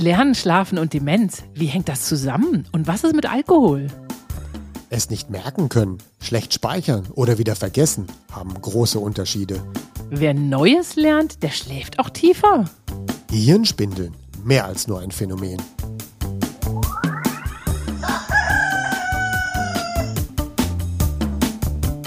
Lernen, 0.00 0.34
Schlafen 0.34 0.78
und 0.78 0.94
Demenz, 0.94 1.44
wie 1.54 1.66
hängt 1.66 1.88
das 1.88 2.06
zusammen? 2.06 2.66
Und 2.72 2.86
was 2.86 3.04
ist 3.04 3.14
mit 3.14 3.30
Alkohol? 3.30 3.88
Es 4.88 5.10
nicht 5.10 5.30
merken 5.30 5.68
können, 5.68 5.98
schlecht 6.20 6.54
speichern 6.54 7.06
oder 7.14 7.36
wieder 7.38 7.54
vergessen 7.54 8.06
haben 8.32 8.54
große 8.54 8.98
Unterschiede. 8.98 9.62
Wer 10.08 10.32
Neues 10.34 10.96
lernt, 10.96 11.42
der 11.42 11.50
schläft 11.50 11.98
auch 11.98 12.10
tiefer. 12.10 12.64
Hirnspindeln, 13.30 14.14
mehr 14.42 14.64
als 14.64 14.88
nur 14.88 15.00
ein 15.00 15.10
Phänomen. 15.10 15.60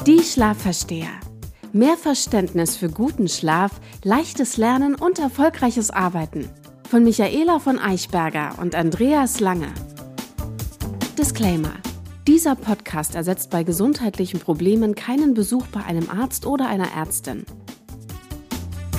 Die 0.07 0.23
Schlafversteher. 0.23 1.11
Mehr 1.71 1.95
Verständnis 1.95 2.75
für 2.75 2.89
guten 2.89 3.29
Schlaf, 3.29 3.71
leichtes 4.03 4.57
Lernen 4.57 4.95
und 4.95 5.19
erfolgreiches 5.19 5.91
Arbeiten. 5.91 6.49
Von 6.93 7.05
Michaela 7.05 7.57
von 7.57 7.79
Eichberger 7.79 8.53
und 8.61 8.75
Andreas 8.75 9.39
Lange. 9.39 9.73
Disclaimer. 11.17 11.73
Dieser 12.27 12.53
Podcast 12.53 13.15
ersetzt 13.15 13.49
bei 13.49 13.63
gesundheitlichen 13.63 14.39
Problemen 14.39 14.93
keinen 14.93 15.33
Besuch 15.33 15.65
bei 15.71 15.83
einem 15.83 16.07
Arzt 16.11 16.45
oder 16.45 16.67
einer 16.67 16.93
Ärztin. 16.95 17.47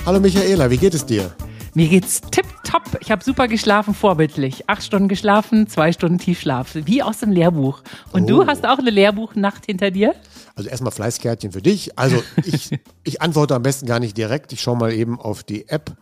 Hallo 0.05 0.19
Michaela, 0.19 0.73
wie 0.73 0.77
geht 0.77 0.95
es 0.95 1.07
dir? 1.07 1.37
Mir 1.75 1.87
geht's 1.87 2.21
tipptopp. 2.21 2.99
Ich 2.99 3.13
habe 3.13 3.23
super 3.23 3.47
geschlafen, 3.47 3.95
vorbildlich. 3.95 4.69
Acht 4.69 4.83
Stunden 4.83 5.07
geschlafen, 5.07 5.69
zwei 5.69 5.93
Stunden 5.93 6.19
Tiefschlaf, 6.19 6.75
wie 6.75 7.01
aus 7.01 7.21
dem 7.21 7.31
Lehrbuch. 7.31 7.85
Und 8.11 8.25
Oh. 8.25 8.27
du 8.27 8.47
hast 8.49 8.67
auch 8.67 8.79
eine 8.79 8.91
Lehrbuchnacht 8.91 9.67
hinter 9.67 9.93
dir? 9.93 10.17
Also 10.57 10.69
erstmal 10.69 10.91
Fleißkärtchen 10.91 11.53
für 11.53 11.63
dich. 11.63 11.97
Also 11.97 12.21
ich, 12.45 12.71
ich 13.05 13.23
antworte 13.23 13.55
am 13.55 13.63
besten 13.63 13.87
gar 13.87 14.01
nicht 14.01 14.17
direkt. 14.17 14.53
Ich 14.53 14.63
schaue 14.63 14.79
mal 14.79 14.93
eben 14.93 15.21
auf 15.21 15.45
die 15.45 15.69
App. 15.69 15.97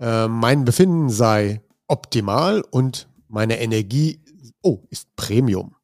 Äh, 0.00 0.28
mein 0.28 0.64
Befinden 0.64 1.08
sei 1.08 1.60
optimal 1.88 2.62
und 2.70 3.08
meine 3.28 3.60
Energie, 3.60 4.20
oh, 4.62 4.80
ist 4.90 5.14
Premium. 5.16 5.74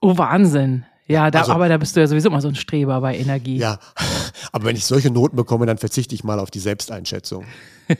Oh, 0.00 0.16
Wahnsinn. 0.16 0.84
Ja, 1.06 1.30
da, 1.30 1.40
Also- 1.40 1.52
aber 1.52 1.68
da 1.68 1.78
bist 1.78 1.96
du 1.96 2.00
ja 2.00 2.06
sowieso 2.06 2.28
immer 2.28 2.40
so 2.42 2.48
ein 2.48 2.54
Streber 2.54 3.00
bei 3.00 3.16
Energie. 3.16 3.56
Ja, 3.56 3.78
aber 4.52 4.66
wenn 4.66 4.76
ich 4.76 4.84
solche 4.84 5.10
Noten 5.10 5.36
bekomme, 5.36 5.64
dann 5.66 5.78
verzichte 5.78 6.14
ich 6.14 6.22
mal 6.22 6.38
auf 6.38 6.50
die 6.50 6.60
Selbsteinschätzung. 6.60 7.44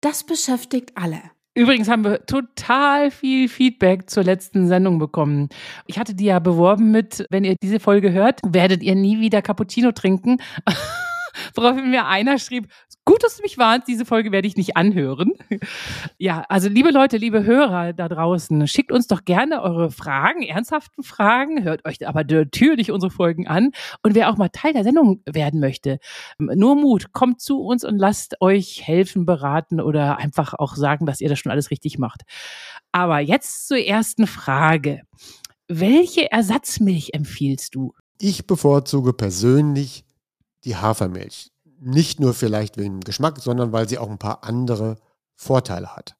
Das 0.00 0.24
beschäftigt 0.24 0.92
alle. 0.94 1.18
Übrigens 1.54 1.88
haben 1.88 2.04
wir 2.04 2.24
total 2.26 3.10
viel 3.10 3.48
Feedback 3.48 4.08
zur 4.08 4.22
letzten 4.22 4.68
Sendung 4.68 4.98
bekommen. 4.98 5.48
Ich 5.86 5.98
hatte 5.98 6.14
die 6.14 6.26
ja 6.26 6.38
beworben 6.38 6.90
mit, 6.92 7.26
wenn 7.30 7.42
ihr 7.44 7.56
diese 7.60 7.80
Folge 7.80 8.12
hört, 8.12 8.40
werdet 8.46 8.82
ihr 8.82 8.94
nie 8.94 9.20
wieder 9.20 9.42
Cappuccino 9.42 9.90
trinken. 9.92 10.38
Woraufhin 11.54 11.90
mir 11.90 12.06
einer 12.06 12.38
schrieb, 12.38 12.68
gut, 13.04 13.22
dass 13.24 13.36
du 13.36 13.42
mich 13.42 13.58
warnst, 13.58 13.88
diese 13.88 14.04
Folge 14.04 14.30
werde 14.32 14.46
ich 14.46 14.56
nicht 14.56 14.76
anhören. 14.76 15.32
Ja, 16.18 16.44
also 16.48 16.68
liebe 16.68 16.90
Leute, 16.90 17.16
liebe 17.16 17.44
Hörer 17.44 17.92
da 17.92 18.08
draußen, 18.08 18.66
schickt 18.68 18.92
uns 18.92 19.06
doch 19.06 19.24
gerne 19.24 19.62
eure 19.62 19.90
Fragen, 19.90 20.42
ernsthaften 20.42 21.02
Fragen, 21.02 21.64
hört 21.64 21.84
euch 21.86 22.06
aber 22.06 22.24
natürlich 22.24 22.92
unsere 22.92 23.10
Folgen 23.10 23.48
an. 23.48 23.70
Und 24.02 24.14
wer 24.14 24.30
auch 24.30 24.36
mal 24.36 24.48
Teil 24.48 24.72
der 24.72 24.84
Sendung 24.84 25.22
werden 25.26 25.60
möchte, 25.60 25.98
nur 26.38 26.76
Mut, 26.76 27.12
kommt 27.12 27.40
zu 27.40 27.60
uns 27.62 27.84
und 27.84 27.98
lasst 27.98 28.40
euch 28.40 28.86
helfen, 28.86 29.26
beraten 29.26 29.80
oder 29.80 30.18
einfach 30.18 30.54
auch 30.54 30.76
sagen, 30.76 31.06
dass 31.06 31.20
ihr 31.20 31.28
das 31.28 31.38
schon 31.38 31.52
alles 31.52 31.70
richtig 31.70 31.98
macht. 31.98 32.22
Aber 32.92 33.20
jetzt 33.20 33.66
zur 33.68 33.78
ersten 33.78 34.26
Frage. 34.26 35.02
Welche 35.68 36.30
Ersatzmilch 36.32 37.10
empfiehlst 37.12 37.74
du? 37.76 37.94
Ich 38.20 38.46
bevorzuge 38.46 39.12
persönlich 39.12 40.04
die 40.64 40.76
Hafermilch. 40.76 41.50
Nicht 41.80 42.20
nur 42.20 42.34
vielleicht 42.34 42.76
wegen 42.76 43.00
dem 43.00 43.04
Geschmack, 43.04 43.40
sondern 43.40 43.72
weil 43.72 43.88
sie 43.88 43.98
auch 43.98 44.10
ein 44.10 44.18
paar 44.18 44.44
andere 44.44 44.96
Vorteile 45.34 45.96
hat. 45.96 46.16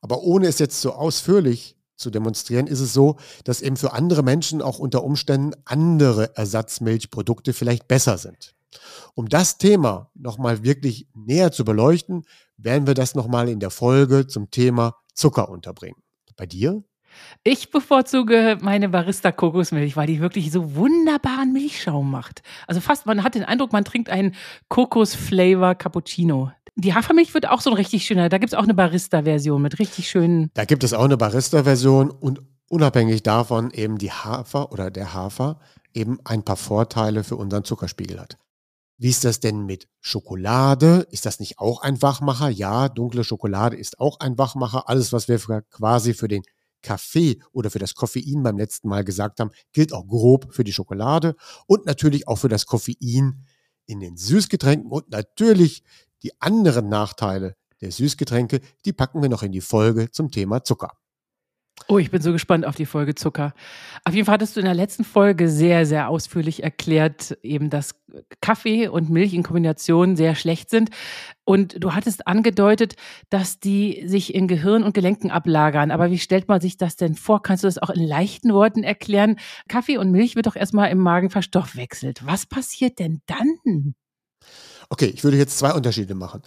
Aber 0.00 0.22
ohne 0.22 0.46
es 0.46 0.58
jetzt 0.58 0.80
so 0.80 0.92
ausführlich 0.92 1.76
zu 1.96 2.10
demonstrieren, 2.10 2.66
ist 2.66 2.80
es 2.80 2.92
so, 2.92 3.16
dass 3.44 3.62
eben 3.62 3.76
für 3.76 3.92
andere 3.92 4.22
Menschen 4.22 4.62
auch 4.62 4.78
unter 4.78 5.04
Umständen 5.04 5.54
andere 5.64 6.36
Ersatzmilchprodukte 6.36 7.52
vielleicht 7.52 7.88
besser 7.88 8.18
sind. 8.18 8.54
Um 9.14 9.28
das 9.28 9.58
Thema 9.58 10.10
nochmal 10.14 10.62
wirklich 10.62 11.08
näher 11.14 11.52
zu 11.52 11.64
beleuchten, 11.64 12.24
werden 12.56 12.86
wir 12.86 12.94
das 12.94 13.14
nochmal 13.14 13.48
in 13.48 13.60
der 13.60 13.70
Folge 13.70 14.26
zum 14.26 14.50
Thema 14.50 14.96
Zucker 15.14 15.48
unterbringen. 15.48 16.02
Bei 16.36 16.46
dir? 16.46 16.82
Ich 17.44 17.70
bevorzuge 17.70 18.58
meine 18.60 18.88
Barista 18.88 19.32
Kokosmilch, 19.32 19.96
weil 19.96 20.06
die 20.06 20.20
wirklich 20.20 20.50
so 20.50 20.74
wunderbaren 20.74 21.52
Milchschaum 21.52 22.10
macht. 22.10 22.42
Also 22.66 22.80
fast, 22.80 23.06
man 23.06 23.22
hat 23.22 23.34
den 23.34 23.44
Eindruck, 23.44 23.72
man 23.72 23.84
trinkt 23.84 24.10
einen 24.10 24.34
Kokos-Flavor 24.68 25.74
Cappuccino. 25.74 26.52
Die 26.76 26.94
Hafermilch 26.94 27.34
wird 27.34 27.48
auch 27.48 27.60
so 27.60 27.70
ein 27.70 27.76
richtig 27.76 28.04
schöner. 28.04 28.28
Da 28.28 28.38
gibt 28.38 28.52
es 28.52 28.58
auch 28.58 28.64
eine 28.64 28.74
Barista-Version 28.74 29.60
mit 29.60 29.78
richtig 29.78 30.08
schönen. 30.08 30.50
Da 30.54 30.64
gibt 30.64 30.84
es 30.84 30.92
auch 30.92 31.04
eine 31.04 31.16
Barista-Version 31.16 32.10
und 32.10 32.40
unabhängig 32.68 33.22
davon 33.22 33.70
eben 33.70 33.98
die 33.98 34.12
Hafer 34.12 34.72
oder 34.72 34.90
der 34.90 35.12
Hafer 35.12 35.60
eben 35.92 36.18
ein 36.24 36.44
paar 36.44 36.56
Vorteile 36.56 37.24
für 37.24 37.36
unseren 37.36 37.64
Zuckerspiegel 37.64 38.20
hat. 38.20 38.38
Wie 38.96 39.08
ist 39.08 39.24
das 39.24 39.40
denn 39.40 39.64
mit 39.64 39.88
Schokolade? 40.00 41.06
Ist 41.10 41.24
das 41.24 41.40
nicht 41.40 41.58
auch 41.58 41.80
ein 41.80 42.02
Wachmacher? 42.02 42.50
Ja, 42.50 42.90
dunkle 42.90 43.24
Schokolade 43.24 43.76
ist 43.76 43.98
auch 43.98 44.20
ein 44.20 44.36
Wachmacher. 44.36 44.90
Alles, 44.90 45.12
was 45.12 45.26
wir 45.26 45.38
quasi 45.70 46.12
für 46.12 46.28
den 46.28 46.42
Kaffee 46.82 47.40
oder 47.52 47.70
für 47.70 47.78
das 47.78 47.94
Koffein 47.94 48.42
beim 48.42 48.58
letzten 48.58 48.88
Mal 48.88 49.04
gesagt 49.04 49.40
haben, 49.40 49.50
gilt 49.72 49.92
auch 49.92 50.06
grob 50.06 50.52
für 50.54 50.64
die 50.64 50.72
Schokolade 50.72 51.36
und 51.66 51.86
natürlich 51.86 52.28
auch 52.28 52.36
für 52.36 52.48
das 52.48 52.66
Koffein 52.66 53.44
in 53.86 54.00
den 54.00 54.16
Süßgetränken 54.16 54.90
und 54.90 55.10
natürlich 55.10 55.82
die 56.22 56.40
anderen 56.40 56.88
Nachteile 56.88 57.56
der 57.80 57.92
Süßgetränke, 57.92 58.60
die 58.84 58.92
packen 58.92 59.22
wir 59.22 59.28
noch 59.28 59.42
in 59.42 59.52
die 59.52 59.60
Folge 59.60 60.10
zum 60.10 60.30
Thema 60.30 60.62
Zucker. 60.62 60.99
Oh, 61.88 61.98
ich 61.98 62.10
bin 62.10 62.22
so 62.22 62.32
gespannt 62.32 62.66
auf 62.66 62.76
die 62.76 62.86
Folge 62.86 63.14
Zucker. 63.14 63.52
Auf 64.04 64.14
jeden 64.14 64.24
Fall 64.26 64.34
hattest 64.34 64.54
du 64.54 64.60
in 64.60 64.66
der 64.66 64.74
letzten 64.74 65.02
Folge 65.02 65.48
sehr, 65.48 65.86
sehr 65.86 66.08
ausführlich 66.08 66.62
erklärt, 66.62 67.36
eben, 67.42 67.68
dass 67.68 67.94
Kaffee 68.40 68.88
und 68.88 69.10
Milch 69.10 69.34
in 69.34 69.42
Kombination 69.42 70.14
sehr 70.16 70.34
schlecht 70.34 70.70
sind. 70.70 70.90
Und 71.44 71.82
du 71.82 71.92
hattest 71.94 72.26
angedeutet, 72.26 72.94
dass 73.28 73.58
die 73.58 74.04
sich 74.06 74.34
in 74.34 74.46
Gehirn 74.46 74.84
und 74.84 74.94
Gelenken 74.94 75.30
ablagern. 75.30 75.90
Aber 75.90 76.10
wie 76.10 76.18
stellt 76.18 76.48
man 76.48 76.60
sich 76.60 76.76
das 76.76 76.96
denn 76.96 77.14
vor? 77.14 77.42
Kannst 77.42 77.64
du 77.64 77.68
das 77.68 77.78
auch 77.78 77.90
in 77.90 78.06
leichten 78.06 78.52
Worten 78.52 78.84
erklären? 78.84 79.36
Kaffee 79.68 79.98
und 79.98 80.12
Milch 80.12 80.36
wird 80.36 80.46
doch 80.46 80.56
erstmal 80.56 80.90
im 80.90 80.98
Magen 80.98 81.30
verstoffwechselt. 81.30 82.24
Was 82.24 82.46
passiert 82.46 82.98
denn 82.98 83.20
dann? 83.26 83.94
Okay, 84.88 85.06
ich 85.06 85.22
würde 85.24 85.36
jetzt 85.36 85.58
zwei 85.58 85.72
Unterschiede 85.72 86.14
machen. 86.14 86.42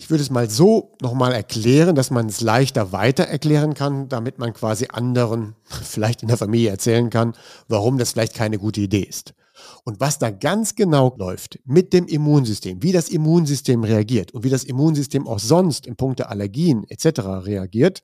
Ich 0.00 0.10
würde 0.10 0.22
es 0.22 0.30
mal 0.30 0.48
so 0.48 0.96
nochmal 1.02 1.32
erklären, 1.32 1.96
dass 1.96 2.12
man 2.12 2.28
es 2.28 2.40
leichter 2.40 2.92
weiter 2.92 3.24
erklären 3.24 3.74
kann, 3.74 4.08
damit 4.08 4.38
man 4.38 4.54
quasi 4.54 4.86
anderen, 4.92 5.56
vielleicht 5.64 6.22
in 6.22 6.28
der 6.28 6.36
Familie 6.36 6.70
erzählen 6.70 7.10
kann, 7.10 7.34
warum 7.66 7.98
das 7.98 8.12
vielleicht 8.12 8.34
keine 8.34 8.58
gute 8.58 8.80
Idee 8.80 9.02
ist. 9.02 9.34
Und 9.82 9.98
was 9.98 10.20
da 10.20 10.30
ganz 10.30 10.76
genau 10.76 11.16
läuft 11.18 11.58
mit 11.64 11.92
dem 11.92 12.06
Immunsystem, 12.06 12.80
wie 12.80 12.92
das 12.92 13.08
Immunsystem 13.08 13.82
reagiert 13.82 14.30
und 14.30 14.44
wie 14.44 14.50
das 14.50 14.62
Immunsystem 14.62 15.26
auch 15.26 15.40
sonst 15.40 15.84
in 15.84 15.96
puncto 15.96 16.22
Allergien 16.26 16.84
etc. 16.88 17.20
reagiert, 17.44 18.02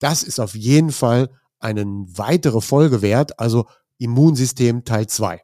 das 0.00 0.24
ist 0.24 0.40
auf 0.40 0.56
jeden 0.56 0.90
Fall 0.90 1.30
eine 1.60 1.84
weitere 2.08 2.60
Folge 2.60 3.02
wert, 3.02 3.38
also 3.38 3.66
Immunsystem 3.98 4.84
Teil 4.84 5.06
2. 5.06 5.40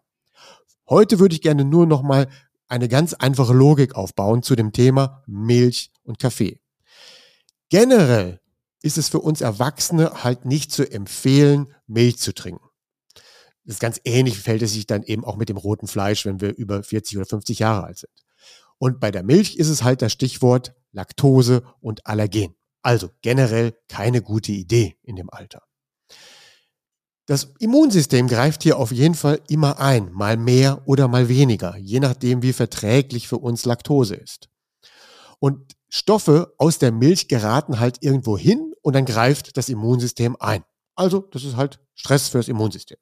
Heute 0.88 1.20
würde 1.20 1.36
ich 1.36 1.42
gerne 1.42 1.64
nur 1.64 1.86
nochmal 1.86 2.26
eine 2.69 2.88
ganz 2.88 3.15
einfache 3.15 3.53
Logik 3.53 3.94
aufbauen 3.94 4.43
zu 4.43 4.56
dem 4.56 4.72
Thema 4.72 5.22
Milch 5.27 5.91
und 6.03 6.19
Kaffee. 6.19 6.60
Generell 7.69 8.41
ist 8.82 8.99
es 8.99 9.09
für 9.09 9.21
uns 9.21 9.41
Erwachsene 9.41 10.25
halt 10.25 10.44
nicht 10.44 10.72
zu 10.72 10.91
empfehlen, 10.91 11.75
Milch 11.87 12.19
zu 12.19 12.32
trinken. 12.32 12.65
Das 13.65 13.76
ist 13.76 13.81
ganz 13.81 14.00
ähnlich 14.05 14.38
fällt 14.38 14.62
es 14.62 14.75
sich 14.75 14.87
dann 14.87 15.03
eben 15.03 15.25
auch 15.25 15.37
mit 15.37 15.49
dem 15.49 15.56
roten 15.56 15.88
Fleisch, 15.88 16.25
wenn 16.25 16.41
wir 16.41 16.55
über 16.56 16.82
40 16.82 17.16
oder 17.19 17.26
50 17.26 17.59
Jahre 17.59 17.84
alt 17.84 17.99
sind. 17.99 18.12
Und 18.78 19.00
bei 19.00 19.10
der 19.10 19.25
Milch 19.25 19.56
ist 19.56 19.69
es 19.69 19.82
halt 19.82 20.03
das 20.03 20.12
Stichwort 20.12 20.75
Laktose 20.93 21.65
und 21.81 22.06
Allergen. 22.06 22.55
Also 22.82 23.10
generell 23.22 23.76
keine 23.88 24.23
gute 24.23 24.52
Idee 24.52 24.96
in 25.02 25.17
dem 25.17 25.31
Alter. 25.31 25.62
Das 27.26 27.52
Immunsystem 27.58 28.28
greift 28.28 28.62
hier 28.62 28.78
auf 28.78 28.93
jeden 28.93 29.17
Fall 29.17 29.40
immer 29.49 29.81
ein, 29.81 30.12
mal 30.12 30.37
mehr 30.37 30.87
oder 30.87 31.08
mal 31.08 31.28
weniger, 31.28 31.76
je 31.76 31.99
nachdem, 31.99 32.43
wie 32.43 32.52
verträglich 32.52 33.26
für 33.26 33.38
uns 33.38 33.64
Laktose 33.64 34.14
ist. 34.14 34.49
Und 35.40 35.76
Stoffe 35.88 36.55
aus 36.56 36.78
der 36.78 36.93
Milch 36.93 37.26
geraten 37.26 37.81
halt 37.81 37.99
irgendwo 38.00 38.38
hin 38.38 38.73
und 38.81 38.94
dann 38.94 39.05
greift 39.05 39.56
das 39.56 39.69
Immunsystem 39.69 40.37
ein. 40.38 40.62
Also, 40.94 41.20
das 41.20 41.43
ist 41.43 41.56
halt 41.56 41.81
Stress 41.94 42.28
fürs 42.28 42.49
Immunsystem. 42.49 42.99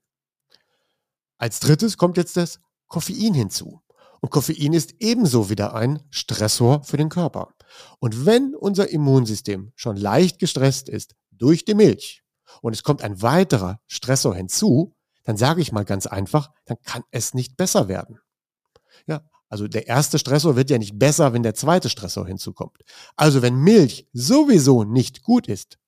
Als 1.36 1.60
drittes 1.60 1.98
kommt 1.98 2.16
jetzt 2.16 2.36
das 2.38 2.60
Koffein 2.88 3.34
hinzu. 3.34 3.82
Und 4.20 4.30
Koffein 4.30 4.72
ist 4.72 4.94
ebenso 5.00 5.50
wieder 5.50 5.74
ein 5.74 6.02
Stressor 6.10 6.82
für 6.84 6.96
den 6.96 7.10
Körper. 7.10 7.54
Und 7.98 8.24
wenn 8.24 8.54
unser 8.54 8.88
Immunsystem 8.88 9.72
schon 9.74 9.96
leicht 9.96 10.38
gestresst 10.38 10.88
ist 10.88 11.14
durch 11.30 11.66
die 11.66 11.74
Milch 11.74 12.23
und 12.62 12.72
es 12.72 12.82
kommt 12.82 13.02
ein 13.02 13.22
weiterer 13.22 13.80
Stressor 13.86 14.34
hinzu, 14.34 14.94
dann 15.24 15.36
sage 15.36 15.60
ich 15.60 15.72
mal 15.72 15.84
ganz 15.84 16.06
einfach, 16.06 16.50
dann 16.66 16.76
kann 16.82 17.02
es 17.10 17.34
nicht 17.34 17.56
besser 17.56 17.88
werden. 17.88 18.20
Ja, 19.06 19.22
Also 19.48 19.68
der 19.68 19.86
erste 19.86 20.18
Stressor 20.18 20.56
wird 20.56 20.70
ja 20.70 20.78
nicht 20.78 20.98
besser, 20.98 21.32
wenn 21.32 21.42
der 21.42 21.54
zweite 21.54 21.88
Stressor 21.88 22.26
hinzukommt. 22.26 22.82
Also 23.16 23.42
wenn 23.42 23.56
Milch 23.56 24.08
sowieso 24.12 24.84
nicht 24.84 25.22
gut 25.22 25.46
ist, 25.46 25.78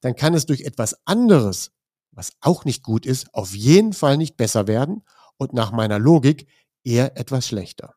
dann 0.00 0.14
kann 0.14 0.34
es 0.34 0.46
durch 0.46 0.62
etwas 0.62 0.96
anderes, 1.06 1.72
was 2.10 2.32
auch 2.40 2.64
nicht 2.64 2.82
gut 2.82 3.06
ist, 3.06 3.32
auf 3.32 3.54
jeden 3.54 3.92
Fall 3.92 4.16
nicht 4.16 4.36
besser 4.36 4.66
werden 4.66 5.04
und 5.36 5.52
nach 5.52 5.72
meiner 5.72 5.98
Logik 5.98 6.46
eher 6.84 7.16
etwas 7.16 7.48
schlechter. 7.48 7.94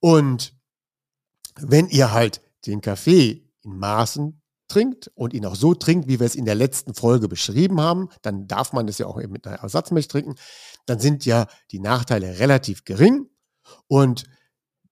Und 0.00 0.54
wenn 1.56 1.88
ihr 1.88 2.12
halt 2.12 2.42
den 2.66 2.80
Kaffee 2.80 3.50
in 3.62 3.76
Maßen 3.78 4.40
trinkt 4.68 5.10
und 5.14 5.34
ihn 5.34 5.46
auch 5.46 5.56
so 5.56 5.74
trinkt, 5.74 6.08
wie 6.08 6.20
wir 6.20 6.26
es 6.26 6.34
in 6.34 6.44
der 6.44 6.54
letzten 6.54 6.94
Folge 6.94 7.28
beschrieben 7.28 7.80
haben, 7.80 8.08
dann 8.22 8.46
darf 8.46 8.72
man 8.72 8.88
es 8.88 8.98
ja 8.98 9.06
auch 9.06 9.20
eben 9.20 9.32
mit 9.32 9.46
einer 9.46 9.58
Ersatzmilch 9.58 10.08
trinken, 10.08 10.34
dann 10.86 10.98
sind 10.98 11.24
ja 11.24 11.46
die 11.70 11.80
Nachteile 11.80 12.38
relativ 12.38 12.84
gering. 12.84 13.28
Und 13.88 14.24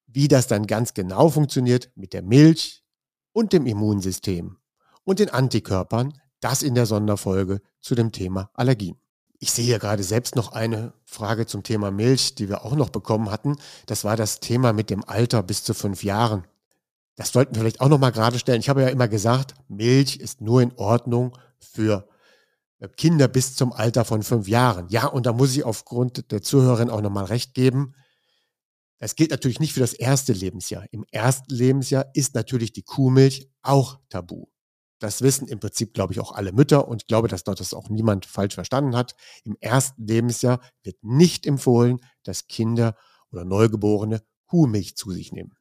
wie 0.07 0.29
das 0.29 0.47
dann 0.47 0.67
ganz 0.67 0.95
genau 0.95 1.29
funktioniert 1.29 1.91
mit 1.97 2.13
der 2.13 2.23
Milch 2.23 2.85
und 3.33 3.53
dem 3.53 3.67
Immunsystem 3.67 4.57
und 5.03 5.19
den 5.19 5.31
Antikörpern, 5.31 6.15
das 6.41 6.63
in 6.63 6.75
der 6.75 6.87
Sonderfolge 6.87 7.61
zu 7.81 7.95
dem 7.95 8.13
Thema 8.13 8.51
Allergien. 8.55 8.97
Ich 9.39 9.51
sehe 9.51 9.67
ja 9.67 9.79
gerade 9.79 10.03
selbst 10.03 10.37
noch 10.37 10.53
eine 10.53 10.95
Frage 11.05 11.47
zum 11.47 11.65
Thema 11.65 11.91
Milch, 11.91 12.35
die 12.35 12.49
wir 12.49 12.65
auch 12.65 12.77
noch 12.77 12.91
bekommen 12.91 13.31
hatten. 13.31 13.57
Das 13.87 14.05
war 14.05 14.17
das 14.17 14.41
Thema 14.41 14.73
mit 14.73 14.89
dem 14.89 15.05
Alter 15.05 15.43
bis 15.43 15.65
zu 15.65 15.75
fünf 15.75 16.05
Jahren. 16.05 16.47
Das 17.17 17.33
sollten 17.33 17.55
wir 17.55 17.61
vielleicht 17.61 17.81
auch 17.81 17.89
noch 17.89 17.99
mal 17.99 18.11
gerade 18.11 18.39
stellen. 18.39 18.61
Ich 18.61 18.69
habe 18.69 18.83
ja 18.83 18.89
immer 18.89 19.09
gesagt, 19.09 19.55
Milch 19.69 20.17
ist 20.17 20.41
nur 20.41 20.63
in 20.63 20.73
Ordnung 20.77 21.37
für 21.59 22.09
äh, 22.81 22.89
Kinder 22.89 23.29
bis 23.29 23.55
zum 23.55 23.73
Alter 23.73 24.05
von 24.05 24.23
fünf 24.23 24.49
Jahren. 24.49 24.89
Ja, 24.89 25.07
und 25.07 25.27
da 25.27 25.33
muss 25.33 25.57
ich 25.57 25.65
aufgrund 25.65 26.31
der 26.33 26.43
Zuhörerin 26.43 26.91
auch 26.91 27.01
noch 27.01 27.11
mal 27.11 27.25
recht 27.25 27.55
geben. 27.55 27.95
Das 28.99 29.17
gilt 29.17 29.31
natürlich 29.31 29.61
nicht 29.61 29.75
für 29.75 29.81
das 29.81 29.93
erste 29.93 30.33
Lebensjahr. 30.33 30.87
Im 30.91 31.05
ersten 31.11 31.53
Lebensjahr 31.53 32.07
ist 32.15 32.35
natürlich 32.35 32.73
die 32.73 32.83
Kuhmilch 32.83 33.49
auch 33.63 33.99
tabu. 34.09 34.47
Das 34.99 35.21
wissen 35.21 35.49
im 35.49 35.61
Prinzip, 35.61 35.93
glaube 35.93 36.13
ich, 36.13 36.21
auch 36.21 36.33
alle 36.33 36.53
Mütter 36.53 36.89
und 36.89 37.03
ich 37.03 37.07
glaube, 37.07 37.29
dass 37.29 37.45
dort 37.45 37.61
das 37.61 37.75
auch 37.75 37.91
niemand 37.91 38.27
falsch 38.27 38.55
verstanden 38.55 38.97
hat. 38.97 39.15
Im 39.45 39.57
ersten 39.61 40.07
Lebensjahr 40.07 40.61
wird 40.83 40.97
nicht 41.03 41.47
empfohlen, 41.47 41.99
dass 42.23 42.47
Kinder 42.47 42.97
oder 43.31 43.45
Neugeborene 43.45 44.23
Kuhmilch 44.47 44.97
zu 44.97 45.11
sich 45.11 45.33
nehmen. 45.33 45.53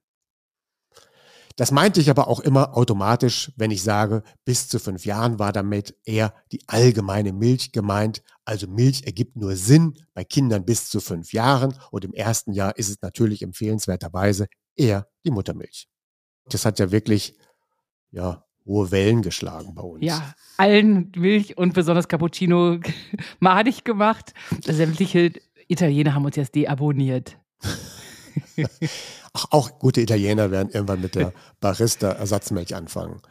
Das 1.55 1.71
meinte 1.71 2.01
ich 2.01 2.09
aber 2.09 2.27
auch 2.27 2.39
immer 2.39 2.75
automatisch, 2.75 3.51
wenn 3.55 3.71
ich 3.71 3.83
sage, 3.83 4.23
bis 4.45 4.67
zu 4.67 4.79
fünf 4.79 5.05
Jahren 5.05 5.39
war 5.39 5.53
damit 5.53 5.95
eher 6.03 6.33
die 6.51 6.61
allgemeine 6.67 7.33
Milch 7.33 7.71
gemeint. 7.71 8.23
Also 8.45 8.67
Milch 8.67 9.03
ergibt 9.05 9.35
nur 9.35 9.55
Sinn 9.55 9.93
bei 10.13 10.23
Kindern 10.23 10.65
bis 10.65 10.89
zu 10.89 10.99
fünf 10.99 11.33
Jahren 11.33 11.75
und 11.91 12.05
im 12.05 12.13
ersten 12.13 12.53
Jahr 12.53 12.77
ist 12.77 12.89
es 12.89 13.01
natürlich 13.01 13.41
empfehlenswerterweise 13.41 14.47
eher 14.75 15.07
die 15.25 15.31
Muttermilch. 15.31 15.87
Das 16.49 16.65
hat 16.65 16.79
ja 16.79 16.91
wirklich, 16.91 17.37
ja, 18.11 18.45
hohe 18.65 18.91
Wellen 18.91 19.21
geschlagen 19.21 19.75
bei 19.75 19.81
uns. 19.81 20.03
Ja, 20.03 20.33
allen 20.57 21.11
Milch 21.15 21.57
und 21.57 21.73
besonders 21.73 22.07
Cappuccino 22.07 22.79
madig 23.39 23.83
gemacht. 23.83 24.33
Sämtliche 24.63 25.33
Italiener 25.67 26.13
haben 26.13 26.25
uns 26.25 26.35
jetzt 26.35 26.55
deabonniert. 26.55 27.37
Ach, 29.33 29.45
auch 29.51 29.79
gute 29.79 30.01
Italiener 30.01 30.51
werden 30.51 30.69
irgendwann 30.71 31.01
mit 31.01 31.15
der 31.15 31.33
Barista-Ersatzmilch 31.59 32.75
anfangen. 32.75 33.21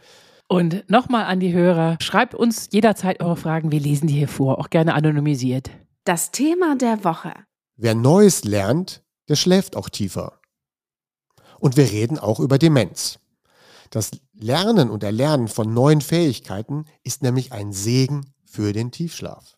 Und 0.48 0.88
nochmal 0.90 1.24
an 1.24 1.40
die 1.40 1.52
Hörer, 1.52 1.96
schreibt 2.00 2.34
uns 2.34 2.68
jederzeit 2.72 3.22
eure 3.22 3.36
Fragen, 3.36 3.72
wir 3.72 3.80
lesen 3.80 4.06
die 4.06 4.14
hier 4.14 4.28
vor, 4.28 4.58
auch 4.58 4.70
gerne 4.70 4.94
anonymisiert. 4.94 5.70
Das 6.04 6.30
Thema 6.30 6.76
der 6.76 7.04
Woche. 7.04 7.32
Wer 7.76 7.94
Neues 7.94 8.44
lernt, 8.44 9.02
der 9.28 9.36
schläft 9.36 9.76
auch 9.76 9.88
tiefer. 9.88 10.40
Und 11.58 11.76
wir 11.76 11.90
reden 11.90 12.18
auch 12.18 12.40
über 12.40 12.58
Demenz. 12.58 13.18
Das 13.90 14.10
Lernen 14.34 14.90
und 14.90 15.04
Erlernen 15.04 15.48
von 15.48 15.72
neuen 15.72 16.00
Fähigkeiten 16.00 16.86
ist 17.02 17.22
nämlich 17.22 17.52
ein 17.52 17.72
Segen 17.72 18.34
für 18.44 18.72
den 18.72 18.90
Tiefschlaf. 18.90 19.56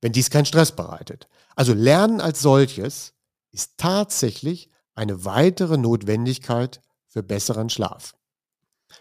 Wenn 0.00 0.12
dies 0.12 0.30
keinen 0.30 0.46
Stress 0.46 0.72
bereitet. 0.72 1.28
Also 1.56 1.72
Lernen 1.72 2.20
als 2.20 2.42
solches 2.42 3.14
ist 3.52 3.78
tatsächlich 3.78 4.70
eine 4.94 5.24
weitere 5.24 5.76
Notwendigkeit 5.76 6.80
für 7.06 7.22
besseren 7.22 7.70
Schlaf. 7.70 8.14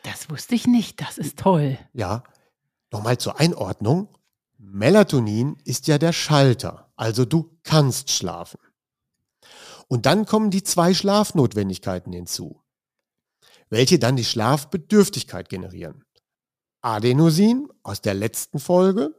Das 0.04 0.30
wusste 0.30 0.56
ich 0.56 0.68
nicht, 0.68 1.02
das 1.02 1.18
ist 1.18 1.40
toll. 1.40 1.78
Ja, 1.94 2.24
nochmal 2.92 3.18
zur 3.18 3.40
Einordnung. 3.40 4.08
Melatonin 4.58 5.58
ist 5.64 5.88
ja 5.88 5.98
der 5.98 6.14
Schalter, 6.14 6.92
also 6.96 7.26
du 7.26 7.58
kannst 7.64 8.12
schlafen. 8.12 8.60
Und 9.88 10.06
dann 10.06 10.26
kommen 10.26 10.52
die 10.52 10.64
zwei 10.64 10.94
Schlafnotwendigkeiten 10.94 12.14
hinzu, 12.14 12.62
welche 13.70 13.98
dann 13.98 14.16
die 14.16 14.26
Schlafbedürftigkeit 14.26 15.50
generieren. 15.50 16.06
Adenosin 16.82 17.68
aus 17.84 18.02
der 18.02 18.14
letzten 18.14 18.60
Folge 18.60 19.16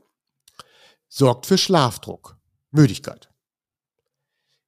sorgt 1.08 1.46
für 1.46 1.58
Schlafdruck, 1.58 2.38
Müdigkeit. 2.70 3.29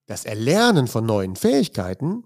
Das 0.06 0.24
Erlernen 0.24 0.88
von 0.88 1.06
neuen 1.06 1.36
Fähigkeiten 1.36 2.24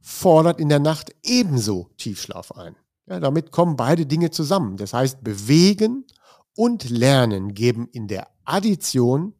fordert 0.00 0.60
in 0.60 0.68
der 0.68 0.78
Nacht 0.78 1.14
ebenso 1.22 1.90
Tiefschlaf 1.96 2.52
ein. 2.52 2.76
Ja, 3.06 3.20
damit 3.20 3.50
kommen 3.50 3.76
beide 3.76 4.06
Dinge 4.06 4.30
zusammen. 4.30 4.76
Das 4.76 4.92
heißt, 4.92 5.24
bewegen 5.24 6.06
und 6.54 6.88
lernen 6.90 7.54
geben 7.54 7.88
in 7.90 8.08
der 8.08 8.28
Addition 8.44 9.34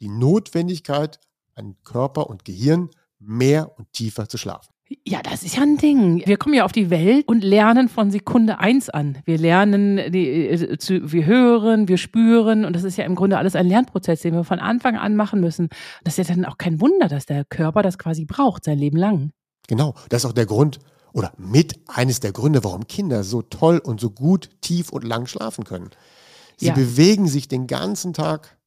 die 0.00 0.08
Notwendigkeit, 0.08 1.18
an 1.54 1.76
Körper 1.82 2.30
und 2.30 2.44
Gehirn 2.44 2.90
mehr 3.18 3.76
und 3.78 3.92
tiefer 3.92 4.28
zu 4.28 4.38
schlafen. 4.38 4.72
Ja, 5.04 5.20
das 5.22 5.42
ist 5.42 5.56
ja 5.56 5.62
ein 5.62 5.76
Ding. 5.76 6.22
Wir 6.24 6.38
kommen 6.38 6.54
ja 6.54 6.64
auf 6.64 6.72
die 6.72 6.88
Welt 6.88 7.28
und 7.28 7.44
lernen 7.44 7.90
von 7.90 8.10
Sekunde 8.10 8.58
eins 8.58 8.88
an. 8.88 9.18
Wir 9.26 9.36
lernen, 9.36 10.12
die, 10.12 10.48
äh, 10.48 10.78
zu, 10.78 11.12
wir 11.12 11.26
hören, 11.26 11.88
wir 11.88 11.98
spüren 11.98 12.64
und 12.64 12.74
das 12.74 12.84
ist 12.84 12.96
ja 12.96 13.04
im 13.04 13.14
Grunde 13.14 13.36
alles 13.36 13.54
ein 13.54 13.66
Lernprozess, 13.66 14.22
den 14.22 14.34
wir 14.34 14.44
von 14.44 14.58
Anfang 14.58 14.96
an 14.96 15.14
machen 15.14 15.40
müssen. 15.40 15.68
Das 16.04 16.18
ist 16.18 16.28
ja 16.28 16.34
dann 16.34 16.46
auch 16.46 16.56
kein 16.56 16.80
Wunder, 16.80 17.08
dass 17.08 17.26
der 17.26 17.44
Körper 17.44 17.82
das 17.82 17.98
quasi 17.98 18.24
braucht, 18.24 18.64
sein 18.64 18.78
Leben 18.78 18.96
lang. 18.96 19.32
Genau, 19.66 19.94
das 20.08 20.24
ist 20.24 20.30
auch 20.30 20.34
der 20.34 20.46
Grund 20.46 20.78
oder 21.12 21.32
mit 21.36 21.78
eines 21.88 22.20
der 22.20 22.32
Gründe, 22.32 22.64
warum 22.64 22.86
Kinder 22.86 23.24
so 23.24 23.42
toll 23.42 23.78
und 23.78 24.00
so 24.00 24.10
gut, 24.10 24.48
tief 24.62 24.90
und 24.90 25.04
lang 25.04 25.26
schlafen 25.26 25.64
können. 25.64 25.90
Sie 26.56 26.68
ja. 26.68 26.74
bewegen 26.74 27.28
sich 27.28 27.46
den 27.46 27.66
ganzen 27.66 28.14
Tag 28.14 28.57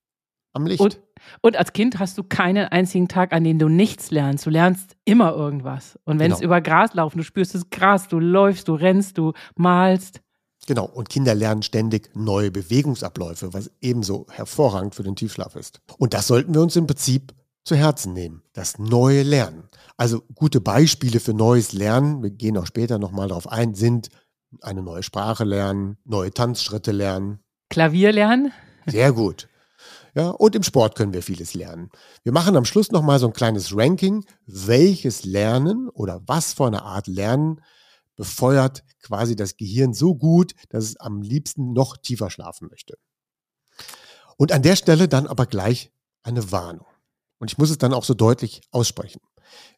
am 0.53 0.65
Licht. 0.65 0.81
Und, 0.81 0.99
und, 1.41 1.57
als 1.57 1.73
Kind 1.73 1.99
hast 1.99 2.17
du 2.17 2.23
keinen 2.23 2.67
einzigen 2.67 3.07
Tag, 3.07 3.33
an 3.33 3.43
dem 3.43 3.59
du 3.59 3.69
nichts 3.69 4.11
lernst. 4.11 4.45
Du 4.45 4.49
lernst 4.49 4.95
immer 5.05 5.33
irgendwas. 5.33 5.97
Und 6.05 6.19
wenn 6.19 6.27
genau. 6.27 6.35
es 6.35 6.41
über 6.41 6.61
Gras 6.61 6.93
laufen, 6.93 7.17
du 7.17 7.23
spürst 7.23 7.55
das 7.55 7.69
Gras, 7.69 8.07
du 8.07 8.19
läufst, 8.19 8.67
du 8.67 8.73
rennst, 8.73 9.17
du 9.17 9.33
malst. 9.55 10.21
Genau, 10.67 10.85
und 10.85 11.09
Kinder 11.09 11.33
lernen 11.33 11.63
ständig 11.63 12.11
neue 12.15 12.51
Bewegungsabläufe, 12.51 13.53
was 13.53 13.71
ebenso 13.81 14.27
hervorragend 14.29 14.93
für 14.93 15.03
den 15.03 15.15
Tiefschlaf 15.15 15.55
ist. 15.55 15.79
Und 15.97 16.13
das 16.13 16.27
sollten 16.27 16.53
wir 16.53 16.61
uns 16.61 16.75
im 16.75 16.85
Prinzip 16.85 17.33
zu 17.63 17.75
Herzen 17.75 18.13
nehmen, 18.13 18.43
das 18.53 18.77
neue 18.77 19.23
Lernen. 19.23 19.67
Also 19.97 20.21
gute 20.35 20.61
Beispiele 20.61 21.19
für 21.19 21.33
neues 21.33 21.73
Lernen, 21.73 22.21
wir 22.21 22.31
gehen 22.31 22.57
auch 22.57 22.65
später 22.65 22.99
nochmal 22.99 23.27
darauf 23.27 23.47
ein, 23.47 23.73
sind 23.73 24.09
eine 24.61 24.81
neue 24.81 25.03
Sprache 25.03 25.43
lernen, 25.43 25.97
neue 26.05 26.31
Tanzschritte 26.31 26.91
lernen. 26.91 27.39
Klavier 27.69 28.11
lernen? 28.11 28.51
Sehr 28.85 29.13
gut. 29.13 29.47
Ja, 30.13 30.29
und 30.29 30.55
im 30.55 30.63
Sport 30.63 30.95
können 30.95 31.13
wir 31.13 31.23
vieles 31.23 31.53
lernen. 31.53 31.89
Wir 32.23 32.33
machen 32.33 32.57
am 32.57 32.65
Schluss 32.65 32.91
nochmal 32.91 33.19
so 33.19 33.27
ein 33.27 33.33
kleines 33.33 33.75
Ranking, 33.75 34.25
welches 34.45 35.23
Lernen 35.23 35.87
oder 35.89 36.21
was 36.25 36.53
für 36.53 36.67
eine 36.67 36.83
Art 36.83 37.07
Lernen 37.07 37.61
befeuert 38.17 38.83
quasi 39.01 39.35
das 39.35 39.55
Gehirn 39.55 39.93
so 39.93 40.15
gut, 40.15 40.53
dass 40.69 40.83
es 40.83 40.97
am 40.97 41.21
liebsten 41.21 41.71
noch 41.73 41.97
tiefer 41.97 42.29
schlafen 42.29 42.67
möchte. 42.69 42.97
Und 44.37 44.51
an 44.51 44.61
der 44.61 44.75
Stelle 44.75 45.07
dann 45.07 45.27
aber 45.27 45.45
gleich 45.45 45.91
eine 46.23 46.51
Warnung. 46.51 46.87
Und 47.39 47.51
ich 47.51 47.57
muss 47.57 47.69
es 47.69 47.77
dann 47.77 47.93
auch 47.93 48.03
so 48.03 48.13
deutlich 48.13 48.61
aussprechen. 48.71 49.21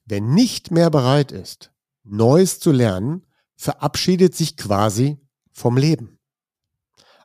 Wer 0.05 0.19
nicht 0.19 0.71
mehr 0.71 0.89
bereit 0.89 1.31
ist, 1.31 1.71
Neues 2.03 2.59
zu 2.59 2.71
lernen, 2.71 3.25
verabschiedet 3.55 4.35
sich 4.35 4.57
quasi 4.57 5.19
vom 5.51 5.77
Leben. 5.77 6.19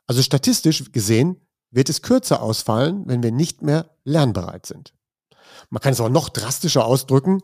Also 0.07 0.21
statistisch 0.21 0.91
gesehen 0.91 1.41
wird 1.71 1.89
es 1.89 2.01
kürzer 2.01 2.41
ausfallen, 2.41 3.03
wenn 3.05 3.23
wir 3.23 3.31
nicht 3.31 3.61
mehr 3.61 3.89
lernbereit 4.03 4.65
sind. 4.65 4.93
Man 5.69 5.81
kann 5.81 5.93
es 5.93 6.01
auch 6.01 6.09
noch 6.09 6.29
drastischer 6.29 6.85
ausdrücken. 6.85 7.41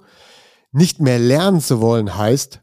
Nicht 0.71 0.99
mehr 0.99 1.19
lernen 1.19 1.61
zu 1.61 1.81
wollen 1.81 2.17
heißt, 2.17 2.61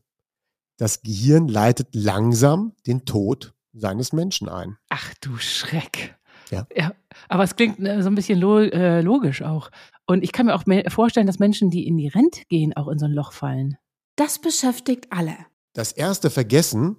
das 0.76 1.02
Gehirn 1.02 1.49
leitet 1.49 1.95
langsam 1.95 2.75
den 2.87 3.04
Tod 3.04 3.54
seines 3.73 4.12
Menschen 4.12 4.49
ein. 4.49 4.76
Ach 4.88 5.14
du 5.21 5.38
Schreck. 5.38 6.16
Ja. 6.50 6.66
ja 6.75 6.92
aber 7.28 7.45
es 7.45 7.57
klingt 7.57 7.81
äh, 7.81 8.02
so 8.02 8.09
ein 8.09 8.14
bisschen 8.14 8.42
äh, 8.42 9.00
logisch 9.00 9.42
auch. 9.42 9.71
Und 10.07 10.23
ich 10.23 10.33
kann 10.33 10.47
mir 10.47 10.54
auch 10.54 10.64
vorstellen, 10.88 11.26
dass 11.26 11.38
Menschen, 11.38 11.71
die 11.71 11.87
in 11.87 11.97
die 11.97 12.09
Rente 12.09 12.42
gehen, 12.49 12.76
auch 12.76 12.88
in 12.88 12.99
so 12.99 13.07
ein 13.07 13.12
Loch 13.12 13.33
fallen. 13.33 13.76
Das 14.16 14.40
beschäftigt 14.40 15.07
alle. 15.11 15.37
Das 15.73 15.92
erste 15.92 16.28
Vergessen, 16.28 16.97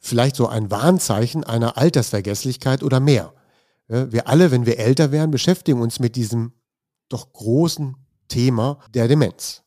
vielleicht 0.00 0.34
so 0.34 0.48
ein 0.48 0.70
Warnzeichen 0.70 1.44
einer 1.44 1.78
Altersvergesslichkeit 1.78 2.82
oder 2.82 2.98
mehr. 2.98 3.32
Wir 3.88 4.28
alle, 4.28 4.50
wenn 4.50 4.66
wir 4.66 4.78
älter 4.78 5.12
werden, 5.12 5.30
beschäftigen 5.30 5.80
uns 5.80 6.00
mit 6.00 6.16
diesem 6.16 6.52
doch 7.08 7.32
großen 7.32 7.96
Thema 8.28 8.80
der 8.92 9.08
Demenz. 9.08 9.62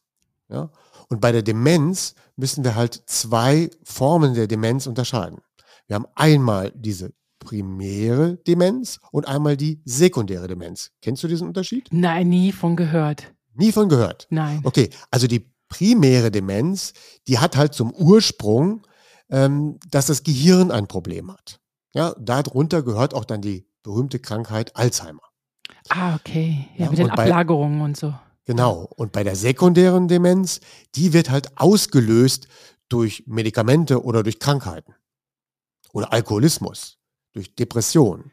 Ja? 0.50 0.72
Und 1.10 1.22
bei 1.22 1.32
der 1.32 1.42
Demenz 1.42 2.16
müssen 2.36 2.64
wir 2.64 2.76
halt 2.76 3.02
zwei 3.06 3.70
Formen 3.84 4.34
der 4.34 4.48
Demenz 4.48 4.88
unterscheiden. 4.88 5.40
Wir 5.88 5.96
haben 5.96 6.08
einmal 6.16 6.72
diese 6.76 7.14
primäre 7.40 8.38
Demenz 8.46 9.00
und 9.12 9.28
einmal 9.28 9.58
die 9.58 9.82
sekundäre 9.86 10.48
Demenz. 10.48 10.92
Kennst 11.02 11.24
du 11.24 11.28
diesen 11.28 11.48
Unterschied? 11.48 11.88
Nein, 11.92 12.30
nie 12.30 12.52
von 12.52 12.76
gehört. 12.76 13.34
Nie 13.54 13.72
von 13.72 13.90
gehört. 13.90 14.28
Nein. 14.30 14.62
Okay, 14.64 14.90
also 15.10 15.28
die 15.28 15.52
primäre 15.70 16.32
Demenz, 16.32 16.94
die 17.28 17.40
hat 17.40 17.56
halt 17.56 17.74
zum 17.74 17.92
Ursprung, 17.94 18.86
ähm, 19.30 19.80
dass 19.90 20.08
das 20.08 20.24
Gehirn 20.24 20.72
ein 20.72 20.88
Problem 20.88 21.32
hat. 21.32 21.60
Ja, 21.94 22.14
darunter 22.20 22.84
gehört 22.84 23.14
auch 23.14 23.26
dann 23.26 23.42
die 23.42 23.69
berühmte 23.90 24.20
Krankheit 24.20 24.76
Alzheimer. 24.76 25.24
Ah, 25.90 26.16
okay. 26.16 26.68
Ja, 26.78 26.86
Ja, 26.86 26.90
mit 26.92 27.00
den 27.00 27.06
und 27.08 27.16
bei- 27.16 27.24
Ablagerungen 27.24 27.82
und 27.82 27.98
so. 27.98 28.14
Genau. 28.46 28.88
Und 28.96 29.12
bei 29.12 29.24
der 29.24 29.36
sekundären 29.36 30.08
Demenz, 30.08 30.60
die 30.96 31.14
wird 31.14 31.30
halt 31.32 31.58
ausgelöst 31.58 32.48
durch 32.88 33.24
Medikamente 33.26 34.04
oder 34.04 34.22
durch 34.24 34.40
Krankheiten. 34.40 34.94
Oder 35.92 36.14
Alkoholismus, 36.14 36.98
durch 37.34 37.56
Depression, 37.56 38.32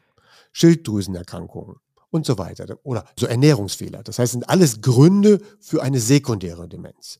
Schilddrüsenerkrankungen 0.51 1.77
und 2.11 2.25
so 2.25 2.37
weiter. 2.37 2.77
Oder 2.83 3.05
so 3.19 3.25
Ernährungsfehler. 3.25 4.03
Das 4.03 4.19
heißt, 4.19 4.33
sind 4.33 4.49
alles 4.49 4.81
Gründe 4.81 5.39
für 5.59 5.81
eine 5.81 5.99
sekundäre 5.99 6.67
Demenz. 6.67 7.19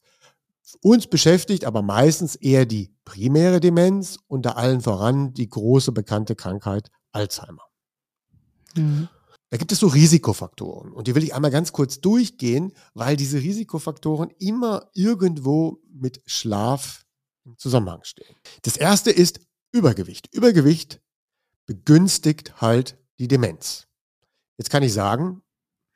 Uns 0.81 1.07
beschäftigt 1.07 1.65
aber 1.65 1.81
meistens 1.81 2.35
eher 2.35 2.65
die 2.67 2.93
primäre 3.05 3.59
Demenz, 3.59 4.17
unter 4.27 4.57
allen 4.57 4.81
voran 4.81 5.33
die 5.33 5.49
große 5.49 5.91
bekannte 5.91 6.35
Krankheit 6.35 6.89
Alzheimer. 7.11 7.63
Mhm. 8.77 9.09
Da 9.49 9.57
gibt 9.57 9.71
es 9.71 9.79
so 9.79 9.87
Risikofaktoren 9.87 10.91
und 10.91 11.07
die 11.07 11.15
will 11.15 11.23
ich 11.23 11.33
einmal 11.33 11.51
ganz 11.51 11.71
kurz 11.71 12.01
durchgehen, 12.01 12.73
weil 12.93 13.15
diese 13.15 13.37
Risikofaktoren 13.37 14.29
immer 14.39 14.89
irgendwo 14.93 15.81
mit 15.89 16.21
Schlaf 16.25 17.05
im 17.45 17.57
Zusammenhang 17.57 18.03
stehen. 18.03 18.35
Das 18.63 18.75
erste 18.75 19.09
ist 19.09 19.39
Übergewicht. 19.71 20.33
Übergewicht 20.33 21.01
begünstigt 21.65 22.61
halt 22.61 22.97
die 23.19 23.27
Demenz. 23.29 23.87
Jetzt 24.57 24.69
kann 24.69 24.83
ich 24.83 24.91
sagen, 24.91 25.43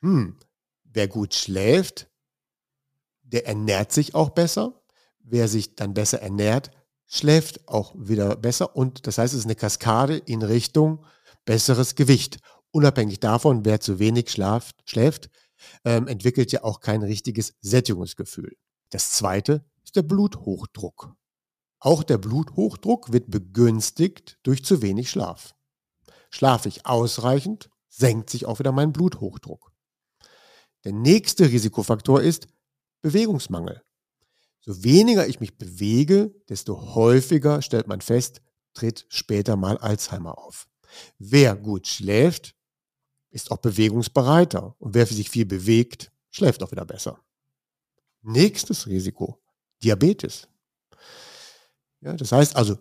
hm, 0.00 0.38
wer 0.84 1.08
gut 1.08 1.34
schläft, 1.34 2.10
der 3.22 3.46
ernährt 3.46 3.92
sich 3.92 4.14
auch 4.14 4.30
besser. 4.30 4.82
Wer 5.18 5.48
sich 5.48 5.74
dann 5.74 5.94
besser 5.94 6.20
ernährt, 6.20 6.70
schläft 7.06 7.68
auch 7.68 7.94
wieder 7.96 8.36
besser. 8.36 8.76
Und 8.76 9.06
das 9.06 9.18
heißt, 9.18 9.34
es 9.34 9.40
ist 9.40 9.46
eine 9.46 9.54
Kaskade 9.54 10.16
in 10.16 10.42
Richtung 10.42 11.04
besseres 11.44 11.94
Gewicht 11.94 12.38
unabhängig 12.72 13.20
davon, 13.20 13.64
wer 13.64 13.80
zu 13.80 13.98
wenig 13.98 14.30
schlaft, 14.30 14.82
schläft, 14.84 15.30
ähm, 15.84 16.08
entwickelt 16.08 16.50
ja 16.52 16.64
auch 16.64 16.80
kein 16.80 17.02
richtiges 17.02 17.54
Sättigungsgefühl. 17.60 18.56
Das 18.90 19.12
zweite 19.12 19.64
ist 19.84 19.96
der 19.96 20.02
Bluthochdruck. 20.02 21.14
Auch 21.78 22.02
der 22.02 22.18
Bluthochdruck 22.18 23.12
wird 23.12 23.30
begünstigt 23.30 24.38
durch 24.42 24.64
zu 24.64 24.82
wenig 24.82 25.10
Schlaf. 25.10 25.54
Schlafe 26.30 26.68
ich 26.68 26.86
ausreichend, 26.86 27.70
senkt 27.88 28.30
sich 28.30 28.46
auch 28.46 28.58
wieder 28.58 28.72
mein 28.72 28.92
Bluthochdruck. 28.92 29.72
Der 30.84 30.92
nächste 30.92 31.50
Risikofaktor 31.50 32.22
ist 32.22 32.48
Bewegungsmangel. 33.02 33.82
So 34.60 34.84
weniger 34.84 35.26
ich 35.26 35.40
mich 35.40 35.58
bewege, 35.58 36.32
desto 36.48 36.94
häufiger 36.94 37.62
stellt 37.62 37.88
man 37.88 38.00
fest, 38.00 38.42
tritt 38.74 39.06
später 39.08 39.56
mal 39.56 39.76
Alzheimer 39.78 40.38
auf. 40.38 40.68
Wer 41.18 41.56
gut 41.56 41.88
schläft, 41.88 42.54
ist 43.32 43.50
auch 43.50 43.58
bewegungsbereiter. 43.58 44.76
Und 44.78 44.94
wer 44.94 45.06
sich 45.06 45.28
viel 45.30 45.46
bewegt, 45.46 46.12
schläft 46.30 46.62
auch 46.62 46.70
wieder 46.70 46.84
besser. 46.84 47.18
Nächstes 48.22 48.86
Risiko, 48.86 49.42
Diabetes. 49.82 50.48
Ja, 52.00 52.14
das 52.14 52.32
heißt 52.32 52.54
also, 52.56 52.78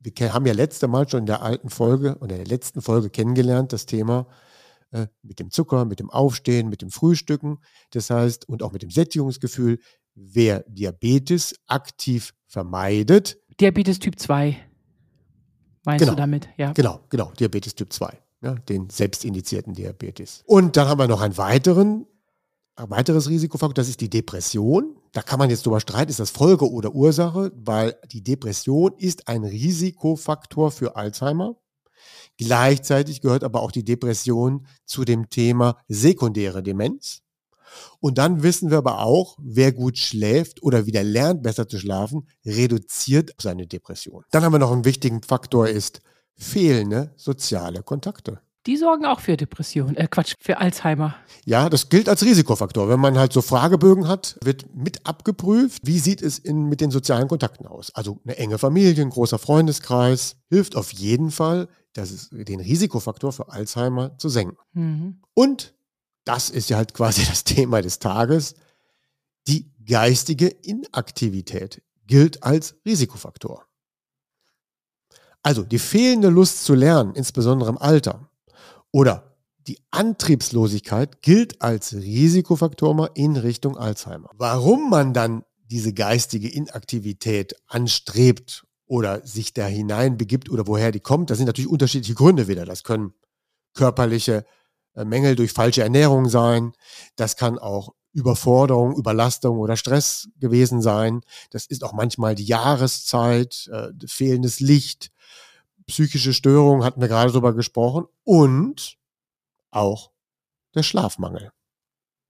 wir 0.00 0.32
haben 0.34 0.46
ja 0.46 0.52
letzte 0.52 0.88
Mal 0.88 1.08
schon 1.08 1.20
in 1.20 1.26
der 1.26 1.42
alten 1.42 1.70
Folge 1.70 2.16
und 2.16 2.30
in 2.30 2.36
der 2.38 2.46
letzten 2.46 2.82
Folge 2.82 3.08
kennengelernt, 3.08 3.72
das 3.72 3.86
Thema 3.86 4.26
äh, 4.90 5.06
mit 5.22 5.38
dem 5.38 5.50
Zucker, 5.50 5.84
mit 5.84 6.00
dem 6.00 6.10
Aufstehen, 6.10 6.68
mit 6.68 6.82
dem 6.82 6.90
Frühstücken. 6.90 7.58
Das 7.90 8.10
heißt, 8.10 8.48
und 8.48 8.62
auch 8.62 8.72
mit 8.72 8.82
dem 8.82 8.90
Sättigungsgefühl, 8.90 9.78
wer 10.14 10.64
Diabetes 10.68 11.54
aktiv 11.66 12.34
vermeidet, 12.46 13.38
Diabetes 13.60 13.98
Typ 13.98 14.18
2. 14.18 14.56
Meinst 15.84 16.00
Genau. 16.00 16.12
du 16.12 16.16
damit? 16.16 16.48
Ja. 16.56 16.72
Genau, 16.72 17.00
genau, 17.08 17.32
Diabetes 17.32 17.74
Typ 17.74 17.92
2, 17.92 18.21
ja, 18.42 18.54
den 18.54 18.90
selbstindizierten 18.90 19.74
Diabetes. 19.74 20.42
Und 20.46 20.76
dann 20.76 20.88
haben 20.88 20.98
wir 20.98 21.08
noch 21.08 21.20
einen 21.20 21.36
weiteren, 21.36 22.06
ein 22.74 22.90
weiteres 22.90 23.28
Risikofaktor, 23.28 23.74
das 23.74 23.88
ist 23.88 24.00
die 24.00 24.10
Depression. 24.10 24.96
Da 25.12 25.22
kann 25.22 25.38
man 25.38 25.50
jetzt 25.50 25.66
drüber 25.66 25.80
streiten, 25.80 26.10
ist 26.10 26.20
das 26.20 26.30
Folge 26.30 26.70
oder 26.70 26.94
Ursache, 26.94 27.52
weil 27.54 27.96
die 28.10 28.22
Depression 28.22 28.92
ist 28.96 29.28
ein 29.28 29.44
Risikofaktor 29.44 30.70
für 30.70 30.96
Alzheimer. 30.96 31.56
Gleichzeitig 32.38 33.20
gehört 33.20 33.44
aber 33.44 33.62
auch 33.62 33.70
die 33.70 33.84
Depression 33.84 34.66
zu 34.84 35.04
dem 35.04 35.28
Thema 35.28 35.76
sekundäre 35.86 36.62
Demenz. 36.62 37.20
Und 38.00 38.18
dann 38.18 38.42
wissen 38.42 38.70
wir 38.70 38.78
aber 38.78 39.00
auch, 39.00 39.36
wer 39.40 39.72
gut 39.72 39.98
schläft 39.98 40.62
oder 40.62 40.86
wieder 40.86 41.02
lernt, 41.02 41.42
besser 41.42 41.68
zu 41.68 41.78
schlafen, 41.78 42.28
reduziert 42.44 43.32
seine 43.38 43.66
Depression. 43.66 44.24
Dann 44.30 44.44
haben 44.44 44.52
wir 44.52 44.58
noch 44.58 44.72
einen 44.72 44.84
wichtigen 44.84 45.22
Faktor, 45.22 45.68
ist 45.68 46.00
fehlende 46.34 47.12
soziale 47.16 47.82
Kontakte. 47.82 48.40
Die 48.66 48.76
sorgen 48.76 49.04
auch 49.06 49.18
für 49.18 49.36
Depression. 49.36 49.96
Äh, 49.96 50.06
Quatsch, 50.08 50.34
für 50.38 50.58
Alzheimer. 50.58 51.16
Ja, 51.44 51.68
das 51.68 51.88
gilt 51.88 52.08
als 52.08 52.24
Risikofaktor. 52.24 52.88
Wenn 52.88 53.00
man 53.00 53.18
halt 53.18 53.32
so 53.32 53.42
Fragebögen 53.42 54.06
hat, 54.06 54.38
wird 54.42 54.72
mit 54.74 55.04
abgeprüft, 55.04 55.82
wie 55.84 55.98
sieht 55.98 56.22
es 56.22 56.38
in, 56.38 56.68
mit 56.68 56.80
den 56.80 56.92
sozialen 56.92 57.26
Kontakten 57.26 57.66
aus. 57.66 57.92
Also 57.94 58.20
eine 58.24 58.36
enge 58.36 58.58
Familie, 58.58 59.02
ein 59.02 59.10
großer 59.10 59.38
Freundeskreis 59.40 60.36
hilft 60.48 60.76
auf 60.76 60.92
jeden 60.92 61.32
Fall, 61.32 61.68
das 61.92 62.12
ist, 62.12 62.30
den 62.32 62.60
Risikofaktor 62.60 63.32
für 63.32 63.50
Alzheimer 63.50 64.16
zu 64.18 64.28
senken. 64.28 64.56
Mhm. 64.74 65.20
Und 65.34 65.74
das 66.24 66.48
ist 66.48 66.70
ja 66.70 66.76
halt 66.76 66.94
quasi 66.94 67.24
das 67.26 67.42
Thema 67.42 67.82
des 67.82 67.98
Tages. 67.98 68.54
Die 69.48 69.72
geistige 69.84 70.46
Inaktivität 70.46 71.82
gilt 72.06 72.44
als 72.44 72.76
Risikofaktor. 72.86 73.66
Also 75.42 75.62
die 75.64 75.78
fehlende 75.78 76.28
Lust 76.28 76.64
zu 76.64 76.74
lernen, 76.74 77.14
insbesondere 77.14 77.70
im 77.70 77.78
Alter, 77.78 78.28
oder 78.92 79.36
die 79.66 79.78
Antriebslosigkeit 79.90 81.22
gilt 81.22 81.62
als 81.62 81.94
Risikofaktor 81.94 82.94
mal 82.94 83.10
in 83.14 83.36
Richtung 83.36 83.76
Alzheimer. 83.76 84.30
Warum 84.34 84.90
man 84.90 85.12
dann 85.14 85.44
diese 85.64 85.92
geistige 85.92 86.48
Inaktivität 86.48 87.54
anstrebt 87.66 88.64
oder 88.86 89.24
sich 89.26 89.54
da 89.54 89.66
hineinbegibt 89.66 90.50
oder 90.50 90.66
woher 90.66 90.92
die 90.92 91.00
kommt, 91.00 91.30
das 91.30 91.38
sind 91.38 91.46
natürlich 91.46 91.70
unterschiedliche 91.70 92.14
Gründe 92.14 92.48
wieder. 92.48 92.64
Das 92.64 92.82
können 92.82 93.14
körperliche 93.74 94.44
äh, 94.94 95.04
Mängel 95.04 95.36
durch 95.36 95.52
falsche 95.52 95.82
Ernährung 95.82 96.28
sein. 96.28 96.72
Das 97.16 97.36
kann 97.36 97.58
auch 97.58 97.94
Überforderung, 98.12 98.96
Überlastung 98.96 99.58
oder 99.58 99.76
Stress 99.76 100.28
gewesen 100.38 100.82
sein. 100.82 101.22
Das 101.50 101.66
ist 101.66 101.82
auch 101.84 101.94
manchmal 101.94 102.34
die 102.34 102.44
Jahreszeit, 102.44 103.70
äh, 103.72 103.88
fehlendes 104.06 104.60
Licht, 104.60 105.10
psychische 105.86 106.32
Störungen, 106.32 106.84
hatten 106.84 107.00
wir 107.00 107.08
gerade 107.08 107.32
drüber 107.32 107.54
gesprochen, 107.54 108.06
und 108.24 108.96
auch 109.70 110.10
der 110.74 110.82
Schlafmangel. 110.82 111.52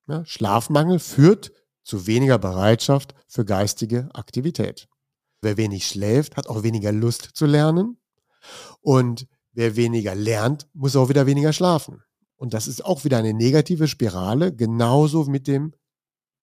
Ja, 0.09 0.25
Schlafmangel 0.25 0.99
führt 0.99 1.53
zu 1.85 2.07
weniger 2.07 2.39
Bereitschaft 2.39 3.15
für 3.27 3.45
geistige 3.45 4.09
Aktivität. 4.15 4.89
Wer 5.41 5.57
wenig 5.57 5.87
schläft, 5.87 6.37
hat 6.37 6.47
auch 6.49 6.63
weniger 6.63 6.93
Lust 6.93 7.31
zu 7.35 7.47
lernen. 7.47 7.99
Und 8.81 9.27
wer 9.53 9.77
weniger 9.77 10.15
lernt, 10.15 10.69
muss 10.73 10.97
auch 10.97 11.09
wieder 11.09 11.27
weniger 11.27 11.53
schlafen. 11.53 12.03
Und 12.37 12.55
das 12.55 12.67
ist 12.67 12.85
auch 12.85 13.05
wieder 13.05 13.19
eine 13.19 13.35
negative 13.35 13.87
Spirale, 13.89 14.55
genauso 14.55 15.25
mit 15.25 15.47
dem 15.47 15.75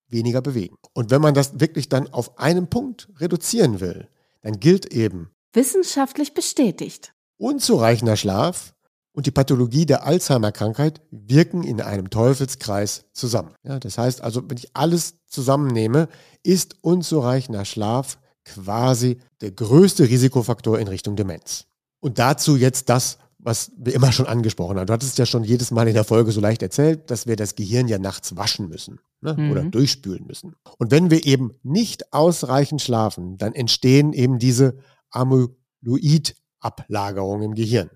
weniger 0.08 0.42
bewegen. 0.42 0.76
Und 0.94 1.12
wenn 1.12 1.22
man 1.22 1.34
das 1.34 1.60
wirklich 1.60 1.90
dann 1.90 2.08
auf 2.08 2.40
einen 2.40 2.70
Punkt 2.70 3.10
reduzieren 3.18 3.80
will, 3.80 4.10
dann 4.42 4.60
gilt 4.60 4.94
eben 4.94 5.32
Wissenschaftlich 5.54 6.34
bestätigt. 6.34 7.14
unzureichender 7.38 8.18
Schlaf 8.18 8.74
und 9.14 9.26
die 9.26 9.32
Pathologie 9.32 9.86
der 9.86 10.06
Alzheimer-Krankheit 10.06 11.02
wirken 11.10 11.64
in 11.64 11.82
einem 11.82 12.10
Teufelskreis 12.10 13.06
zusammen. 13.14 13.54
Ja, 13.64 13.80
das 13.80 13.98
heißt 13.98 14.22
also, 14.22 14.44
wenn 14.48 14.58
ich 14.58 14.76
alles 14.76 15.16
zusammennehme, 15.26 16.10
ist 16.44 16.78
unzureichender 16.82 17.66
Schlaf 17.66 18.20
quasi 18.46 19.20
der 19.42 19.52
größte 19.52 20.08
Risikofaktor 20.10 20.80
in 20.80 20.88
Richtung 20.88 21.16
Demenz. 21.16 21.66
Und 22.00 22.20
dazu 22.20 22.56
jetzt 22.56 22.90
das, 22.90 23.18
was 23.40 23.72
wir 23.78 23.96
immer 23.96 24.12
schon 24.12 24.28
angesprochen 24.28 24.78
haben. 24.78 24.88
Du 24.88 24.94
hattest 24.94 25.18
ja 25.18 25.26
schon 25.26 25.44
jedes 25.44 25.72
Mal 25.72 25.88
in 25.88 25.94
der 25.94 26.04
Folge 26.04 26.32
so 26.32 26.42
leicht 26.42 26.62
erzählt, 26.62 27.10
dass 27.10 27.26
wir 27.26 27.36
das 27.36 27.56
Gehirn 27.56 27.88
ja 27.88 27.98
nachts 27.98 28.36
waschen 28.36 28.68
müssen 28.68 29.00
ne? 29.22 29.34
Mhm. 29.34 29.52
oder 29.52 29.64
durchspülen 29.64 30.26
müssen. 30.28 30.56
Und 30.78 30.92
wenn 30.92 31.10
wir 31.10 31.26
eben 31.26 31.52
nicht 31.64 32.14
ausreichend 32.14 32.82
schlafen, 32.82 33.38
dann 33.38 33.54
entstehen 33.54 34.14
eben 34.14 34.40
diese 34.40 34.78
Amyloid-Ablagerungen 35.12 37.44
im 37.44 37.56
Gehirn. 37.56 37.90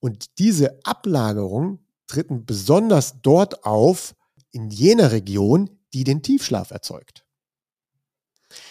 Und 0.00 0.38
diese 0.38 0.80
Ablagerungen 0.84 1.78
treten 2.06 2.46
besonders 2.46 3.20
dort 3.22 3.64
auf, 3.64 4.14
in 4.52 4.70
jener 4.70 5.12
Region, 5.12 5.70
die 5.92 6.04
den 6.04 6.22
Tiefschlaf 6.22 6.70
erzeugt. 6.70 7.26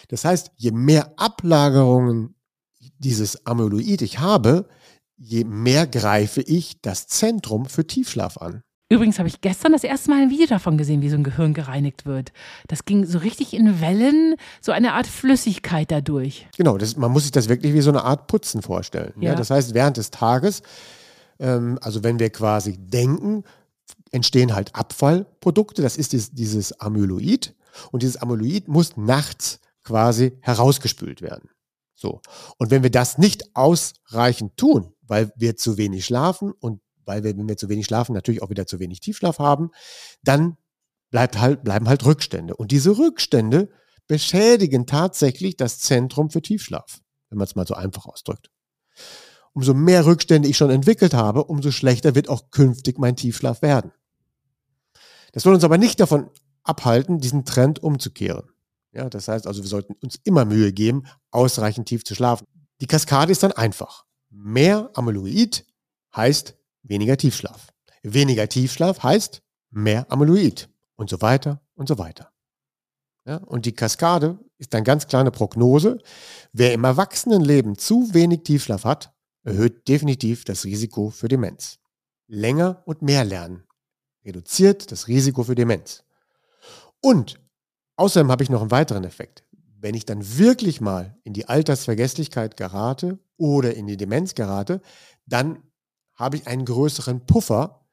Das 0.08 0.26
heißt, 0.26 0.52
je 0.56 0.72
mehr 0.72 1.14
Ablagerungen 1.18 2.36
dieses 2.98 3.46
Amyloid 3.46 4.02
ich 4.02 4.20
habe, 4.20 4.68
je 5.18 5.44
mehr 5.44 5.88
greife 5.88 6.42
ich 6.42 6.82
das 6.82 7.08
Zentrum 7.08 7.66
für 7.66 7.86
Tiefschlaf 7.86 8.38
an. 8.38 8.64
Übrigens 8.88 9.18
habe 9.18 9.28
ich 9.28 9.42
gestern 9.42 9.72
das 9.72 9.84
erste 9.84 10.12
Mal 10.12 10.22
ein 10.22 10.30
Video 10.30 10.46
davon 10.46 10.78
gesehen, 10.78 11.02
wie 11.02 11.10
so 11.10 11.16
ein 11.16 11.24
Gehirn 11.24 11.56
gereinigt 11.56 12.06
wird. 12.06 12.32
Das 12.68 12.86
ging 12.86 13.06
so 13.06 13.18
richtig 13.18 13.54
in 13.54 13.82
Wellen, 13.82 14.36
so 14.62 14.72
eine 14.72 14.94
Art 14.94 15.08
Flüssigkeit 15.08 15.90
dadurch. 15.90 16.48
Genau, 16.56 16.78
das, 16.78 16.96
man 16.96 17.12
muss 17.12 17.24
sich 17.24 17.32
das 17.32 17.50
wirklich 17.50 17.74
wie 17.74 17.82
so 17.82 17.90
eine 17.90 18.04
Art 18.04 18.28
Putzen 18.28 18.62
vorstellen. 18.62 19.14
Ja. 19.20 19.32
ja 19.32 19.36
das 19.36 19.50
heißt, 19.50 19.74
während 19.74 19.98
des 19.98 20.12
Tages, 20.12 20.62
ähm, 21.40 21.80
also 21.82 22.04
wenn 22.04 22.20
wir 22.20 22.30
quasi 22.30 22.78
denken, 22.78 23.44
entstehen 24.12 24.54
halt 24.54 24.76
Abfallprodukte. 24.76 25.82
Das 25.82 25.98
ist 25.98 26.14
dieses, 26.14 26.32
dieses 26.32 26.80
Amyloid. 26.80 27.56
Und 27.92 28.04
dieses 28.04 28.18
Amyloid 28.18 28.68
muss 28.68 28.98
nachts 28.98 29.60
quasi 29.84 30.38
herausgespült 30.42 31.24
werden. 31.24 31.50
So. 31.96 32.22
Und 32.58 32.70
wenn 32.70 32.84
wir 32.84 32.92
das 32.92 33.18
nicht 33.18 33.56
ausreichend 33.56 34.58
tun, 34.58 34.94
weil 35.02 35.32
wir 35.36 35.56
zu 35.56 35.78
wenig 35.78 36.06
schlafen 36.06 36.52
und 36.52 36.82
weil 37.06 37.24
wir, 37.24 37.38
wenn 37.38 37.48
wir 37.48 37.58
zu 37.58 37.70
wenig 37.70 37.86
schlafen, 37.86 38.14
natürlich 38.14 38.42
auch 38.42 38.50
wieder 38.50 38.68
zu 38.68 38.80
wenig 38.80 39.00
Tiefschlaf 39.00 39.40
haben, 39.40 39.72
dann 40.24 40.58
bleibt 41.12 41.40
halt, 41.40 41.64
bleiben 41.64 41.88
halt 41.88 42.06
Rückstände. 42.06 42.56
Und 42.56 42.72
diese 42.72 42.98
Rückstände 42.98 43.70
beschädigen 44.08 44.86
tatsächlich 44.86 45.58
das 45.58 45.80
Zentrum 45.80 46.30
für 46.30 46.42
Tiefschlaf, 46.42 47.00
wenn 47.30 47.38
man 47.38 47.46
es 47.46 47.56
mal 47.56 47.68
so 47.68 47.74
einfach 47.74 48.06
ausdrückt. 48.06 48.52
Umso 49.54 49.74
mehr 49.74 50.06
Rückstände 50.06 50.50
ich 50.50 50.58
schon 50.58 50.70
entwickelt 50.70 51.14
habe, 51.14 51.46
umso 51.46 51.72
schlechter 51.72 52.16
wird 52.16 52.30
auch 52.30 52.52
künftig 52.52 53.00
mein 53.00 53.16
Tiefschlaf 53.16 53.62
werden. 53.62 53.92
Das 55.32 55.44
soll 55.44 55.54
uns 55.54 55.64
aber 55.64 55.78
nicht 55.78 56.00
davon 56.00 56.30
abhalten, 56.64 57.20
diesen 57.20 57.46
Trend 57.46 57.82
umzukehren. 57.82 58.50
Ja, 58.92 59.10
das 59.10 59.28
heißt 59.28 59.48
also, 59.48 59.62
wir 59.62 59.70
sollten 59.70 59.94
uns 60.02 60.18
immer 60.24 60.46
Mühe 60.46 60.72
geben, 60.72 61.04
ausreichend 61.32 61.88
tief 61.88 62.04
zu 62.04 62.16
schlafen. 62.16 62.48
Die 62.82 62.88
Kaskade 62.88 63.32
ist 63.32 63.44
dann 63.44 63.52
einfach. 63.52 64.06
Mehr 64.30 64.90
Amyloid 64.94 65.66
heißt 66.16 66.58
weniger 66.88 67.18
Tiefschlaf. 67.18 67.68
Weniger 68.04 68.48
Tiefschlaf 68.48 69.04
heißt 69.04 69.42
mehr 69.72 70.12
Amyloid 70.12 70.70
und 70.96 71.10
so 71.10 71.22
weiter 71.22 71.62
und 71.76 71.88
so 71.88 71.98
weiter. 71.98 72.32
Ja, 73.26 73.38
und 73.38 73.66
die 73.66 73.74
Kaskade 73.74 74.40
ist 74.58 74.74
dann 74.74 74.84
ganz 74.84 75.08
klar 75.08 75.22
eine 75.22 75.32
Prognose. 75.32 75.98
Wer 76.54 76.74
im 76.74 76.84
Erwachsenenleben 76.84 77.78
zu 77.78 78.14
wenig 78.14 78.44
Tiefschlaf 78.44 78.84
hat, 78.84 79.14
erhöht 79.44 79.88
definitiv 79.88 80.46
das 80.46 80.64
Risiko 80.66 81.10
für 81.10 81.28
Demenz. 81.28 81.80
Länger 82.28 82.84
und 82.86 83.02
mehr 83.02 83.26
lernen 83.26 83.64
reduziert 84.26 84.92
das 84.92 85.08
Risiko 85.08 85.44
für 85.44 85.56
Demenz. 85.56 86.04
Und 87.02 87.40
außerdem 87.96 88.32
habe 88.32 88.44
ich 88.44 88.50
noch 88.50 88.62
einen 88.62 88.72
weiteren 88.72 89.04
Effekt. 89.04 89.44
Wenn 89.80 89.96
ich 89.96 90.06
dann 90.06 90.38
wirklich 90.38 90.82
mal 90.82 91.16
in 91.24 91.34
die 91.34 91.48
Altersvergesslichkeit 91.48 92.58
gerate 92.58 93.20
oder 93.38 93.76
in 93.76 93.86
die 93.86 93.98
Demenz 93.98 94.34
gerate, 94.34 94.82
dann 95.28 95.62
habe 96.16 96.38
ich 96.38 96.48
einen 96.48 96.66
größeren 96.66 97.26
Puffer, 97.26 97.86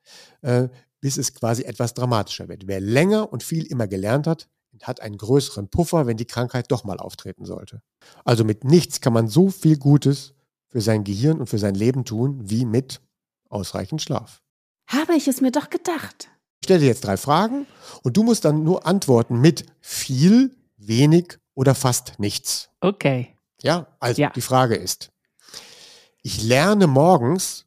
äh, 0.42 0.68
bis 1.00 1.16
es 1.16 1.34
quasi 1.34 1.62
etwas 1.62 1.94
dramatischer 1.94 2.48
wird. 2.48 2.66
Wer 2.66 2.80
länger 2.80 3.32
und 3.32 3.42
viel 3.42 3.66
immer 3.66 3.88
gelernt 3.88 4.26
hat, 4.26 4.48
hat 4.82 5.00
einen 5.00 5.18
größeren 5.18 5.68
Puffer, 5.68 6.06
wenn 6.06 6.16
die 6.16 6.24
Krankheit 6.24 6.70
doch 6.70 6.84
mal 6.84 6.98
auftreten 6.98 7.44
sollte. 7.44 7.82
Also 8.24 8.44
mit 8.44 8.64
nichts 8.64 9.00
kann 9.00 9.12
man 9.12 9.28
so 9.28 9.50
viel 9.50 9.76
Gutes 9.76 10.34
für 10.68 10.80
sein 10.80 11.04
Gehirn 11.04 11.40
und 11.40 11.48
für 11.48 11.58
sein 11.58 11.74
Leben 11.74 12.04
tun, 12.04 12.40
wie 12.42 12.64
mit 12.64 13.00
ausreichend 13.48 14.00
Schlaf. 14.00 14.40
Habe 14.86 15.14
ich 15.14 15.28
es 15.28 15.40
mir 15.40 15.52
doch 15.52 15.70
gedacht. 15.70 16.30
Ich 16.60 16.66
stelle 16.66 16.80
dir 16.80 16.86
jetzt 16.86 17.04
drei 17.04 17.16
Fragen 17.16 17.66
und 18.02 18.16
du 18.16 18.22
musst 18.22 18.44
dann 18.44 18.64
nur 18.64 18.86
antworten 18.86 19.40
mit 19.40 19.66
viel, 19.80 20.56
wenig 20.76 21.38
oder 21.54 21.74
fast 21.74 22.18
nichts. 22.18 22.70
Okay. 22.80 23.36
Ja, 23.60 23.88
also 24.00 24.22
ja. 24.22 24.30
die 24.30 24.40
Frage 24.40 24.76
ist, 24.76 25.10
ich 26.22 26.42
lerne 26.42 26.86
morgens 26.86 27.66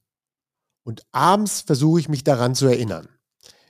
und 0.86 1.02
abends 1.12 1.62
versuche 1.62 2.00
ich 2.00 2.08
mich 2.08 2.24
daran 2.24 2.56
zu 2.56 2.68
erinnern. 2.68 3.10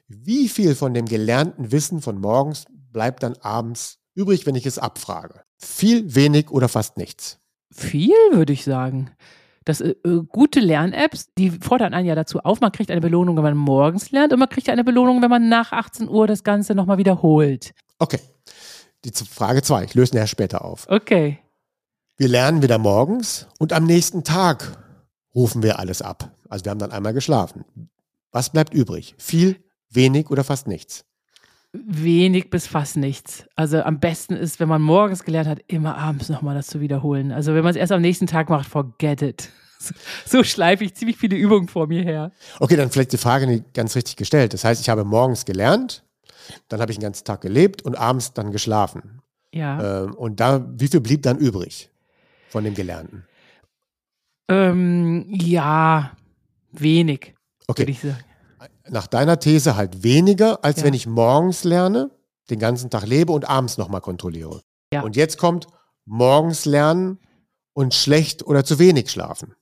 Wie 0.07 0.47
viel 0.49 0.75
von 0.75 0.93
dem 0.93 1.07
gelernten 1.07 1.71
Wissen 1.71 2.01
von 2.01 2.19
morgens 2.19 2.65
bleibt 2.91 3.23
dann 3.23 3.35
abends 3.41 3.97
übrig, 4.13 4.45
wenn 4.45 4.53
ich 4.53 4.67
es 4.67 4.77
abfrage? 4.77 5.41
Viel, 5.57 6.13
wenig 6.13 6.51
oder 6.51 6.69
fast 6.69 6.97
nichts? 6.97 7.39
Viel, 7.71 8.13
würde 8.31 8.53
ich 8.53 8.63
sagen. 8.63 9.09
Das 9.63 9.81
äh, 9.81 9.95
äh, 10.03 10.21
gute 10.27 10.59
Lern-Apps, 10.59 11.33
die 11.37 11.49
fordern 11.49 11.95
einen 11.95 12.07
ja 12.07 12.13
dazu 12.13 12.39
auf, 12.41 12.61
man 12.61 12.71
kriegt 12.71 12.91
eine 12.91 13.01
Belohnung, 13.01 13.37
wenn 13.37 13.43
man 13.43 13.57
morgens 13.57 14.11
lernt 14.11 14.31
und 14.31 14.39
man 14.39 14.49
kriegt 14.49 14.69
eine 14.69 14.83
Belohnung, 14.83 15.23
wenn 15.23 15.29
man 15.29 15.49
nach 15.49 15.71
18 15.71 16.07
Uhr 16.07 16.27
das 16.27 16.43
Ganze 16.43 16.75
nochmal 16.75 16.99
wiederholt. 16.99 17.73
Okay. 17.97 18.19
Die 19.05 19.11
Frage 19.11 19.61
zwei, 19.61 19.85
ich 19.85 19.93
löse 19.95 20.15
nachher 20.15 20.27
später 20.27 20.65
auf. 20.65 20.85
Okay. 20.89 21.39
Wir 22.17 22.27
lernen 22.27 22.61
wieder 22.61 22.77
morgens 22.77 23.47
und 23.57 23.73
am 23.73 23.85
nächsten 23.85 24.23
Tag 24.23 24.84
rufen 25.35 25.61
wir 25.61 25.79
alles 25.79 26.01
ab. 26.01 26.31
Also 26.49 26.65
wir 26.65 26.71
haben 26.71 26.79
dann 26.79 26.91
einmal 26.91 27.13
geschlafen. 27.13 27.65
Was 28.31 28.49
bleibt 28.49 28.73
übrig? 28.73 29.15
Viel, 29.17 29.57
wenig 29.89 30.29
oder 30.29 30.43
fast 30.43 30.67
nichts? 30.67 31.05
Wenig 31.73 32.49
bis 32.49 32.67
fast 32.67 32.95
nichts. 32.95 33.45
Also 33.55 33.81
am 33.81 33.99
besten 33.99 34.35
ist, 34.35 34.59
wenn 34.61 34.69
man 34.69 34.81
morgens 34.81 35.25
gelernt 35.25 35.49
hat, 35.49 35.59
immer 35.67 35.97
abends 35.97 36.29
nochmal 36.29 36.55
das 36.55 36.67
zu 36.67 36.79
wiederholen. 36.79 37.33
Also 37.33 37.53
wenn 37.53 37.63
man 37.63 37.71
es 37.71 37.75
erst 37.75 37.91
am 37.91 38.01
nächsten 38.01 38.27
Tag 38.27 38.49
macht, 38.49 38.67
forget 38.67 39.21
it. 39.21 39.49
So 40.25 40.43
schleife 40.43 40.83
ich 40.83 40.95
ziemlich 40.95 41.17
viele 41.17 41.35
Übungen 41.35 41.67
vor 41.67 41.85
mir 41.85 42.01
her. 42.01 42.31
Okay, 42.59 42.75
dann 42.75 42.89
vielleicht 42.89 43.11
die 43.11 43.17
Frage 43.17 43.45
nicht 43.45 43.73
ganz 43.73 43.95
richtig 43.95 44.15
gestellt. 44.15 44.53
Das 44.53 44.63
heißt, 44.63 44.81
ich 44.81 44.89
habe 44.89 45.03
morgens 45.03 45.45
gelernt, 45.45 46.03
dann 46.69 46.79
habe 46.79 46.91
ich 46.91 46.97
den 46.97 47.03
ganzen 47.03 47.25
Tag 47.25 47.41
gelebt 47.41 47.83
und 47.83 47.95
abends 47.95 48.33
dann 48.33 48.51
geschlafen. 48.51 49.21
Ja. 49.51 50.03
Ähm, 50.05 50.15
und 50.15 50.39
da, 50.39 50.65
wie 50.77 50.87
viel 50.87 51.01
blieb 51.01 51.21
dann 51.21 51.37
übrig 51.37 51.89
von 52.49 52.63
dem 52.63 52.73
Gelernten? 52.73 53.25
Ähm, 54.47 55.25
ja, 55.29 56.12
wenig. 56.71 57.36
Okay. 57.67 57.97
Nach 58.88 59.08
deiner 59.08 59.39
These 59.39 59.75
halt 59.75 60.03
weniger, 60.03 60.63
als 60.63 60.79
ja. 60.79 60.84
wenn 60.84 60.93
ich 60.93 61.08
morgens 61.08 61.63
lerne, 61.63 62.12
den 62.49 62.60
ganzen 62.60 62.89
Tag 62.89 63.08
lebe 63.08 63.31
und 63.34 63.49
abends 63.49 63.77
nochmal 63.77 64.01
kontrolliere. 64.01 64.62
Ja. 64.93 65.01
Und 65.01 65.15
jetzt 65.15 65.38
kommt 65.38 65.67
morgens 66.05 66.65
lernen 66.65 67.19
und 67.73 67.93
schlecht 67.93 68.45
oder 68.45 68.63
zu 68.63 68.77
wenig 68.77 69.10
schlafen. 69.10 69.55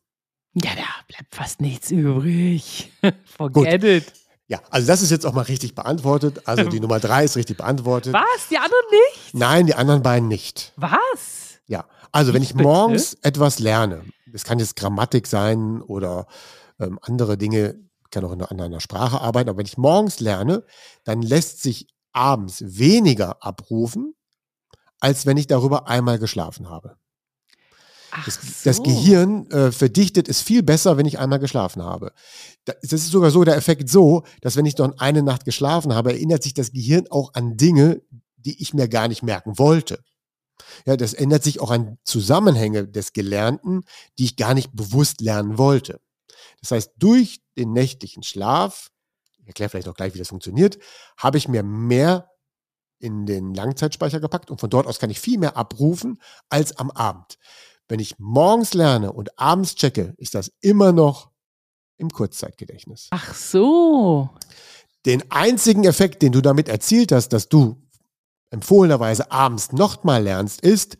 Ja, 0.53 0.71
da 0.75 0.83
bleibt 1.07 1.33
fast 1.33 1.61
nichts 1.61 1.89
übrig. 1.89 2.91
Forget 3.25 3.81
Gut. 3.81 3.83
it. 3.83 4.13
Ja, 4.47 4.61
also 4.69 4.85
das 4.85 5.01
ist 5.01 5.09
jetzt 5.09 5.25
auch 5.25 5.33
mal 5.33 5.43
richtig 5.43 5.73
beantwortet. 5.73 6.41
Also 6.45 6.65
die 6.65 6.79
Nummer 6.81 6.99
drei 6.99 7.23
ist 7.23 7.37
richtig 7.37 7.57
beantwortet. 7.57 8.13
Was? 8.13 8.49
Die 8.51 8.57
anderen 8.57 8.85
nicht? 8.91 9.33
Nein, 9.33 9.65
die 9.65 9.73
anderen 9.73 10.03
beiden 10.03 10.27
nicht. 10.27 10.73
Was? 10.75 11.59
Ja, 11.65 11.85
also 12.11 12.33
wenn 12.33 12.43
ich 12.43 12.53
morgens 12.53 13.15
etwas 13.21 13.59
lerne, 13.59 14.03
es 14.33 14.43
kann 14.43 14.59
jetzt 14.59 14.75
Grammatik 14.75 15.27
sein 15.27 15.81
oder 15.81 16.27
ähm, 16.79 16.99
andere 17.01 17.37
Dinge, 17.37 17.75
kann 18.11 18.25
auch 18.25 18.33
in 18.33 18.41
einer, 18.41 18.63
einer 18.63 18.79
Sprache 18.79 19.21
arbeiten, 19.21 19.49
aber 19.49 19.59
wenn 19.59 19.65
ich 19.65 19.77
morgens 19.77 20.19
lerne, 20.19 20.63
dann 21.03 21.21
lässt 21.21 21.61
sich 21.61 21.87
abends 22.11 22.63
weniger 22.65 23.43
abrufen, 23.43 24.13
als 24.99 25.25
wenn 25.25 25.37
ich 25.37 25.47
darüber 25.47 25.87
einmal 25.87 26.19
geschlafen 26.19 26.69
habe. 26.69 26.97
Das, 28.25 28.35
so. 28.35 28.41
das, 28.65 28.83
Gehirn 28.83 29.49
äh, 29.49 29.71
verdichtet 29.71 30.29
es 30.29 30.41
viel 30.41 30.61
besser, 30.61 30.97
wenn 30.97 31.07
ich 31.07 31.17
einmal 31.17 31.39
geschlafen 31.39 31.81
habe. 31.81 32.13
Das 32.65 32.93
ist 32.93 33.09
sogar 33.09 33.31
so 33.31 33.43
der 33.43 33.57
Effekt 33.57 33.89
so, 33.89 34.23
dass 34.41 34.55
wenn 34.55 34.67
ich 34.67 34.75
dann 34.75 34.93
eine 34.99 35.23
Nacht 35.23 35.45
geschlafen 35.45 35.95
habe, 35.95 36.13
erinnert 36.13 36.43
sich 36.43 36.53
das 36.53 36.71
Gehirn 36.71 37.07
auch 37.09 37.33
an 37.33 37.57
Dinge, 37.57 38.03
die 38.37 38.61
ich 38.61 38.75
mir 38.75 38.87
gar 38.87 39.07
nicht 39.07 39.23
merken 39.23 39.57
wollte. 39.57 40.03
Ja, 40.85 40.97
das 40.97 41.13
ändert 41.13 41.43
sich 41.43 41.59
auch 41.59 41.71
an 41.71 41.97
Zusammenhänge 42.03 42.87
des 42.87 43.13
Gelernten, 43.13 43.83
die 44.17 44.25
ich 44.25 44.35
gar 44.35 44.53
nicht 44.53 44.71
bewusst 44.73 45.21
lernen 45.21 45.57
wollte. 45.57 45.99
Das 46.61 46.71
heißt, 46.71 46.91
durch 46.97 47.41
den 47.57 47.73
nächtlichen 47.73 48.23
Schlaf, 48.23 48.89
ich 49.39 49.47
erkläre 49.47 49.69
vielleicht 49.69 49.87
auch 49.87 49.95
gleich, 49.95 50.13
wie 50.13 50.19
das 50.19 50.29
funktioniert, 50.29 50.77
habe 51.17 51.37
ich 51.37 51.47
mir 51.47 51.63
mehr 51.63 52.29
in 52.99 53.25
den 53.25 53.53
Langzeitspeicher 53.53 54.21
gepackt 54.21 54.49
und 54.49 54.61
von 54.61 54.69
dort 54.69 54.87
aus 54.87 54.99
kann 54.99 55.09
ich 55.09 55.19
viel 55.19 55.37
mehr 55.37 55.57
abrufen 55.57 56.21
als 56.49 56.77
am 56.77 56.89
Abend. 56.91 57.37
Wenn 57.89 57.99
ich 57.99 58.17
morgens 58.17 58.73
lerne 58.73 59.11
und 59.11 59.37
abends 59.37 59.75
checke, 59.75 60.13
ist 60.17 60.35
das 60.35 60.51
immer 60.61 60.93
noch 60.93 61.31
im 61.97 62.09
Kurzzeitgedächtnis. 62.09 63.07
Ach 63.11 63.35
so. 63.35 64.29
Den 65.05 65.29
einzigen 65.31 65.83
Effekt, 65.83 66.21
den 66.21 66.31
du 66.31 66.39
damit 66.39 66.69
erzielt 66.69 67.11
hast, 67.11 67.29
dass 67.29 67.49
du 67.49 67.82
empfohlenerweise 68.53 69.31
abends 69.31 69.71
nochmal 69.71 70.23
lernst, 70.23 70.61
ist, 70.61 70.97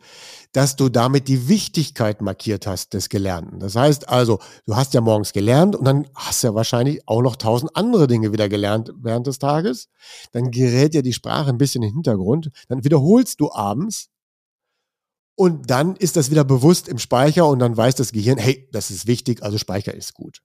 dass 0.52 0.76
du 0.76 0.88
damit 0.88 1.26
die 1.28 1.48
Wichtigkeit 1.48 2.20
markiert 2.20 2.66
hast 2.66 2.94
des 2.94 3.08
Gelernten. 3.08 3.58
Das 3.58 3.74
heißt 3.74 4.08
also, 4.08 4.40
du 4.66 4.76
hast 4.76 4.94
ja 4.94 5.00
morgens 5.00 5.32
gelernt 5.32 5.74
und 5.74 5.84
dann 5.84 6.06
hast 6.14 6.42
du 6.42 6.48
ja 6.48 6.54
wahrscheinlich 6.54 7.08
auch 7.08 7.22
noch 7.22 7.36
tausend 7.36 7.74
andere 7.76 8.06
Dinge 8.06 8.32
wieder 8.32 8.48
gelernt 8.48 8.92
während 8.96 9.26
des 9.26 9.38
Tages. 9.38 9.88
Dann 10.32 10.50
gerät 10.50 10.94
ja 10.94 11.02
die 11.02 11.12
Sprache 11.12 11.48
ein 11.48 11.58
bisschen 11.58 11.82
in 11.82 11.88
den 11.88 11.94
Hintergrund. 11.94 12.50
Dann 12.68 12.84
wiederholst 12.84 13.40
du 13.40 13.50
abends 13.52 14.10
und 15.36 15.70
dann 15.70 15.96
ist 15.96 16.16
das 16.16 16.30
wieder 16.30 16.44
bewusst 16.44 16.88
im 16.88 16.98
Speicher 16.98 17.48
und 17.48 17.58
dann 17.58 17.76
weiß 17.76 17.96
das 17.96 18.12
Gehirn, 18.12 18.38
hey, 18.38 18.68
das 18.72 18.90
ist 18.90 19.06
wichtig, 19.06 19.42
also 19.42 19.58
Speicher 19.58 19.94
ist 19.94 20.14
gut. 20.14 20.40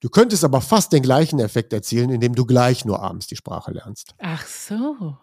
Du 0.00 0.08
könntest 0.08 0.44
aber 0.44 0.60
fast 0.60 0.92
den 0.92 1.02
gleichen 1.02 1.38
Effekt 1.40 1.72
erzielen, 1.72 2.10
indem 2.10 2.34
du 2.34 2.46
gleich 2.46 2.84
nur 2.84 3.00
abends 3.00 3.26
die 3.26 3.36
Sprache 3.36 3.70
lernst. 3.70 4.14
Ach 4.18 4.46
so. 4.46 5.18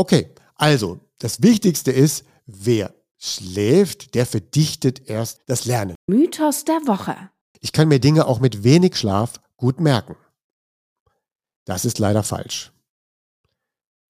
Okay, 0.00 0.30
also 0.54 0.98
das 1.18 1.42
Wichtigste 1.42 1.92
ist, 1.92 2.24
wer 2.46 2.94
schläft, 3.18 4.14
der 4.14 4.24
verdichtet 4.24 5.10
erst 5.10 5.42
das 5.44 5.66
Lernen. 5.66 5.94
Mythos 6.06 6.64
der 6.64 6.80
Woche. 6.86 7.28
Ich 7.60 7.72
kann 7.72 7.88
mir 7.88 7.98
Dinge 7.98 8.26
auch 8.26 8.40
mit 8.40 8.64
wenig 8.64 8.96
Schlaf 8.96 9.42
gut 9.58 9.78
merken. 9.78 10.16
Das 11.66 11.84
ist 11.84 11.98
leider 11.98 12.22
falsch. 12.22 12.72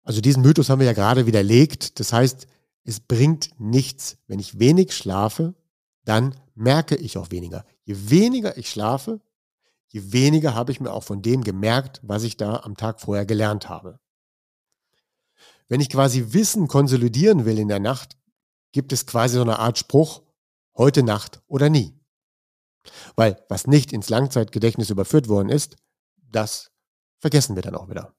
Also 0.04 0.22
diesen 0.22 0.44
Mythos 0.44 0.70
haben 0.70 0.78
wir 0.78 0.86
ja 0.86 0.94
gerade 0.94 1.26
widerlegt. 1.26 2.00
Das 2.00 2.14
heißt, 2.14 2.46
es 2.84 3.00
bringt 3.00 3.60
nichts. 3.60 4.18
Wenn 4.28 4.38
ich 4.38 4.60
wenig 4.60 4.96
schlafe, 4.96 5.56
dann 6.06 6.36
merke 6.54 6.98
ich 6.98 7.18
auch 7.18 7.32
weniger. 7.32 7.66
Je 7.84 7.96
weniger 8.12 8.60
ich 8.60 8.70
schlafe, 8.70 9.22
je 9.88 10.14
weniger 10.14 10.54
habe 10.54 10.72
ich 10.72 10.82
mir 10.82 10.94
auch 10.94 11.04
von 11.04 11.24
dem 11.24 11.44
gemerkt, 11.44 12.00
was 12.04 12.22
ich 12.22 12.38
da 12.38 12.58
am 12.58 12.78
Tag 12.78 13.02
vorher 13.02 13.26
gelernt 13.26 13.70
habe. 13.70 14.00
Wenn 15.70 15.82
ich 15.82 15.90
quasi 15.90 16.34
Wissen 16.34 16.68
konsolidieren 16.68 17.46
will 17.46 17.60
in 17.60 17.68
der 17.68 17.80
Nacht, 17.80 18.18
gibt 18.72 18.92
es 18.92 19.06
quasi 19.06 19.36
so 19.36 19.42
eine 19.42 19.60
Art 19.60 19.78
Spruch, 19.78 20.24
heute 20.76 21.04
Nacht 21.04 21.42
oder 21.48 21.70
nie. 21.70 21.96
Weil 23.16 23.44
was 23.50 23.68
nicht 23.68 23.94
ins 23.94 24.10
Langzeitgedächtnis 24.10 24.90
überführt 24.90 25.28
worden 25.28 25.50
ist, 25.50 25.78
das 26.18 26.72
vergessen 27.20 27.56
wir 27.56 27.62
dann 27.62 27.76
auch 27.76 27.90
wieder. 27.90 28.16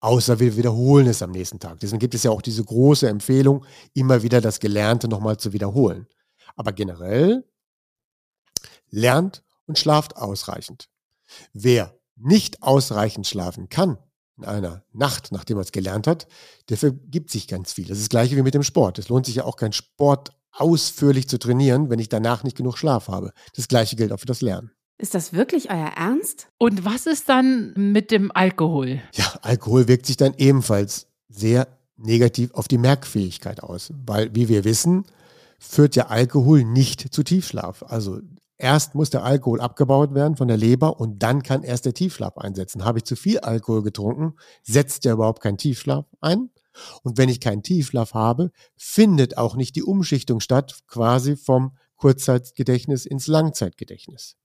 Außer 0.00 0.40
wir 0.40 0.56
wiederholen 0.56 1.06
es 1.06 1.22
am 1.22 1.30
nächsten 1.30 1.60
Tag. 1.60 1.78
Deswegen 1.78 2.00
gibt 2.00 2.14
es 2.14 2.24
ja 2.24 2.32
auch 2.32 2.42
diese 2.42 2.64
große 2.64 3.08
Empfehlung, 3.08 3.64
immer 3.94 4.22
wieder 4.22 4.40
das 4.40 4.58
Gelernte 4.58 5.06
nochmal 5.06 5.36
zu 5.36 5.52
wiederholen. 5.52 6.08
Aber 6.56 6.72
generell 6.72 7.48
lernt 8.90 9.44
und 9.66 9.78
schlaft 9.78 10.16
ausreichend. 10.16 10.90
Wer 11.52 11.96
nicht 12.16 12.62
ausreichend 12.62 13.28
schlafen 13.28 13.68
kann 13.68 13.98
in 14.42 14.48
einer 14.48 14.82
Nacht, 14.92 15.32
nachdem 15.32 15.58
er 15.58 15.62
es 15.62 15.72
gelernt 15.72 16.06
hat, 16.06 16.26
der 16.68 16.76
vergibt 16.76 17.30
sich 17.30 17.48
ganz 17.48 17.72
viel. 17.72 17.86
Das 17.86 17.98
ist 17.98 18.04
das 18.04 18.10
gleiche 18.10 18.36
wie 18.36 18.42
mit 18.42 18.54
dem 18.54 18.62
Sport. 18.62 18.98
Es 18.98 19.08
lohnt 19.08 19.26
sich 19.26 19.36
ja 19.36 19.44
auch 19.44 19.56
kein 19.56 19.72
Sport 19.72 20.32
ausführlich 20.52 21.28
zu 21.28 21.38
trainieren, 21.38 21.90
wenn 21.90 21.98
ich 21.98 22.08
danach 22.08 22.44
nicht 22.44 22.56
genug 22.56 22.76
Schlaf 22.76 23.08
habe. 23.08 23.32
Das 23.56 23.68
gleiche 23.68 23.96
gilt 23.96 24.12
auch 24.12 24.20
für 24.20 24.26
das 24.26 24.40
Lernen. 24.42 24.70
Ist 24.98 25.14
das 25.14 25.32
wirklich 25.32 25.70
euer 25.70 25.92
Ernst? 25.96 26.48
Und 26.58 26.84
was 26.84 27.06
ist 27.06 27.28
dann 27.28 27.72
mit 27.74 28.10
dem 28.10 28.30
Alkohol? 28.32 29.02
Ja, 29.14 29.34
Alkohol 29.42 29.88
wirkt 29.88 30.06
sich 30.06 30.16
dann 30.16 30.34
ebenfalls 30.36 31.06
sehr 31.28 31.66
negativ 31.96 32.52
auf 32.52 32.68
die 32.68 32.78
Merkfähigkeit 32.78 33.62
aus, 33.62 33.92
weil, 34.06 34.34
wie 34.34 34.48
wir 34.48 34.64
wissen, 34.64 35.04
führt 35.58 35.96
ja 35.96 36.08
Alkohol 36.08 36.64
nicht 36.64 37.12
zu 37.14 37.22
Tiefschlaf. 37.22 37.82
Also 37.84 38.20
erst 38.62 38.94
muss 38.94 39.10
der 39.10 39.24
Alkohol 39.24 39.60
abgebaut 39.60 40.14
werden 40.14 40.36
von 40.36 40.48
der 40.48 40.56
Leber 40.56 41.00
und 41.00 41.22
dann 41.22 41.42
kann 41.42 41.62
erst 41.62 41.84
der 41.84 41.94
Tiefschlaf 41.94 42.38
einsetzen. 42.38 42.84
Habe 42.84 42.98
ich 42.98 43.04
zu 43.04 43.16
viel 43.16 43.40
Alkohol 43.40 43.82
getrunken, 43.82 44.36
setzt 44.62 45.04
ja 45.04 45.14
überhaupt 45.14 45.42
kein 45.42 45.58
Tiefschlaf 45.58 46.06
ein. 46.20 46.50
Und 47.02 47.18
wenn 47.18 47.28
ich 47.28 47.40
keinen 47.40 47.62
Tiefschlaf 47.62 48.14
habe, 48.14 48.50
findet 48.76 49.36
auch 49.36 49.56
nicht 49.56 49.76
die 49.76 49.82
Umschichtung 49.82 50.40
statt, 50.40 50.80
quasi 50.86 51.36
vom 51.36 51.76
Kurzzeitgedächtnis 51.96 53.04
ins 53.04 53.26
Langzeitgedächtnis. 53.26 54.36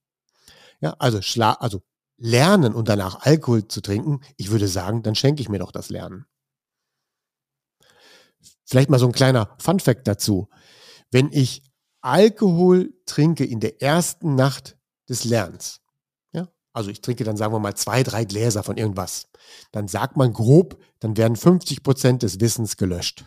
Ja, 0.81 0.95
also, 0.99 1.21
Schla 1.21 1.53
also 1.53 1.81
lernen 2.17 2.73
und 2.73 2.89
danach 2.89 3.21
Alkohol 3.21 3.67
zu 3.67 3.81
trinken, 3.81 4.21
ich 4.35 4.49
würde 4.49 4.67
sagen, 4.67 5.03
dann 5.03 5.15
schenke 5.15 5.41
ich 5.41 5.49
mir 5.49 5.59
doch 5.59 5.71
das 5.71 5.89
Lernen. 5.89 6.25
Vielleicht 8.65 8.89
mal 8.89 8.99
so 8.99 9.05
ein 9.05 9.13
kleiner 9.13 9.55
Fun 9.59 9.79
fact 9.79 10.07
dazu. 10.07 10.49
Wenn 11.09 11.31
ich 11.31 11.63
Alkohol 12.07 12.93
trinke 13.05 13.43
in 13.43 13.59
der 13.59 13.81
ersten 13.81 14.35
Nacht 14.35 14.77
des 15.09 15.25
Lernens, 15.25 15.81
ja, 16.31 16.47
also 16.71 16.89
ich 16.89 17.01
trinke 17.01 17.23
dann 17.23 17.35
sagen 17.35 17.53
wir 17.53 17.59
mal 17.59 17.75
zwei, 17.75 18.01
drei 18.03 18.23
Gläser 18.23 18.63
von 18.63 18.77
irgendwas, 18.77 19.27
dann 19.71 19.87
sagt 19.87 20.15
man 20.15 20.31
grob, 20.31 20.81
dann 20.99 21.17
werden 21.17 21.35
50 21.35 21.83
Prozent 21.83 22.23
des 22.23 22.39
Wissens 22.39 22.77
gelöscht. 22.77 23.25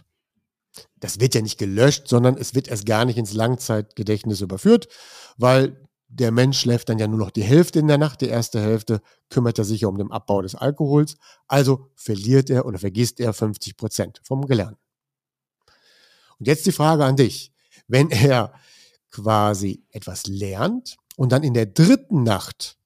Das 0.97 1.21
wird 1.21 1.35
ja 1.35 1.43
nicht 1.43 1.59
gelöscht, 1.59 2.09
sondern 2.09 2.37
es 2.37 2.55
wird 2.55 2.69
erst 2.69 2.87
gar 2.87 3.05
nicht 3.05 3.19
ins 3.19 3.35
Langzeitgedächtnis 3.35 4.41
überführt, 4.41 4.89
weil 5.37 5.89
der 6.09 6.33
Mensch 6.33 6.59
schläft 6.59 6.89
dann 6.89 6.99
ja 6.99 7.07
nur 7.07 7.19
noch 7.19 7.31
die 7.31 7.43
Hälfte 7.43 7.81
in 7.81 7.87
der 7.87 7.99
Nacht, 7.99 8.21
die 8.21 8.29
erste 8.29 8.61
Hälfte 8.61 9.03
kümmert 9.29 9.59
er 9.59 9.65
sich 9.65 9.83
ja 9.83 9.89
um 9.89 9.99
den 9.99 10.11
Abbau 10.11 10.43
des 10.43 10.55
Alkohols, 10.55 11.17
also 11.47 11.91
verliert 11.97 12.49
er 12.51 12.65
oder 12.65 12.79
vergisst 12.79 13.21
er 13.21 13.33
50 13.33 13.77
Prozent 13.77 14.21
vom 14.25 14.47
Gelernten. 14.47 14.81
Und 16.39 16.47
jetzt 16.47 16.65
die 16.65 16.73
Frage 16.73 17.05
an 17.05 17.17
dich. 17.17 17.53
Wenn 17.87 18.11
er 18.11 18.55
quasi 19.11 19.85
etwas 19.91 20.27
lernt 20.27 20.97
und 21.17 21.33
dann 21.33 21.43
in 21.43 21.55
der 21.55 21.67
dritten 21.67 22.23
Nacht 22.23 22.79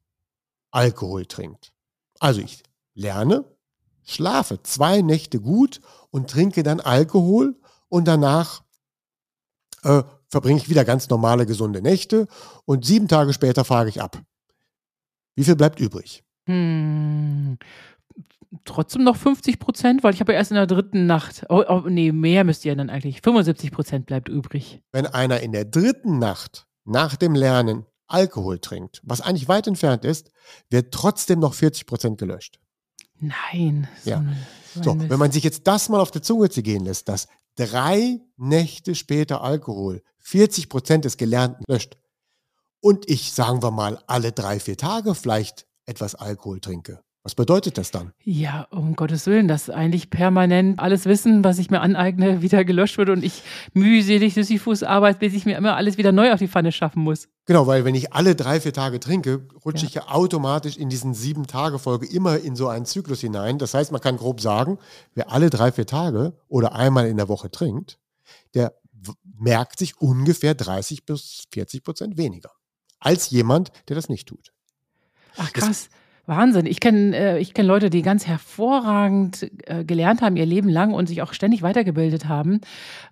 Alkohol 0.71 1.27
trinkt. 1.27 1.73
Also 2.19 2.41
ich 2.41 2.63
lerne, 2.95 3.45
schlafe 4.05 4.63
zwei 4.63 5.03
Nächte 5.03 5.41
gut 5.41 5.81
und 6.11 6.31
trinke 6.31 6.63
dann 6.63 6.81
Alkohol 6.81 7.57
und 7.89 8.07
danach 8.07 8.63
äh, 9.83 10.03
verbringe 10.29 10.59
ich 10.59 10.69
wieder 10.69 10.85
ganz 10.85 11.09
normale, 11.09 11.47
gesunde 11.47 11.81
Nächte 11.81 12.27
und 12.65 12.85
sieben 12.85 13.09
Tage 13.09 13.33
später 13.33 13.65
fahre 13.65 13.89
ich 13.89 14.03
ab. 14.03 14.21
Wie 15.37 15.45
viel 15.45 15.57
bleibt 15.57 15.81
übrig? 15.81 16.25
Hm, 16.47 17.59
trotzdem 18.64 19.05
noch 19.05 19.17
50 19.17 19.59
Prozent, 19.59 20.03
weil 20.03 20.14
ich 20.14 20.21
habe 20.21 20.33
ja 20.33 20.38
erst 20.38 20.51
in 20.51 20.57
der 20.57 20.67
dritten 20.67 21.07
Nacht, 21.07 21.45
oh, 21.49 21.64
oh, 21.69 21.83
nee, 21.88 22.12
mehr 22.12 22.45
müsst 22.45 22.64
ihr 22.64 22.77
dann 22.77 22.90
eigentlich, 22.90 23.21
75 23.23 23.71
Prozent 23.71 24.07
bleibt 24.07 24.29
übrig. 24.29 24.83
Wenn 24.93 25.07
einer 25.07 25.40
in 25.40 25.53
der 25.53 25.64
dritten 25.64 26.19
Nacht 26.19 26.67
nach 26.85 27.17
dem 27.17 27.35
Lernen 27.35 27.87
Alkohol 28.07 28.59
trinkt, 28.59 29.01
was 29.03 29.21
eigentlich 29.21 29.49
weit 29.49 29.67
entfernt 29.67 30.05
ist, 30.05 30.31
wird 30.71 30.93
trotzdem 30.93 31.40
noch 31.40 31.55
40 31.55 31.87
Prozent 31.87 32.19
gelöscht. 32.19 32.61
Nein. 33.19 33.88
So 34.03 34.11
ja. 34.11 34.25
So, 34.83 34.99
wenn 34.99 35.19
man 35.19 35.31
sich 35.31 35.45
jetzt 35.45 35.67
das 35.67 35.88
mal 35.88 36.01
auf 36.01 36.11
der 36.11 36.23
Zunge 36.23 36.51
zu 36.51 36.62
gehen 36.62 36.85
lässt, 36.85 37.09
dass 37.09 37.29
drei 37.57 38.21
Nächte 38.37 38.95
später 38.95 39.43
Alkohol 39.43 40.03
40 40.19 40.69
Prozent 40.69 41.05
des 41.05 41.17
Gelernten 41.17 41.64
löscht 41.69 41.97
und 42.81 43.09
ich, 43.09 43.33
sagen 43.33 43.62
wir 43.62 43.71
mal, 43.71 44.03
alle 44.07 44.33
drei, 44.33 44.59
vier 44.59 44.77
Tage 44.77 45.14
vielleicht 45.14 45.67
etwas 45.87 46.14
Alkohol 46.14 46.61
trinke, 46.61 47.04
was 47.25 47.35
bedeutet 47.35 47.79
das 47.79 47.91
dann? 47.91 48.13
Ja, 48.23 48.69
um 48.71 48.97
Gottes 48.97 49.27
Willen, 49.27 49.49
dass 49.49 49.71
eigentlich 49.71 50.11
permanent 50.11 50.79
alles 50.79 51.07
Wissen, 51.07 51.43
was 51.43 51.59
ich 51.59 51.71
mir 51.71 51.81
aneigne, 51.81 52.43
wieder 52.43 52.65
gelöscht 52.65 52.99
wird 52.99 53.09
und 53.09 53.25
ich 53.25 53.43
mühselig 53.73 54.35
Sisyphus 54.35 54.83
arbeite, 54.83 55.21
bis 55.21 55.33
ich 55.33 55.47
mir 55.47 55.57
immer 55.57 55.75
alles 55.75 55.97
wieder 55.97 56.13
neu 56.13 56.33
auf 56.33 56.39
die 56.39 56.49
Pfanne 56.49 56.71
schaffen 56.71 57.03
muss. 57.03 57.29
Genau, 57.47 57.67
weil 57.67 57.87
wenn 57.87 57.95
ich 57.95 58.13
alle 58.13 58.37
drei, 58.37 58.61
vier 58.61 58.75
Tage 58.75 59.01
trinke, 59.01 59.49
rutsche 59.65 59.85
ja. 59.85 59.89
ich 59.89 59.95
ja 59.95 60.09
automatisch 60.09 60.77
in 60.77 60.91
diesen 60.91 61.15
sieben 61.15 61.47
Tage 61.47 61.79
Folge 61.79 62.07
immer 62.07 62.39
in 62.39 62.57
so 62.57 62.69
einen 62.69 62.85
Zyklus 62.85 63.23
hinein. 63.23 63.59
Das 63.59 63.73
heißt, 63.73 63.91
man 63.91 64.03
kann 64.03 64.19
grob 64.19 64.43
sagen, 64.43 64.79
wer 65.15 65.33
alle 65.33 65.49
drei, 65.49 65.73
vier 65.73 65.87
Tage 65.87 66.35
oder 66.49 66.75
einmal 66.75 67.07
in 67.07 67.17
der 67.17 67.29
Woche 67.29 67.51
trinkt, 67.51 67.99
der 68.53 68.75
merkt 69.39 69.79
sich 69.79 69.99
ungefähr 69.99 70.55
30 70.55 71.07
bis 71.07 71.45
40 71.53 71.83
Prozent 71.83 72.17
weniger 72.19 72.51
als 73.05 73.31
jemand, 73.31 73.71
der 73.89 73.97
das 73.97 74.09
nicht 74.09 74.27
tut. 74.27 74.53
Ach 75.37 75.53
krass. 75.53 75.69
Das, 75.69 75.89
Wahnsinn. 76.27 76.67
Ich 76.67 76.81
kenne 76.81 77.17
äh, 77.17 77.39
ich 77.39 77.55
kenn 77.55 77.67
Leute, 77.67 77.91
die 77.91 78.03
ganz 78.03 78.27
hervorragend 78.27 79.51
äh, 79.67 79.85
gelernt 79.85 80.23
haben 80.23 80.37
ihr 80.37 80.47
Leben 80.47 80.69
lang 80.69 80.93
und 80.93 81.07
sich 81.07 81.23
auch 81.23 81.33
ständig 81.33 81.63
weitergebildet 81.63 82.27
haben 82.27 82.61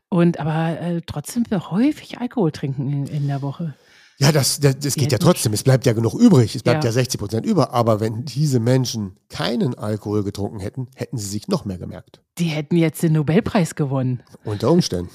und 0.08 0.40
aber 0.40 0.80
äh, 0.80 1.00
trotzdem 1.06 1.44
häufig 1.52 2.18
Alkohol 2.18 2.52
trinken 2.52 2.90
in, 2.90 3.06
in 3.06 3.26
der 3.28 3.42
Woche. 3.42 3.74
Ja, 4.22 4.30
das, 4.30 4.60
das, 4.60 4.78
das 4.78 4.94
geht 4.94 5.10
ja 5.10 5.18
trotzdem. 5.18 5.52
Es 5.52 5.64
bleibt 5.64 5.84
ja 5.84 5.94
genug 5.94 6.14
übrig. 6.14 6.54
Es 6.54 6.62
bleibt 6.62 6.84
ja, 6.84 6.90
ja 6.90 6.92
60 6.92 7.18
Prozent 7.18 7.44
über. 7.44 7.72
Aber 7.72 7.98
wenn 7.98 8.24
diese 8.24 8.60
Menschen 8.60 9.16
keinen 9.28 9.74
Alkohol 9.74 10.22
getrunken 10.22 10.60
hätten, 10.60 10.86
hätten 10.94 11.18
sie 11.18 11.26
sich 11.28 11.48
noch 11.48 11.64
mehr 11.64 11.78
gemerkt. 11.78 12.20
Die 12.38 12.44
hätten 12.44 12.76
jetzt 12.76 13.02
den 13.02 13.14
Nobelpreis 13.14 13.74
gewonnen. 13.74 14.22
Unter 14.44 14.70
Umständen. 14.70 15.10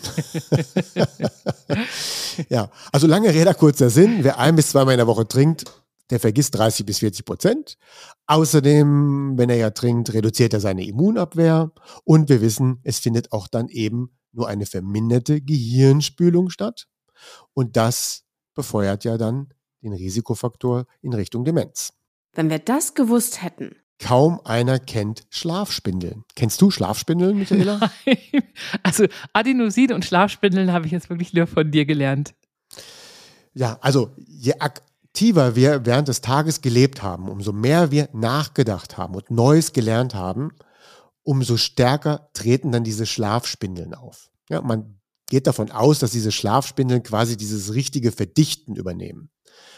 ja, 2.49 2.69
also 2.91 3.07
lange 3.07 3.33
Rede, 3.33 3.53
kurzer 3.53 3.89
Sinn. 3.89 4.23
Wer 4.23 4.39
ein 4.39 4.57
bis 4.57 4.69
zweimal 4.71 4.95
in 4.95 4.97
der 4.97 5.07
Woche 5.07 5.25
trinkt, 5.25 5.63
der 6.09 6.19
vergisst 6.19 6.55
30 6.55 6.85
bis 6.85 6.99
40 6.99 7.25
Prozent. 7.25 7.77
Außerdem, 8.27 9.37
wenn 9.37 9.49
er 9.49 9.57
ja 9.57 9.69
trinkt, 9.71 10.13
reduziert 10.13 10.53
er 10.53 10.59
seine 10.59 10.85
Immunabwehr. 10.85 11.71
Und 12.03 12.29
wir 12.29 12.41
wissen, 12.41 12.79
es 12.83 12.99
findet 12.99 13.31
auch 13.31 13.47
dann 13.47 13.67
eben 13.69 14.11
nur 14.31 14.47
eine 14.47 14.65
verminderte 14.65 15.41
Gehirnspülung 15.41 16.49
statt. 16.49 16.87
Und 17.53 17.75
das 17.75 18.23
befeuert 18.53 19.03
ja 19.03 19.17
dann 19.17 19.53
den 19.81 19.93
Risikofaktor 19.93 20.85
in 21.01 21.13
Richtung 21.13 21.45
Demenz. 21.45 21.93
Wenn 22.33 22.49
wir 22.49 22.59
das 22.59 22.93
gewusst 22.93 23.41
hätten. 23.43 23.75
Kaum 23.99 24.39
einer 24.43 24.77
kennt 24.77 25.23
Schlafspindeln. 25.29 26.23
Kennst 26.35 26.61
du 26.61 26.69
Schlafspindeln, 26.69 27.37
Michaela? 27.37 27.79
Nein. 28.05 28.43
Also 28.83 29.05
Adenosin 29.33 29.91
und 29.91 30.05
Schlafspindeln 30.05 30.71
habe 30.71 30.85
ich 30.85 30.91
jetzt 30.91 31.09
wirklich 31.09 31.33
nur 31.33 31.47
von 31.47 31.71
dir 31.71 31.85
gelernt. 31.85 32.35
Ja, 33.55 33.79
also 33.81 34.11
je 34.17 34.53
aktiver 35.17 35.55
wir 35.55 35.83
während 35.83 36.09
des 36.09 36.21
Tages 36.21 36.61
gelebt 36.61 37.01
haben, 37.01 37.27
umso 37.27 37.51
mehr 37.51 37.89
wir 37.89 38.07
nachgedacht 38.13 38.97
haben 38.97 39.15
und 39.15 39.31
Neues 39.31 39.73
gelernt 39.73 40.13
haben, 40.13 40.51
umso 41.23 41.57
stärker 41.57 42.29
treten 42.33 42.71
dann 42.71 42.83
diese 42.83 43.07
Schlafspindeln 43.07 43.95
auf. 43.95 44.29
Ja, 44.47 44.61
man 44.61 44.99
geht 45.27 45.47
davon 45.47 45.71
aus, 45.71 45.97
dass 45.97 46.11
diese 46.11 46.31
Schlafspindeln 46.31 47.01
quasi 47.01 47.35
dieses 47.35 47.73
richtige 47.73 48.11
Verdichten 48.11 48.75
übernehmen. 48.75 49.31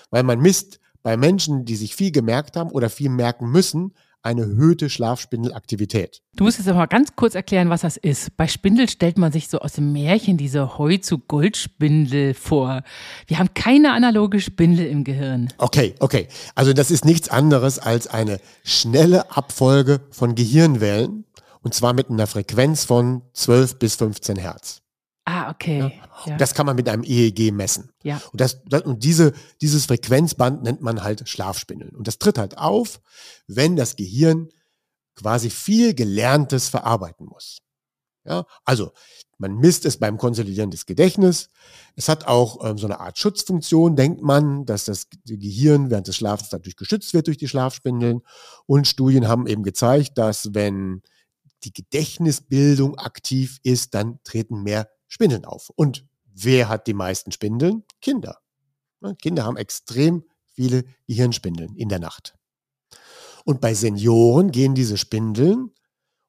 Weil 0.09 0.23
man 0.23 0.41
misst 0.41 0.81
bei 1.03 1.15
Menschen, 1.15 1.63
die 1.63 1.77
sich 1.77 1.95
viel 1.95 2.11
gemerkt 2.11 2.57
haben 2.57 2.71
oder 2.71 2.89
viel 2.89 3.09
merken 3.09 3.49
müssen, 3.49 3.93
eine 4.21 4.41
erhöhte 4.41 4.89
Schlafspindelaktivität. 4.89 6.21
Du 6.35 6.43
musst 6.43 6.57
jetzt 6.57 6.67
aber 6.67 6.79
mal 6.79 6.85
ganz 6.87 7.15
kurz 7.15 7.35
erklären, 7.35 7.69
was 7.69 7.81
das 7.81 7.97
ist. 7.97 8.35
Bei 8.37 8.47
Spindel 8.47 8.89
stellt 8.89 9.17
man 9.17 9.31
sich 9.31 9.47
so 9.47 9.59
aus 9.59 9.73
dem 9.73 9.93
Märchen 9.93 10.37
diese 10.37 10.77
Heu 10.77 10.97
zu 10.97 11.19
Goldspindel 11.19 12.33
vor. 12.33 12.83
Wir 13.27 13.39
haben 13.39 13.53
keine 13.53 13.93
analoge 13.93 14.39
Spindel 14.39 14.87
im 14.87 15.03
Gehirn. 15.03 15.49
Okay, 15.57 15.95
okay. 15.99 16.27
Also 16.55 16.73
das 16.73 16.91
ist 16.91 17.05
nichts 17.05 17.29
anderes 17.29 17.79
als 17.79 18.07
eine 18.07 18.39
schnelle 18.63 19.31
Abfolge 19.35 20.01
von 20.11 20.35
Gehirnwellen 20.35 21.25
und 21.61 21.73
zwar 21.73 21.93
mit 21.93 22.09
einer 22.09 22.27
Frequenz 22.27 22.85
von 22.85 23.21
12 23.33 23.79
bis 23.79 23.95
15 23.95 24.37
Hertz. 24.37 24.81
Ah, 25.25 25.51
okay. 25.51 25.99
Ja. 26.25 26.37
Das 26.37 26.53
kann 26.53 26.65
man 26.65 26.75
mit 26.75 26.89
einem 26.89 27.03
EEG 27.03 27.51
messen. 27.51 27.91
Ja. 28.03 28.21
Und, 28.31 28.41
das, 28.41 28.63
das, 28.65 28.81
und 28.81 29.03
diese, 29.03 29.33
dieses 29.61 29.85
Frequenzband 29.85 30.63
nennt 30.63 30.81
man 30.81 31.03
halt 31.03 31.29
Schlafspindeln. 31.29 31.95
Und 31.95 32.07
das 32.07 32.17
tritt 32.17 32.37
halt 32.37 32.57
auf, 32.57 32.99
wenn 33.47 33.75
das 33.75 33.95
Gehirn 33.95 34.49
quasi 35.15 35.49
viel 35.49 35.93
Gelerntes 35.93 36.69
verarbeiten 36.69 37.27
muss. 37.27 37.59
Ja, 38.25 38.45
also 38.65 38.91
man 39.37 39.55
misst 39.55 39.85
es 39.85 39.97
beim 39.97 40.17
Konsolidieren 40.17 40.71
des 40.71 40.85
Gedächtnisses. 40.85 41.49
Es 41.95 42.09
hat 42.09 42.27
auch 42.27 42.63
ähm, 42.63 42.77
so 42.77 42.85
eine 42.85 42.99
Art 42.99 43.17
Schutzfunktion, 43.17 43.95
denkt 43.95 44.21
man, 44.21 44.65
dass 44.65 44.85
das 44.85 45.07
Gehirn 45.25 45.89
während 45.89 46.07
des 46.07 46.17
Schlafens 46.17 46.49
dadurch 46.49 46.75
geschützt 46.75 47.13
wird 47.13 47.27
durch 47.27 47.37
die 47.37 47.47
Schlafspindeln. 47.47 48.21
Und 48.65 48.87
Studien 48.87 49.27
haben 49.27 49.47
eben 49.47 49.63
gezeigt, 49.63 50.17
dass 50.17 50.53
wenn 50.53 51.01
die 51.63 51.73
Gedächtnisbildung 51.73 52.97
aktiv 52.97 53.59
ist, 53.63 53.93
dann 53.93 54.19
treten 54.23 54.63
mehr 54.63 54.89
Spindeln 55.09 55.43
auf. 55.43 55.69
Und 55.75 56.05
wer 56.33 56.69
hat 56.69 56.87
die 56.87 56.93
meisten 56.93 57.31
Spindeln? 57.33 57.83
Kinder. 58.01 58.39
Ne, 59.01 59.15
Kinder 59.15 59.43
haben 59.43 59.57
extrem 59.57 60.23
viele 60.47 60.85
Gehirnspindeln 61.07 61.75
in 61.75 61.89
der 61.89 61.99
Nacht. 61.99 62.35
Und 63.43 63.61
bei 63.61 63.73
Senioren 63.73 64.51
gehen 64.51 64.75
diese 64.75 64.97
Spindeln 64.97 65.71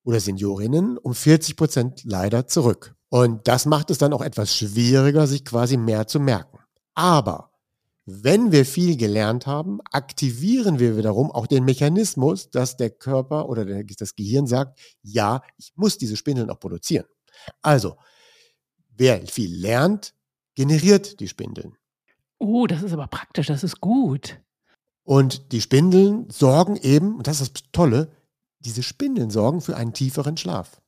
oder 0.04 0.20
Seniorinnen 0.20 0.98
um 0.98 1.14
40 1.14 1.56
Prozent 1.56 2.02
leider 2.04 2.46
zurück. 2.46 2.96
Und 3.08 3.46
das 3.48 3.66
macht 3.66 3.90
es 3.90 3.98
dann 3.98 4.12
auch 4.12 4.22
etwas 4.22 4.56
schwieriger, 4.56 5.26
sich 5.26 5.44
quasi 5.44 5.76
mehr 5.76 6.06
zu 6.06 6.20
merken. 6.20 6.58
Aber 6.94 7.50
wenn 8.06 8.50
wir 8.52 8.64
viel 8.64 8.96
gelernt 8.96 9.46
haben, 9.46 9.80
aktivieren 9.90 10.78
wir 10.78 10.96
wiederum 10.96 11.30
auch 11.30 11.46
den 11.46 11.64
Mechanismus, 11.64 12.50
dass 12.50 12.76
der 12.76 12.90
Körper 12.90 13.48
oder 13.48 13.64
das 13.84 14.14
Gehirn 14.14 14.46
sagt, 14.46 14.78
ja, 15.02 15.42
ich 15.58 15.72
muss 15.76 15.98
diese 15.98 16.16
Spindeln 16.16 16.50
auch 16.50 16.58
produzieren. 16.58 17.06
Also, 17.62 17.96
Wer 18.96 19.26
viel 19.26 19.54
lernt, 19.54 20.14
generiert 20.54 21.20
die 21.20 21.28
Spindeln. 21.28 21.76
Oh, 22.38 22.66
das 22.66 22.82
ist 22.82 22.92
aber 22.92 23.06
praktisch, 23.06 23.46
das 23.46 23.64
ist 23.64 23.80
gut. 23.80 24.40
Und 25.04 25.52
die 25.52 25.60
Spindeln 25.60 26.28
sorgen 26.30 26.76
eben, 26.76 27.16
und 27.16 27.26
das 27.26 27.40
ist 27.40 27.54
das 27.54 27.62
Tolle, 27.72 28.10
diese 28.60 28.82
Spindeln 28.82 29.30
sorgen 29.30 29.60
für 29.60 29.76
einen 29.76 29.92
tieferen 29.92 30.36
Schlaf. 30.36 30.80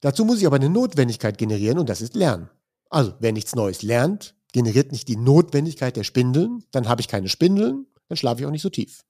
Dazu 0.00 0.24
muss 0.24 0.38
ich 0.38 0.46
aber 0.46 0.56
eine 0.56 0.68
Notwendigkeit 0.68 1.38
generieren 1.38 1.78
und 1.78 1.88
das 1.88 2.00
ist 2.00 2.14
Lernen. 2.14 2.50
Also, 2.90 3.14
wer 3.18 3.32
nichts 3.32 3.54
Neues 3.54 3.82
lernt, 3.82 4.34
generiert 4.52 4.92
nicht 4.92 5.08
die 5.08 5.16
Notwendigkeit 5.16 5.96
der 5.96 6.04
Spindeln, 6.04 6.64
dann 6.70 6.88
habe 6.88 7.00
ich 7.00 7.08
keine 7.08 7.28
Spindeln, 7.28 7.86
dann 8.08 8.16
schlafe 8.16 8.40
ich 8.40 8.46
auch 8.46 8.50
nicht 8.50 8.62
so 8.62 8.70
tief. 8.70 9.04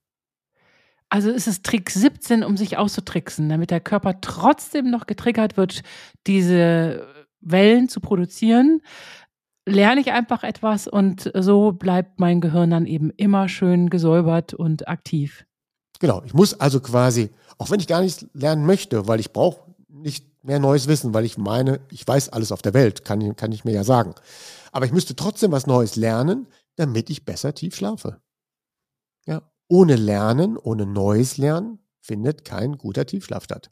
Also 1.08 1.30
ist 1.30 1.46
es 1.46 1.62
Trick 1.62 1.90
17, 1.90 2.42
um 2.42 2.56
sich 2.56 2.78
auszutricksen, 2.78 3.48
damit 3.48 3.70
der 3.70 3.80
Körper 3.80 4.20
trotzdem 4.20 4.90
noch 4.90 5.06
getriggert 5.06 5.56
wird, 5.56 5.82
diese 6.26 7.06
Wellen 7.50 7.88
zu 7.88 8.00
produzieren, 8.00 8.82
lerne 9.66 10.00
ich 10.00 10.12
einfach 10.12 10.42
etwas 10.42 10.86
und 10.86 11.30
so 11.34 11.72
bleibt 11.72 12.20
mein 12.20 12.40
Gehirn 12.40 12.70
dann 12.70 12.86
eben 12.86 13.10
immer 13.10 13.48
schön 13.48 13.90
gesäubert 13.90 14.54
und 14.54 14.88
aktiv. 14.88 15.44
Genau, 15.98 16.22
ich 16.24 16.34
muss 16.34 16.58
also 16.60 16.80
quasi, 16.80 17.30
auch 17.58 17.70
wenn 17.70 17.80
ich 17.80 17.86
gar 17.86 18.02
nichts 18.02 18.26
lernen 18.32 18.66
möchte, 18.66 19.08
weil 19.08 19.20
ich 19.20 19.32
brauche 19.32 19.60
nicht 19.88 20.26
mehr 20.44 20.60
neues 20.60 20.86
Wissen, 20.86 21.14
weil 21.14 21.24
ich 21.24 21.38
meine, 21.38 21.80
ich 21.90 22.06
weiß 22.06 22.28
alles 22.28 22.52
auf 22.52 22.62
der 22.62 22.74
Welt, 22.74 23.04
kann, 23.04 23.34
kann 23.34 23.52
ich 23.52 23.64
mir 23.64 23.72
ja 23.72 23.82
sagen. 23.84 24.14
Aber 24.72 24.86
ich 24.86 24.92
müsste 24.92 25.16
trotzdem 25.16 25.52
was 25.52 25.66
Neues 25.66 25.96
lernen, 25.96 26.46
damit 26.76 27.10
ich 27.10 27.24
besser 27.24 27.54
tief 27.54 27.74
schlafe. 27.74 28.20
Ja, 29.26 29.42
ohne 29.68 29.96
Lernen, 29.96 30.56
ohne 30.56 30.86
Neues 30.86 31.38
Lernen 31.38 31.80
findet 32.06 32.44
kein 32.44 32.78
guter 32.78 33.04
Tiefschlaf 33.04 33.44
statt. 33.44 33.70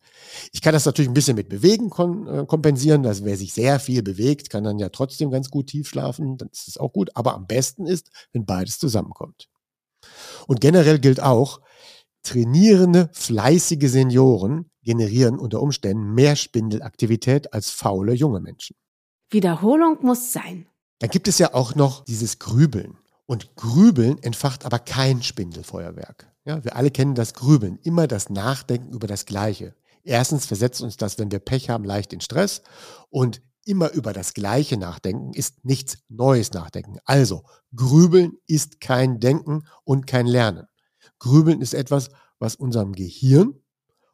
Ich 0.53 0.61
kann 0.61 0.73
das 0.73 0.85
natürlich 0.85 1.09
ein 1.09 1.15
bisschen 1.15 1.37
mit 1.37 1.49
Bewegen 1.49 1.87
äh, 1.87 2.45
kompensieren. 2.47 3.03
dass 3.03 3.25
wer 3.25 3.37
sich 3.37 3.53
sehr 3.55 3.81
viel 3.81 4.03
bewegt, 4.03 4.51
kann 4.51 4.65
dann 4.65 4.79
ja 4.79 4.89
trotzdem 4.89 5.31
ganz 5.31 5.51
gut 5.51 5.69
tief 5.69 5.89
schlafen. 5.89 6.37
Dann 6.37 6.49
ist 6.49 6.69
es 6.69 6.77
auch 6.77 6.93
gut. 6.93 7.11
Aber 7.15 7.35
am 7.35 7.47
besten 7.47 7.87
ist, 7.87 8.11
wenn 8.33 8.45
beides 8.45 8.79
zusammenkommt. 8.79 9.49
Und 10.47 10.61
generell 10.61 10.99
gilt 10.99 11.21
auch, 11.23 11.61
trainierende, 12.23 13.11
fleißige 13.13 13.91
Senioren 13.91 14.71
generieren 14.83 15.39
unter 15.39 15.61
Umständen 15.63 16.15
mehr 16.15 16.37
Spindelaktivität 16.37 17.53
als 17.53 17.71
faule 17.71 18.13
junge 18.13 18.41
Menschen. 18.41 18.77
Wiederholung 19.31 19.99
muss 20.03 20.33
sein. 20.33 20.67
Dann 20.99 21.11
gibt 21.11 21.29
es 21.29 21.39
ja 21.39 21.55
auch 21.55 21.75
noch 21.75 22.05
dieses 22.05 22.39
Grübeln. 22.39 22.99
Und 23.27 23.57
Grübeln 23.57 24.23
entfacht 24.23 24.67
aber 24.67 24.79
kein 24.79 25.23
Spindelfeuerwerk. 25.23 26.34
Ja, 26.45 26.63
wir 26.63 26.77
alle 26.77 26.91
kennen 26.91 27.15
das 27.15 27.33
Grübeln, 27.33 27.79
immer 27.83 28.07
das 28.07 28.29
Nachdenken 28.29 28.93
über 28.93 29.07
das 29.07 29.25
Gleiche. 29.25 29.75
Erstens 30.03 30.45
versetzt 30.45 30.83
uns 30.83 30.99
das, 30.99 31.19
wenn 31.19 31.33
wir 31.33 31.39
Pech 31.39 31.71
haben, 31.71 31.85
leicht 31.85 32.13
in 32.13 32.21
Stress 32.21 32.63
und 33.09 33.41
immer 33.65 33.91
über 33.93 34.13
das 34.13 34.35
Gleiche 34.35 34.77
nachdenken 34.77 35.33
ist 35.33 35.65
nichts 35.65 35.99
Neues 36.09 36.53
nachdenken. 36.53 36.99
Also, 37.07 37.45
Grübeln 37.75 38.33
ist 38.47 38.81
kein 38.81 39.21
Denken 39.21 39.67
und 39.85 40.07
kein 40.07 40.27
Lernen. 40.27 40.67
Grübeln 41.19 41.63
ist 41.63 41.73
etwas, 41.73 42.11
was 42.39 42.57
unserem 42.57 42.93
Gehirn 42.93 43.55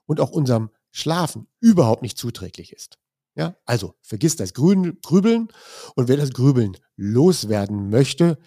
und 0.06 0.20
auch 0.20 0.30
unserem 0.30 0.70
Schlafen 0.92 1.48
überhaupt 1.58 2.02
nicht 2.02 2.16
zuträglich 2.16 2.72
ist. 2.72 2.98
Ja, 3.34 3.56
also 3.64 3.94
vergiss 4.02 4.36
das 4.36 4.54
Grübeln 4.54 5.48
und 5.94 6.08
wer 6.08 6.16
das 6.16 6.30
Grübeln 6.30 6.76
loswerden 6.96 7.90
möchte, 7.90 8.38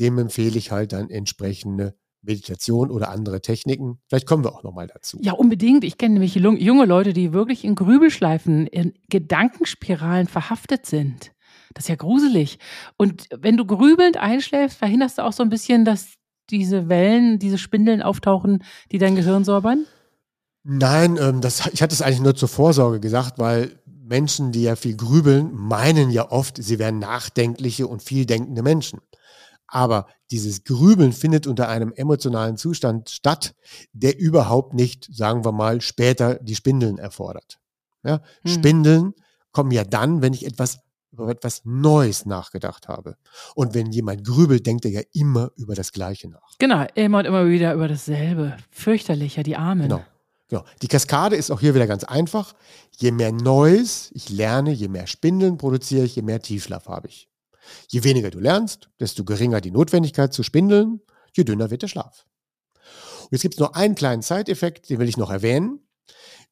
dem 0.00 0.18
empfehle 0.18 0.58
ich 0.58 0.72
halt 0.72 0.92
dann 0.92 1.10
entsprechende 1.10 1.96
Meditation 2.22 2.90
oder 2.90 3.10
andere 3.10 3.40
Techniken. 3.40 3.98
Vielleicht 4.08 4.26
kommen 4.26 4.44
wir 4.44 4.54
auch 4.54 4.62
nochmal 4.62 4.86
dazu. 4.86 5.18
Ja, 5.22 5.32
unbedingt. 5.32 5.84
Ich 5.84 5.98
kenne 5.98 6.14
nämlich 6.14 6.34
junge 6.34 6.84
Leute, 6.84 7.12
die 7.12 7.32
wirklich 7.32 7.64
in 7.64 7.74
Grübelschleifen, 7.74 8.66
in 8.66 8.94
Gedankenspiralen 9.08 10.26
verhaftet 10.26 10.86
sind. 10.86 11.32
Das 11.74 11.84
ist 11.84 11.88
ja 11.88 11.96
gruselig. 11.96 12.58
Und 12.96 13.28
wenn 13.36 13.56
du 13.56 13.64
grübelnd 13.64 14.16
einschläfst, 14.16 14.78
verhinderst 14.78 15.18
du 15.18 15.22
auch 15.22 15.32
so 15.32 15.42
ein 15.42 15.50
bisschen, 15.50 15.84
dass 15.84 16.14
diese 16.50 16.88
Wellen, 16.88 17.38
diese 17.38 17.58
Spindeln 17.58 18.02
auftauchen, 18.02 18.64
die 18.90 18.98
dein 18.98 19.14
Gehirn 19.14 19.44
säubern? 19.44 19.86
Nein, 20.62 21.16
ähm, 21.20 21.40
das, 21.40 21.68
ich 21.72 21.80
hatte 21.80 21.94
es 21.94 22.02
eigentlich 22.02 22.20
nur 22.20 22.34
zur 22.34 22.48
Vorsorge 22.48 23.00
gesagt, 23.00 23.38
weil 23.38 23.78
Menschen, 23.86 24.50
die 24.50 24.62
ja 24.64 24.76
viel 24.76 24.96
grübeln, 24.96 25.54
meinen 25.54 26.10
ja 26.10 26.30
oft, 26.30 26.62
sie 26.62 26.78
wären 26.78 26.98
nachdenkliche 26.98 27.86
und 27.86 28.02
vieldenkende 28.02 28.62
Menschen. 28.62 29.00
Aber 29.70 30.06
dieses 30.30 30.64
Grübeln 30.64 31.12
findet 31.12 31.46
unter 31.46 31.68
einem 31.68 31.92
emotionalen 31.92 32.56
Zustand 32.56 33.08
statt, 33.08 33.54
der 33.92 34.18
überhaupt 34.18 34.74
nicht, 34.74 35.08
sagen 35.12 35.44
wir 35.44 35.52
mal, 35.52 35.80
später 35.80 36.34
die 36.34 36.56
Spindeln 36.56 36.98
erfordert. 36.98 37.60
Ja? 38.02 38.20
Hm. 38.42 38.52
Spindeln 38.52 39.14
kommen 39.52 39.70
ja 39.70 39.84
dann, 39.84 40.22
wenn 40.22 40.34
ich 40.34 40.44
etwas 40.44 40.80
über 41.12 41.28
etwas 41.28 41.62
Neues 41.64 42.24
nachgedacht 42.24 42.88
habe. 42.88 43.16
Und 43.54 43.74
wenn 43.74 43.90
jemand 43.90 44.24
grübelt, 44.24 44.64
denkt 44.66 44.84
er 44.84 44.90
ja 44.92 45.00
immer 45.12 45.50
über 45.56 45.74
das 45.74 45.92
Gleiche 45.92 46.28
nach. 46.28 46.56
Genau, 46.58 46.86
immer 46.94 47.18
und 47.18 47.24
immer 47.24 47.48
wieder 47.48 47.74
über 47.74 47.88
dasselbe. 47.88 48.56
Fürchterlicher, 48.70 49.42
die 49.42 49.56
Armen. 49.56 49.82
Genau. 49.82 50.04
Genau. 50.48 50.64
Die 50.82 50.88
Kaskade 50.88 51.36
ist 51.36 51.50
auch 51.52 51.60
hier 51.60 51.74
wieder 51.74 51.86
ganz 51.86 52.02
einfach. 52.02 52.54
Je 52.98 53.12
mehr 53.12 53.30
Neues 53.30 54.10
ich 54.14 54.30
lerne, 54.30 54.72
je 54.72 54.88
mehr 54.88 55.06
Spindeln 55.06 55.58
produziere 55.58 56.04
ich, 56.04 56.16
je 56.16 56.22
mehr 56.22 56.40
Tiefschlaf 56.40 56.88
habe 56.88 57.08
ich. 57.08 57.29
Je 57.88 58.04
weniger 58.04 58.30
du 58.30 58.38
lernst, 58.38 58.88
desto 58.98 59.24
geringer 59.24 59.60
die 59.60 59.70
Notwendigkeit 59.70 60.32
zu 60.32 60.42
spindeln, 60.42 61.00
je 61.36 61.44
dünner 61.44 61.70
wird 61.70 61.82
der 61.82 61.88
Schlaf. 61.88 62.24
Und 63.22 63.32
jetzt 63.32 63.42
gibt 63.42 63.54
es 63.54 63.60
noch 63.60 63.74
einen 63.74 63.94
kleinen 63.94 64.22
Zeiteffekt, 64.22 64.90
den 64.90 64.98
will 64.98 65.08
ich 65.08 65.16
noch 65.16 65.30
erwähnen, 65.30 65.86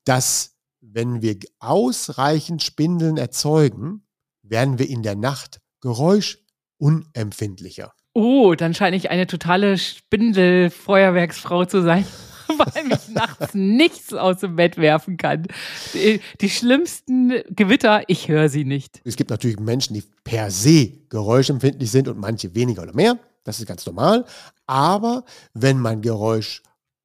dass 0.04 0.56
wenn 0.80 1.22
wir 1.22 1.38
ausreichend 1.58 2.62
Spindeln 2.62 3.16
erzeugen, 3.16 4.06
werden 4.42 4.78
wir 4.78 4.88
in 4.88 5.02
der 5.02 5.16
Nacht 5.16 5.60
geräuschunempfindlicher. 5.80 7.92
Oh, 8.14 8.54
dann 8.54 8.74
scheine 8.74 8.96
ich 8.96 9.10
eine 9.10 9.26
totale 9.26 9.76
Spindelfeuerwerksfrau 9.78 11.64
zu 11.64 11.82
sein. 11.82 12.06
weil 12.58 12.84
mich 12.84 13.08
nachts 13.08 13.54
nichts 13.54 14.12
aus 14.12 14.40
dem 14.40 14.56
Bett 14.56 14.76
werfen 14.76 15.16
kann. 15.16 15.46
Die, 15.94 16.20
die 16.40 16.50
schlimmsten 16.50 17.42
Gewitter, 17.50 18.02
ich 18.08 18.28
höre 18.28 18.48
sie 18.48 18.64
nicht. 18.64 19.00
Es 19.04 19.16
gibt 19.16 19.30
natürlich 19.30 19.60
Menschen, 19.60 19.94
die 19.94 20.04
per 20.24 20.50
se 20.50 20.92
geräuschempfindlich 21.08 21.90
sind 21.90 22.08
und 22.08 22.18
manche 22.18 22.54
weniger 22.54 22.82
oder 22.82 22.94
mehr. 22.94 23.18
Das 23.44 23.60
ist 23.60 23.66
ganz 23.66 23.84
normal. 23.86 24.24
Aber 24.66 25.24
wenn 25.54 25.78
man 25.78 26.02
Geräusch 26.02 26.62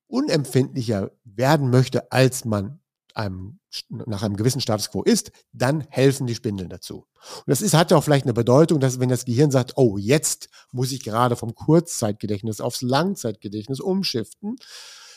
unempfindlicher 0.07 1.11
werden 1.23 1.69
möchte, 1.69 2.11
als 2.11 2.45
man 2.45 2.79
einem, 3.15 3.59
nach 3.89 4.23
einem 4.23 4.35
gewissen 4.35 4.61
Status 4.61 4.91
quo 4.91 5.03
ist, 5.03 5.31
dann 5.51 5.85
helfen 5.89 6.27
die 6.27 6.35
Spindeln 6.35 6.69
dazu. 6.69 7.05
Und 7.37 7.47
das 7.47 7.61
ist, 7.61 7.73
hat 7.73 7.91
ja 7.91 7.97
auch 7.97 8.03
vielleicht 8.03 8.25
eine 8.25 8.33
Bedeutung, 8.33 8.79
dass 8.79 8.99
wenn 8.99 9.09
das 9.09 9.25
Gehirn 9.25 9.51
sagt, 9.51 9.73
oh, 9.75 9.97
jetzt 9.97 10.49
muss 10.71 10.91
ich 10.91 11.03
gerade 11.03 11.35
vom 11.35 11.55
Kurzzeitgedächtnis 11.55 12.61
aufs 12.61 12.81
Langzeitgedächtnis 12.81 13.79
umschiften, 13.79 14.57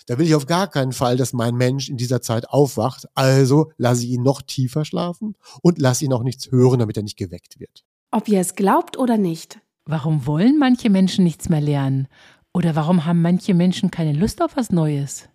Da 0.06 0.18
will 0.18 0.26
ich 0.26 0.34
auf 0.34 0.46
gar 0.46 0.68
keinen 0.68 0.92
Fall, 0.92 1.16
dass 1.16 1.32
mein 1.32 1.56
Mensch 1.56 1.88
in 1.88 1.96
dieser 1.96 2.22
Zeit 2.22 2.48
aufwacht. 2.48 3.06
Also 3.14 3.72
lasse 3.76 4.04
ich 4.04 4.10
ihn 4.10 4.22
noch 4.22 4.40
tiefer 4.40 4.84
schlafen 4.84 5.34
und 5.62 5.78
lasse 5.78 6.04
ihn 6.04 6.12
auch 6.12 6.22
nichts 6.22 6.50
hören, 6.50 6.78
damit 6.78 6.96
er 6.96 7.02
nicht 7.02 7.18
geweckt 7.18 7.58
wird. 7.58 7.84
Ob 8.12 8.28
ihr 8.28 8.40
es 8.40 8.54
glaubt 8.54 8.96
oder 8.98 9.18
nicht. 9.18 9.58
Warum 9.84 10.26
wollen 10.26 10.58
manche 10.58 10.90
Menschen 10.90 11.24
nichts 11.24 11.48
mehr 11.48 11.60
lernen? 11.60 12.08
Oder 12.52 12.74
warum 12.74 13.04
haben 13.04 13.20
manche 13.20 13.52
Menschen 13.52 13.90
keine 13.90 14.12
Lust 14.12 14.42
auf 14.42 14.56
was 14.56 14.70
Neues? 14.70 15.28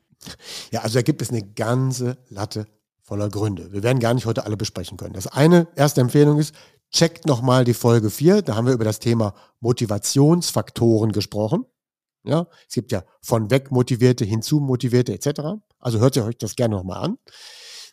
Ja, 0.71 0.81
also 0.81 0.95
da 0.95 1.01
gibt 1.01 1.21
es 1.21 1.29
eine 1.29 1.43
ganze 1.43 2.17
Latte 2.29 2.67
voller 3.01 3.29
Gründe. 3.29 3.71
Wir 3.71 3.83
werden 3.83 3.99
gar 3.99 4.13
nicht 4.13 4.25
heute 4.25 4.45
alle 4.45 4.57
besprechen 4.57 4.97
können. 4.97 5.13
Das 5.13 5.27
eine, 5.27 5.67
erste 5.75 6.01
Empfehlung 6.01 6.39
ist, 6.39 6.55
checkt 6.91 7.25
nochmal 7.25 7.65
die 7.65 7.73
Folge 7.73 8.09
4. 8.09 8.41
Da 8.41 8.55
haben 8.55 8.67
wir 8.67 8.73
über 8.73 8.85
das 8.85 8.99
Thema 8.99 9.33
Motivationsfaktoren 9.59 11.11
gesprochen. 11.11 11.65
Ja, 12.23 12.47
es 12.67 12.75
gibt 12.75 12.91
ja 12.91 13.03
von 13.21 13.49
weg 13.49 13.71
motivierte, 13.71 14.25
hinzu 14.25 14.59
motivierte 14.59 15.13
etc. 15.13 15.61
Also 15.79 15.99
hört 15.99 16.15
ihr 16.15 16.25
euch 16.25 16.37
das 16.37 16.55
gerne 16.55 16.75
nochmal 16.75 17.03
an. 17.03 17.17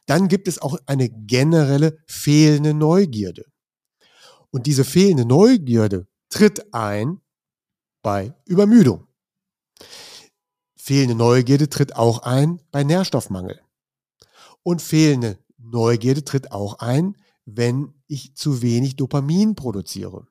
Dann 0.06 0.28
gibt 0.28 0.48
es 0.48 0.60
auch 0.60 0.78
eine 0.86 1.08
generelle 1.08 1.98
fehlende 2.06 2.74
Neugierde. 2.74 3.44
Und 4.50 4.66
diese 4.66 4.84
fehlende 4.84 5.24
Neugierde 5.24 6.06
tritt 6.30 6.72
ein 6.74 7.20
bei 8.02 8.34
Übermüdung. 8.46 9.06
Fehlende 10.76 11.14
Neugierde 11.14 11.68
tritt 11.68 11.96
auch 11.96 12.20
ein 12.20 12.60
bei 12.70 12.84
Nährstoffmangel. 12.84 13.60
Und 14.62 14.80
fehlende 14.80 15.38
Neugierde 15.58 16.24
tritt 16.24 16.52
auch 16.52 16.78
ein, 16.78 17.16
wenn 17.44 17.94
ich 18.06 18.34
zu 18.34 18.62
wenig 18.62 18.96
Dopamin 18.96 19.54
produziere. 19.54 20.26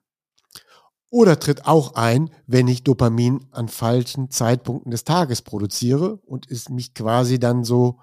Oder 1.10 1.40
tritt 1.40 1.66
auch 1.66 1.94
ein, 1.94 2.30
wenn 2.46 2.68
ich 2.68 2.84
Dopamin 2.84 3.46
an 3.50 3.68
falschen 3.68 4.30
Zeitpunkten 4.30 4.90
des 4.90 5.04
Tages 5.04 5.42
produziere 5.42 6.16
und 6.26 6.50
es 6.50 6.68
mich 6.68 6.92
quasi 6.94 7.38
dann 7.38 7.64
so 7.64 8.00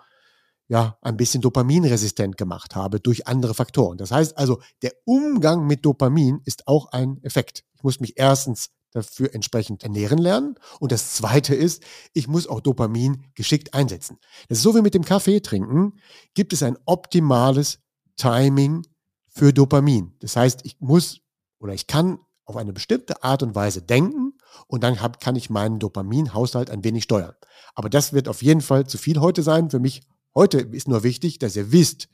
ja, 0.67 0.97
ein 1.01 1.15
bisschen 1.15 1.41
dopaminresistent 1.41 2.37
gemacht 2.37 2.75
habe 2.75 2.99
durch 2.99 3.27
andere 3.27 3.53
Faktoren. 3.53 3.97
Das 3.97 4.11
heißt 4.11 4.37
also, 4.37 4.61
der 4.81 4.93
Umgang 5.05 5.67
mit 5.67 5.85
Dopamin 5.85 6.41
ist 6.45 6.67
auch 6.67 6.91
ein 6.91 7.21
Effekt. 7.21 7.63
Ich 7.75 7.83
muss 7.83 7.99
mich 7.99 8.13
erstens 8.15 8.71
dafür 8.91 9.33
entsprechend 9.35 9.83
ernähren 9.83 10.17
lernen. 10.17 10.55
Und 10.79 10.91
das 10.91 11.13
zweite 11.13 11.53
ist, 11.53 11.83
ich 12.13 12.27
muss 12.27 12.47
auch 12.47 12.61
Dopamin 12.61 13.25
geschickt 13.35 13.73
einsetzen. 13.73 14.17
Das 14.47 14.57
ist 14.59 14.63
so 14.63 14.75
wie 14.75 14.81
mit 14.81 14.93
dem 14.93 15.05
Kaffee 15.05 15.41
trinken, 15.41 15.99
gibt 16.33 16.53
es 16.53 16.63
ein 16.63 16.77
optimales 16.85 17.79
Timing 18.15 18.87
für 19.27 19.53
Dopamin. 19.53 20.15
Das 20.19 20.35
heißt, 20.35 20.61
ich 20.63 20.77
muss 20.79 21.19
oder 21.59 21.73
ich 21.73 21.87
kann 21.87 22.19
auf 22.45 22.55
eine 22.57 22.73
bestimmte 22.73 23.23
Art 23.23 23.43
und 23.43 23.55
Weise 23.55 23.81
denken 23.81 24.33
und 24.67 24.83
dann 24.83 25.01
hab, 25.01 25.19
kann 25.19 25.35
ich 25.35 25.49
meinen 25.49 25.79
Dopaminhaushalt 25.79 26.69
ein 26.69 26.83
wenig 26.83 27.03
steuern. 27.03 27.35
Aber 27.73 27.89
das 27.89 28.13
wird 28.13 28.27
auf 28.27 28.41
jeden 28.41 28.61
Fall 28.61 28.87
zu 28.87 28.97
viel 28.97 29.19
heute 29.19 29.43
sein. 29.43 29.69
Für 29.69 29.79
mich 29.79 30.07
heute 30.33 30.59
ist 30.59 30.87
nur 30.87 31.03
wichtig, 31.03 31.39
dass 31.39 31.55
ihr 31.55 31.71
wisst, 31.71 32.07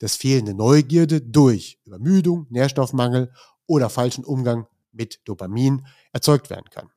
dass 0.00 0.16
fehlende 0.16 0.54
Neugierde 0.54 1.20
durch 1.20 1.80
Übermüdung, 1.84 2.46
Nährstoffmangel 2.50 3.32
oder 3.66 3.90
falschen 3.90 4.24
Umgang 4.24 4.66
mit 4.92 5.20
Dopamin 5.24 5.86
erzeugt 6.12 6.50
werden 6.50 6.68
kann. 6.70 6.90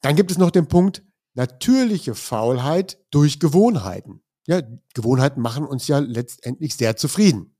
Dann 0.00 0.16
gibt 0.16 0.30
es 0.30 0.38
noch 0.38 0.50
den 0.50 0.68
Punkt 0.68 1.02
natürliche 1.34 2.14
Faulheit 2.14 2.98
durch 3.10 3.40
Gewohnheiten. 3.40 4.22
Ja, 4.46 4.62
Gewohnheiten 4.94 5.40
machen 5.40 5.64
uns 5.66 5.86
ja 5.88 5.98
letztendlich 5.98 6.74
sehr 6.74 6.96
zufrieden. 6.96 7.54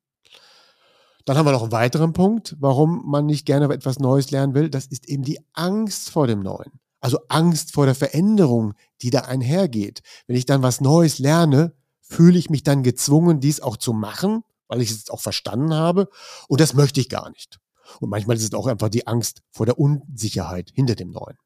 Dann 1.29 1.37
haben 1.37 1.45
wir 1.45 1.53
noch 1.53 1.61
einen 1.61 1.73
weiteren 1.73 2.15
Punkt, 2.15 2.57
warum 2.59 3.03
man 3.05 3.27
nicht 3.27 3.45
gerne 3.45 3.71
etwas 3.71 3.99
Neues 3.99 4.31
lernen 4.31 4.55
will. 4.55 4.71
Das 4.71 4.87
ist 4.87 5.07
eben 5.11 5.25
die 5.25 5.39
Angst 5.53 6.09
vor 6.09 6.27
dem 6.27 6.41
Neuen. 6.41 6.81
Also 7.01 7.19
Angst 7.29 7.75
vor 7.75 7.85
der 7.85 7.95
Veränderung, 7.95 8.73
die 9.03 9.11
da 9.11 9.21
einhergeht. 9.21 10.01
Wenn 10.27 10.37
ich 10.37 10.47
dann 10.47 10.63
was 10.63 10.81
Neues 10.81 11.19
lerne, 11.19 11.75
fühle 12.01 12.39
ich 12.39 12.49
mich 12.49 12.63
dann 12.63 12.83
gezwungen, 12.83 13.41
dies 13.41 13.61
auch 13.61 13.77
zu 13.77 13.93
machen, 13.93 14.43
weil 14.69 14.81
ich 14.81 14.91
es 14.91 15.11
auch 15.11 15.21
verstanden 15.21 15.75
habe. 15.75 16.09
Und 16.49 16.63
das 16.63 16.73
möchte 16.73 16.99
ich 16.99 17.11
gar 17.11 17.29
nicht. 17.29 17.59
Und 18.01 18.09
manchmal 18.09 18.39
ist 18.39 18.45
es 18.45 18.55
auch 18.55 18.67
einfach 18.67 18.89
die 18.89 19.07
Angst 19.07 19.43
vor 19.51 19.67
der 19.67 19.79
Unsicherheit 19.79 20.71
hinter 20.73 20.95
dem 20.95 21.11
Neuen. 21.11 21.37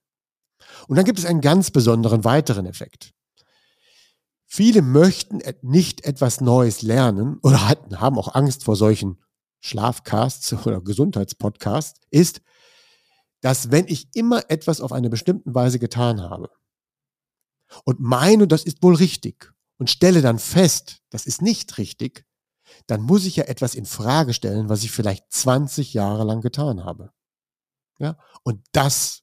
Und 0.86 0.94
dann 0.94 1.04
gibt 1.04 1.18
es 1.18 1.24
einen 1.24 1.40
ganz 1.40 1.72
besonderen 1.72 2.22
weiteren 2.22 2.66
Effekt. 2.66 3.14
Viele 4.46 4.80
möchten 4.80 5.40
nicht 5.62 6.04
etwas 6.04 6.40
Neues 6.40 6.82
lernen 6.82 7.40
oder 7.42 7.68
haben 7.68 8.16
auch 8.16 8.36
Angst 8.36 8.62
vor 8.62 8.76
solchen 8.76 9.18
Schlafcasts 9.62 10.52
oder 10.66 10.80
Gesundheitspodcasts, 10.82 12.00
ist, 12.10 12.42
dass 13.40 13.70
wenn 13.70 13.86
ich 13.88 14.08
immer 14.14 14.50
etwas 14.50 14.80
auf 14.80 14.92
eine 14.92 15.08
bestimmte 15.08 15.54
Weise 15.54 15.78
getan 15.78 16.20
habe 16.20 16.50
und 17.84 18.00
meine, 18.00 18.46
das 18.46 18.64
ist 18.64 18.82
wohl 18.82 18.94
richtig 18.94 19.52
und 19.78 19.90
stelle 19.90 20.20
dann 20.20 20.38
fest, 20.38 21.00
das 21.10 21.26
ist 21.26 21.42
nicht 21.42 21.78
richtig, 21.78 22.26
dann 22.86 23.02
muss 23.02 23.24
ich 23.24 23.36
ja 23.36 23.44
etwas 23.44 23.74
in 23.74 23.86
Frage 23.86 24.34
stellen, 24.34 24.68
was 24.68 24.82
ich 24.82 24.90
vielleicht 24.90 25.32
20 25.32 25.94
Jahre 25.94 26.24
lang 26.24 26.40
getan 26.40 26.84
habe. 26.84 27.12
Ja? 27.98 28.16
Und 28.42 28.64
das 28.72 29.22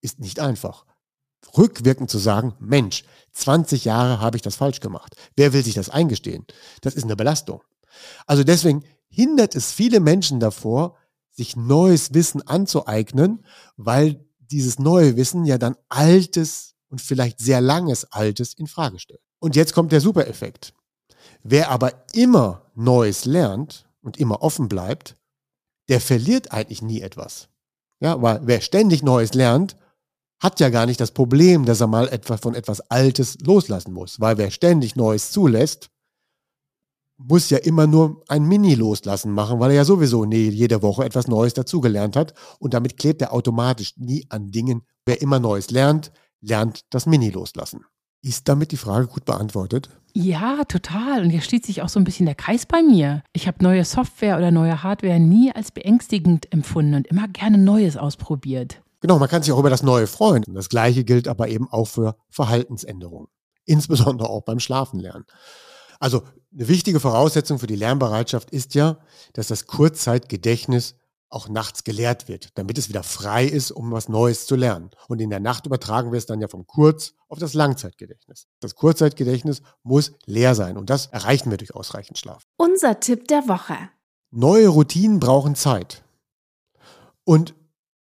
ist 0.00 0.20
nicht 0.20 0.40
einfach. 0.40 0.84
Rückwirkend 1.56 2.10
zu 2.10 2.18
sagen, 2.18 2.54
Mensch, 2.58 3.04
20 3.32 3.84
Jahre 3.84 4.20
habe 4.20 4.36
ich 4.36 4.42
das 4.42 4.56
falsch 4.56 4.80
gemacht. 4.80 5.16
Wer 5.36 5.52
will 5.52 5.64
sich 5.64 5.74
das 5.74 5.90
eingestehen? 5.90 6.46
Das 6.80 6.94
ist 6.94 7.04
eine 7.04 7.16
Belastung. 7.16 7.62
Also 8.26 8.44
deswegen 8.44 8.84
hindert 9.14 9.54
es 9.54 9.72
viele 9.72 10.00
Menschen 10.00 10.40
davor, 10.40 10.96
sich 11.30 11.56
neues 11.56 12.14
Wissen 12.14 12.42
anzueignen, 12.42 13.44
weil 13.76 14.24
dieses 14.38 14.78
neue 14.78 15.16
Wissen 15.16 15.44
ja 15.44 15.58
dann 15.58 15.76
altes 15.88 16.74
und 16.88 17.00
vielleicht 17.00 17.40
sehr 17.40 17.60
langes 17.60 18.04
Altes 18.12 18.54
in 18.54 18.66
Frage 18.66 18.98
stellt. 18.98 19.20
Und 19.40 19.56
jetzt 19.56 19.72
kommt 19.72 19.92
der 19.92 20.00
Supereffekt. 20.00 20.74
Wer 21.42 21.70
aber 21.70 22.04
immer 22.12 22.70
Neues 22.74 23.24
lernt 23.24 23.86
und 24.00 24.18
immer 24.18 24.42
offen 24.42 24.68
bleibt, 24.68 25.16
der 25.88 26.00
verliert 26.00 26.52
eigentlich 26.52 26.82
nie 26.82 27.00
etwas. 27.00 27.48
Ja, 28.00 28.20
weil 28.22 28.40
wer 28.44 28.60
ständig 28.60 29.02
Neues 29.02 29.34
lernt, 29.34 29.76
hat 30.40 30.60
ja 30.60 30.68
gar 30.68 30.86
nicht 30.86 31.00
das 31.00 31.10
Problem, 31.10 31.64
dass 31.64 31.80
er 31.80 31.86
mal 31.86 32.08
etwas 32.08 32.40
von 32.40 32.54
etwas 32.54 32.80
Altes 32.90 33.38
loslassen 33.40 33.92
muss. 33.92 34.20
Weil 34.20 34.38
wer 34.38 34.50
ständig 34.50 34.96
Neues 34.96 35.30
zulässt, 35.30 35.90
muss 37.16 37.50
ja 37.50 37.58
immer 37.58 37.86
nur 37.86 38.22
ein 38.28 38.44
Mini-Loslassen 38.44 39.32
machen, 39.32 39.60
weil 39.60 39.70
er 39.70 39.76
ja 39.78 39.84
sowieso 39.84 40.24
nee, 40.24 40.48
jede 40.48 40.82
Woche 40.82 41.04
etwas 41.04 41.28
Neues 41.28 41.54
dazugelernt 41.54 42.16
hat. 42.16 42.34
Und 42.58 42.74
damit 42.74 42.96
klebt 42.96 43.22
er 43.22 43.32
automatisch 43.32 43.94
nie 43.96 44.26
an 44.30 44.50
Dingen. 44.50 44.82
Wer 45.06 45.22
immer 45.22 45.38
Neues 45.38 45.70
lernt, 45.70 46.12
lernt 46.40 46.82
das 46.90 47.06
Mini-Loslassen. 47.06 47.84
Ist 48.22 48.48
damit 48.48 48.72
die 48.72 48.78
Frage 48.78 49.06
gut 49.06 49.26
beantwortet? 49.26 49.90
Ja, 50.14 50.64
total. 50.64 51.22
Und 51.22 51.30
hier 51.30 51.42
schließt 51.42 51.66
sich 51.66 51.82
auch 51.82 51.88
so 51.88 52.00
ein 52.00 52.04
bisschen 52.04 52.26
der 52.26 52.34
Kreis 52.34 52.66
bei 52.66 52.82
mir. 52.82 53.22
Ich 53.32 53.46
habe 53.46 53.62
neue 53.62 53.84
Software 53.84 54.36
oder 54.36 54.50
neue 54.50 54.82
Hardware 54.82 55.20
nie 55.20 55.52
als 55.52 55.72
beängstigend 55.72 56.50
empfunden 56.52 56.94
und 56.94 57.06
immer 57.06 57.28
gerne 57.28 57.58
Neues 57.58 57.96
ausprobiert. 57.96 58.80
Genau, 59.00 59.18
man 59.18 59.28
kann 59.28 59.42
sich 59.42 59.52
auch 59.52 59.58
über 59.58 59.70
das 59.70 59.82
Neue 59.82 60.06
freuen. 60.06 60.44
Das 60.48 60.70
Gleiche 60.70 61.04
gilt 61.04 61.28
aber 61.28 61.48
eben 61.48 61.68
auch 61.70 61.86
für 61.86 62.16
Verhaltensänderungen. 62.30 63.28
Insbesondere 63.66 64.30
auch 64.30 64.42
beim 64.42 64.60
Schlafenlernen. 64.60 65.26
Also 66.04 66.22
eine 66.52 66.68
wichtige 66.68 67.00
Voraussetzung 67.00 67.58
für 67.58 67.66
die 67.66 67.76
Lernbereitschaft 67.76 68.50
ist 68.50 68.74
ja, 68.74 68.98
dass 69.32 69.46
das 69.46 69.64
Kurzzeitgedächtnis 69.64 70.96
auch 71.30 71.48
nachts 71.48 71.82
gelehrt 71.82 72.28
wird, 72.28 72.50
damit 72.58 72.76
es 72.76 72.90
wieder 72.90 73.02
frei 73.02 73.46
ist, 73.46 73.70
um 73.70 73.90
was 73.90 74.10
Neues 74.10 74.44
zu 74.44 74.54
lernen. 74.54 74.90
Und 75.08 75.22
in 75.22 75.30
der 75.30 75.40
Nacht 75.40 75.64
übertragen 75.64 76.12
wir 76.12 76.18
es 76.18 76.26
dann 76.26 76.42
ja 76.42 76.48
vom 76.48 76.66
Kurz- 76.66 77.14
auf 77.28 77.38
das 77.38 77.54
Langzeitgedächtnis. 77.54 78.48
Das 78.60 78.74
Kurzzeitgedächtnis 78.74 79.62
muss 79.82 80.12
leer 80.26 80.54
sein 80.54 80.76
und 80.76 80.90
das 80.90 81.06
erreichen 81.06 81.50
wir 81.50 81.56
durch 81.56 81.74
ausreichend 81.74 82.18
Schlaf. 82.18 82.44
Unser 82.58 83.00
Tipp 83.00 83.26
der 83.28 83.48
Woche. 83.48 83.78
Neue 84.30 84.68
Routinen 84.68 85.20
brauchen 85.20 85.54
Zeit. 85.54 86.04
Und 87.24 87.54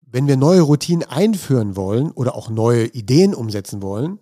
wenn 0.01 0.27
wir 0.27 0.37
neue 0.37 0.61
Routinen 0.61 1.09
einführen 1.09 1.75
wollen 1.75 2.11
oder 2.11 2.35
auch 2.35 2.51
neue 2.51 2.85
Ideen 2.85 3.33
umsetzen 3.33 3.81
wollen, 3.81 4.19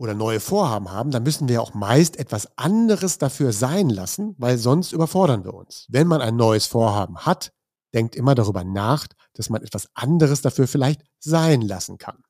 oder 0.00 0.14
neue 0.14 0.40
Vorhaben 0.40 0.90
haben, 0.90 1.10
dann 1.10 1.24
müssen 1.24 1.46
wir 1.46 1.60
auch 1.60 1.74
meist 1.74 2.18
etwas 2.18 2.56
anderes 2.56 3.18
dafür 3.18 3.52
sein 3.52 3.90
lassen, 3.90 4.34
weil 4.38 4.56
sonst 4.56 4.92
überfordern 4.92 5.44
wir 5.44 5.52
uns. 5.52 5.84
Wenn 5.90 6.06
man 6.06 6.22
ein 6.22 6.36
neues 6.36 6.64
Vorhaben 6.64 7.18
hat, 7.18 7.52
denkt 7.92 8.16
immer 8.16 8.34
darüber 8.34 8.64
nach, 8.64 9.06
dass 9.34 9.50
man 9.50 9.62
etwas 9.62 9.90
anderes 9.92 10.40
dafür 10.40 10.66
vielleicht 10.66 11.02
sein 11.18 11.60
lassen 11.60 11.98
kann. 11.98 12.24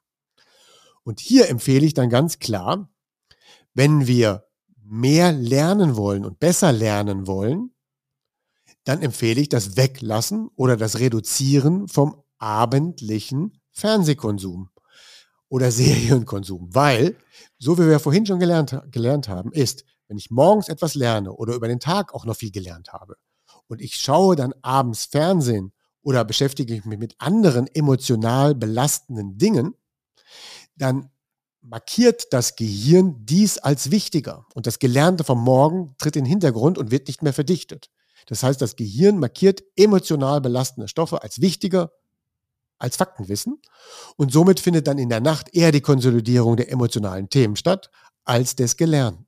Und 1.04 1.20
hier 1.20 1.48
empfehle 1.48 1.86
ich 1.86 1.94
dann 1.94 2.10
ganz 2.10 2.40
klar, 2.40 2.90
wenn 3.72 4.08
wir 4.08 4.48
mehr 4.82 5.30
lernen 5.30 5.94
wollen 5.94 6.24
und 6.24 6.40
besser 6.40 6.72
lernen 6.72 7.28
wollen, 7.28 7.72
dann 8.82 9.00
empfehle 9.00 9.40
ich 9.40 9.48
das 9.48 9.76
Weglassen 9.76 10.48
oder 10.56 10.76
das 10.76 10.98
Reduzieren 10.98 11.86
vom 11.86 12.20
abendlichen 12.38 13.60
Fernsehkonsum 13.70 14.70
oder 15.50 15.70
Serienkonsum, 15.70 16.74
weil, 16.74 17.16
so 17.58 17.76
wie 17.76 17.86
wir 17.86 18.00
vorhin 18.00 18.24
schon 18.24 18.40
gelernt, 18.40 18.80
gelernt 18.90 19.28
haben, 19.28 19.52
ist, 19.52 19.84
wenn 20.08 20.16
ich 20.16 20.30
morgens 20.30 20.68
etwas 20.68 20.94
lerne 20.94 21.32
oder 21.32 21.54
über 21.54 21.68
den 21.68 21.80
Tag 21.80 22.14
auch 22.14 22.24
noch 22.24 22.36
viel 22.36 22.50
gelernt 22.50 22.92
habe 22.94 23.16
und 23.68 23.82
ich 23.82 23.96
schaue 23.96 24.34
dann 24.34 24.54
abends 24.62 25.04
Fernsehen 25.04 25.72
oder 26.02 26.24
beschäftige 26.24 26.80
mich 26.88 26.98
mit 26.98 27.14
anderen 27.18 27.66
emotional 27.74 28.54
belastenden 28.54 29.36
Dingen, 29.38 29.74
dann 30.74 31.10
markiert 31.60 32.32
das 32.32 32.56
Gehirn 32.56 33.16
dies 33.26 33.58
als 33.58 33.90
wichtiger 33.90 34.46
und 34.54 34.66
das 34.66 34.78
Gelernte 34.78 35.24
vom 35.24 35.42
Morgen 35.42 35.94
tritt 35.98 36.16
in 36.16 36.24
den 36.24 36.30
Hintergrund 36.30 36.78
und 36.78 36.90
wird 36.90 37.06
nicht 37.06 37.22
mehr 37.22 37.34
verdichtet. 37.34 37.90
Das 38.26 38.42
heißt, 38.42 38.60
das 38.60 38.76
Gehirn 38.76 39.18
markiert 39.18 39.62
emotional 39.76 40.40
belastende 40.40 40.88
Stoffe 40.88 41.22
als 41.22 41.40
wichtiger 41.40 41.92
als 42.80 42.96
Faktenwissen 42.96 43.60
und 44.16 44.32
somit 44.32 44.58
findet 44.58 44.86
dann 44.86 44.98
in 44.98 45.08
der 45.08 45.20
Nacht 45.20 45.54
eher 45.54 45.70
die 45.70 45.80
Konsolidierung 45.80 46.56
der 46.56 46.72
emotionalen 46.72 47.28
Themen 47.28 47.56
statt 47.56 47.90
als 48.24 48.56
des 48.56 48.76
Gelernten. 48.76 49.26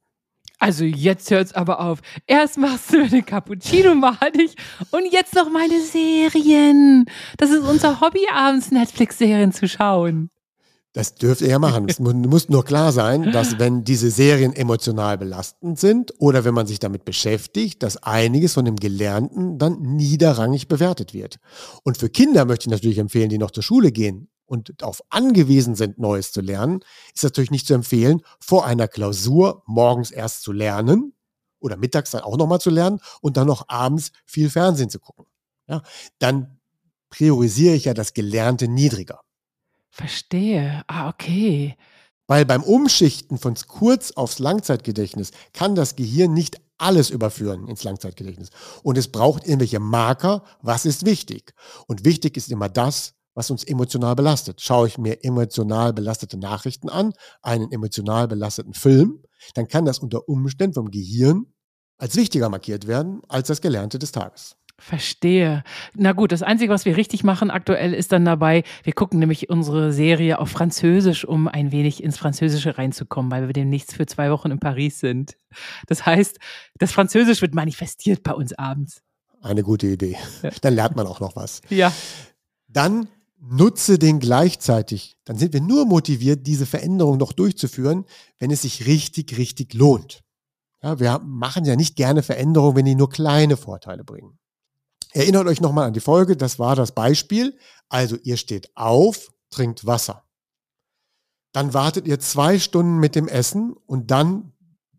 Also 0.59 0.85
jetzt 0.85 1.29
hört's 1.33 1.53
aber 1.53 1.81
auf. 1.81 1.99
Erst 2.27 2.57
machst 2.57 2.93
du 2.93 2.99
mir 2.99 3.09
den 3.09 3.27
Cappuccino 3.27 3.95
malig 3.97 4.55
und 4.93 5.13
jetzt 5.13 5.35
noch 5.35 5.51
meine 5.51 5.81
Serien. 5.81 7.05
Das 7.37 7.51
ist 7.51 7.65
unser 7.65 8.01
Hobby, 8.01 8.21
abends 8.33 8.71
Netflix-Serien 8.71 9.53
zu 9.53 9.67
schauen. 9.67 10.31
Das 10.95 11.15
dürft 11.15 11.41
ihr 11.41 11.49
ja 11.49 11.59
machen. 11.59 11.87
Es 11.89 11.99
muss 12.01 12.51
nur 12.51 12.65
klar 12.67 12.93
sein, 12.93 13.33
dass 13.33 13.59
wenn 13.59 13.83
diese 13.83 14.11
Serien 14.11 14.53
emotional 14.53 15.17
belastend 15.17 15.79
sind 15.79 16.13
oder 16.19 16.45
wenn 16.45 16.53
man 16.53 16.67
sich 16.67 16.81
damit 16.81 17.07
beschäftigt, 17.07 17.83
dass 17.83 18.03
einiges 18.03 18.53
von 18.53 18.67
dem 18.67 18.77
Gelernten 18.77 19.59
dann 19.59 19.81
niederrangig 19.81 20.69
bewertet 20.69 21.15
wird. 21.15 21.39
Und 21.83 21.97
für 21.97 22.11
Kinder 22.11 22.45
möchte 22.45 22.65
ich 22.65 22.73
natürlich 22.73 22.99
empfehlen, 22.99 23.31
die 23.31 23.39
noch 23.39 23.53
zur 23.53 23.63
Schule 23.63 23.91
gehen 23.91 24.29
und 24.45 24.75
darauf 24.83 25.01
angewiesen 25.09 25.77
sind, 25.77 25.99
Neues 25.99 26.31
zu 26.31 26.43
lernen, 26.43 26.81
ist 27.15 27.25
natürlich 27.25 27.51
nicht 27.51 27.67
zu 27.67 27.73
empfehlen, 27.73 28.21
vor 28.39 28.67
einer 28.67 28.87
Klausur 28.87 29.63
morgens 29.65 30.11
erst 30.11 30.43
zu 30.43 30.53
lernen 30.53 31.15
oder 31.59 31.79
mittags 31.79 32.11
dann 32.11 32.21
auch 32.21 32.37
nochmal 32.37 32.61
zu 32.61 32.69
lernen 32.69 33.01
und 33.23 33.39
dann 33.39 33.47
noch 33.47 33.65
abends 33.69 34.13
viel 34.27 34.51
Fernsehen 34.51 34.91
zu 34.91 34.99
gucken. 34.99 35.25
Ja, 35.69 35.81
dann 36.19 36.59
priorisiere 37.09 37.75
ich 37.77 37.87
ja 37.87 37.95
das 37.95 38.13
Gelernte 38.13 38.69
niedriger. 38.69 39.21
Verstehe. 39.93 40.83
Ah, 40.87 41.11
okay. 41.11 41.77
Weil 42.27 42.47
beim 42.47 42.63
Umschichten 42.63 43.37
von 43.37 43.55
kurz 43.69 44.13
aufs 44.13 44.39
Langzeitgedächtnis 44.39 45.33
kann 45.53 45.75
das 45.75 45.97
Gehirn 45.97 46.33
nicht 46.33 46.61
alles 46.79 47.11
überführen 47.11 47.69
ins 47.69 47.85
Langzeitgedächtnis. 47.85 48.49
Und 48.83 48.97
es 48.97 49.09
braucht 49.09 49.45
irgendwelche 49.45 49.81
Marker, 49.81 50.43
was 50.63 50.87
ist 50.87 51.05
wichtig. 51.05 51.53
Und 51.87 52.07
wichtig 52.07 52.39
ist 52.39 52.51
immer 52.51 52.71
das, 52.71 53.13
was 53.35 53.51
uns 53.51 53.65
emotional 53.65 54.17
belastet. 54.17 54.63
Schaue 54.63 54.89
ich 54.89 54.97
mir 54.97 55.23
emotional 55.25 55.93
belastete 55.93 56.39
Nachrichten 56.39 56.89
an, 56.89 57.13
einen 57.43 57.71
emotional 57.71 58.29
belasteten 58.29 58.75
Film, 58.75 59.23
dann 59.55 59.69
kann 59.69 59.85
das 59.85 59.99
unter 59.99 60.29
Umständen 60.29 60.75
vom 60.75 60.91
Gehirn 60.91 61.47
als 61.99 62.17
wichtiger 62.17 62.49
markiert 62.49 62.87
werden 62.87 63.21
als 63.29 63.49
das 63.49 63.61
Gelernte 63.61 63.99
des 63.99 64.13
Tages. 64.13 64.57
Verstehe. 64.79 65.63
Na 65.95 66.13
gut, 66.13 66.33
das 66.33 66.43
Einzige, 66.43 66.73
was 66.73 66.85
wir 66.85 66.97
richtig 66.97 67.23
machen 67.23 67.51
aktuell, 67.51 67.95
ist 67.95 68.11
dann 68.11 68.25
dabei, 68.25 68.65
wir 68.83 68.93
gucken 68.93 69.21
nämlich 69.21 69.49
unsere 69.49 69.93
Serie 69.93 70.41
auf 70.41 70.51
Französisch, 70.51 71.25
um 71.25 71.47
ein 71.47 71.71
wenig 71.71 72.03
ins 72.03 72.19
Französische 72.19 72.79
reinzukommen, 72.79 73.31
weil 73.31 73.47
wir 73.47 73.53
demnächst 73.53 73.95
für 73.95 74.07
zwei 74.07 74.31
Wochen 74.31 74.51
in 74.51 74.59
Paris 74.59 74.99
sind. 74.99 75.37
Das 75.87 76.05
heißt, 76.05 76.39
das 76.79 76.91
Französisch 76.91 77.43
wird 77.43 77.55
manifestiert 77.55 78.23
bei 78.23 78.33
uns 78.33 78.53
abends. 78.55 79.03
Eine 79.41 79.63
gute 79.63 79.87
Idee. 79.87 80.17
Dann 80.63 80.75
lernt 80.75 80.97
man 80.97 81.07
auch 81.07 81.21
noch 81.21 81.37
was. 81.37 81.61
Ja. 81.69 81.93
Dann 82.69 83.09
nutze 83.39 83.99
den 83.99 84.21
gleichzeitig. 84.21 85.17
Dann 85.25 85.37
sind 85.37 85.53
wir 85.53 85.61
nur 85.61 85.85
motiviert, 85.85 86.47
diese 86.47 86.67
Veränderung 86.67 87.19
noch 87.19 87.33
durchzuführen, 87.33 88.05
wenn 88.39 88.51
es 88.51 88.63
sich 88.63 88.87
richtig, 88.87 89.37
richtig 89.37 89.75
lohnt. 89.75 90.23
Ja, 90.83 90.99
wir 90.99 91.21
machen 91.25 91.65
ja 91.65 91.77
nicht 91.77 91.97
gerne 91.97 92.23
Veränderungen, 92.23 92.77
wenn 92.77 92.85
die 92.85 92.95
nur 92.95 93.11
kleine 93.11 93.57
Vorteile 93.57 94.05
bringen. 94.05 94.39
Erinnert 95.13 95.47
euch 95.47 95.61
nochmal 95.61 95.87
an 95.87 95.93
die 95.93 96.01
Folge, 96.01 96.37
das 96.37 96.59
war 96.59 96.75
das 96.77 96.93
Beispiel. 96.93 97.59
Also 97.89 98.17
ihr 98.23 98.37
steht 98.37 98.71
auf, 98.75 99.33
trinkt 99.51 99.87
Wasser. 99.87 100.25
Dann 101.53 101.75
wartet 101.75 102.07
ihr 102.07 102.19
zwei 102.19 102.59
Stunden 102.59 102.99
mit 102.99 103.15
dem 103.15 103.29
Essen 103.29 103.75
und 103.87 104.11
dann 104.11 104.53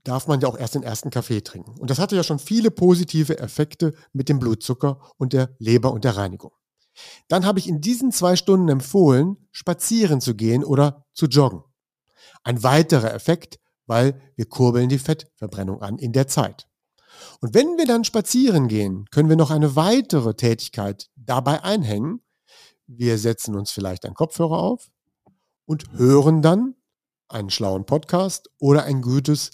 darf 0.04 0.28
man 0.28 0.40
ja 0.42 0.48
auch 0.48 0.58
erst 0.58 0.76
den 0.76 0.84
ersten 0.84 1.10
Kaffee 1.10 1.42
trinken. 1.42 1.80
Und 1.80 1.90
das 1.90 1.98
hatte 1.98 2.16
ja 2.16 2.24
schon 2.24 2.40
viele 2.40 2.70
positive 2.70 3.40
Effekte 3.40 3.94
mit 4.12 4.30
dem 4.30 4.40
Blutzucker 4.40 5.00
und 5.18 5.34
der 5.34 5.56
Leber 5.58 5.94
und 5.94 6.04
der 6.04 6.18
Reinigung. 6.18 6.52
Dann 7.28 7.46
habe 7.46 7.58
ich 7.58 7.68
in 7.68 7.82
diesen 7.82 8.12
zwei 8.12 8.36
Stunden 8.36 8.70
empfohlen, 8.70 9.38
spazieren 9.52 10.22
zu 10.22 10.36
gehen 10.36 10.64
oder 10.64 11.08
zu 11.14 11.26
joggen. 11.26 11.64
Ein 12.44 12.62
weiterer 12.62 13.14
Effekt, 13.14 13.60
weil 13.88 14.22
wir 14.36 14.46
kurbeln 14.46 14.90
die 14.90 15.00
Fettverbrennung 15.00 15.82
an 15.82 15.98
in 15.98 16.14
der 16.14 16.28
Zeit. 16.28 16.68
Und 17.42 17.54
wenn 17.54 17.78
wir 17.78 17.86
dann 17.86 18.04
spazieren 18.04 18.68
gehen, 18.68 19.06
können 19.12 19.30
wir 19.30 19.36
noch 19.36 19.52
eine 19.52 19.76
weitere 19.76 20.34
Tätigkeit 20.34 21.10
dabei 21.16 21.64
einhängen. 21.64 22.22
Wir 22.88 23.18
setzen 23.18 23.56
uns 23.56 23.72
vielleicht 23.72 24.06
einen 24.06 24.16
Kopfhörer 24.16 24.58
auf 24.58 24.90
und 25.66 25.92
hören 25.94 26.42
dann 26.42 26.76
einen 27.28 27.50
schlauen 27.50 27.86
Podcast 27.86 28.50
oder 28.60 28.84
ein 28.84 29.02
gutes 29.02 29.52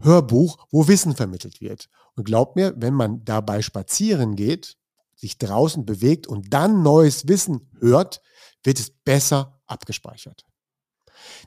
Hörbuch, 0.00 0.66
wo 0.70 0.88
Wissen 0.88 1.14
vermittelt 1.14 1.60
wird. 1.60 1.88
Und 2.14 2.24
glaubt 2.24 2.56
mir, 2.56 2.74
wenn 2.76 2.94
man 2.94 3.24
dabei 3.24 3.62
spazieren 3.62 4.36
geht, 4.36 4.76
sich 5.14 5.38
draußen 5.38 5.86
bewegt 5.86 6.26
und 6.26 6.52
dann 6.52 6.82
neues 6.82 7.28
Wissen 7.28 7.70
hört, 7.78 8.20
wird 8.64 8.78
es 8.80 8.90
besser 8.90 9.60
abgespeichert. 9.66 10.44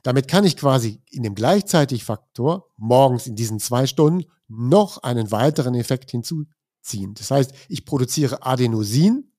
Damit 0.02 0.28
kann 0.28 0.44
ich 0.44 0.56
quasi 0.56 1.02
in 1.10 1.22
dem 1.22 1.34
Gleichzeitig-Faktor 1.34 2.68
morgens 2.76 3.26
in 3.26 3.36
diesen 3.36 3.58
zwei 3.58 3.86
Stunden 3.86 4.24
noch 4.48 5.02
einen 5.02 5.30
weiteren 5.30 5.74
Effekt 5.74 6.10
hinzuziehen. 6.10 7.14
Das 7.14 7.30
heißt, 7.30 7.52
ich 7.68 7.84
produziere 7.84 8.44
Adenosin 8.44 9.32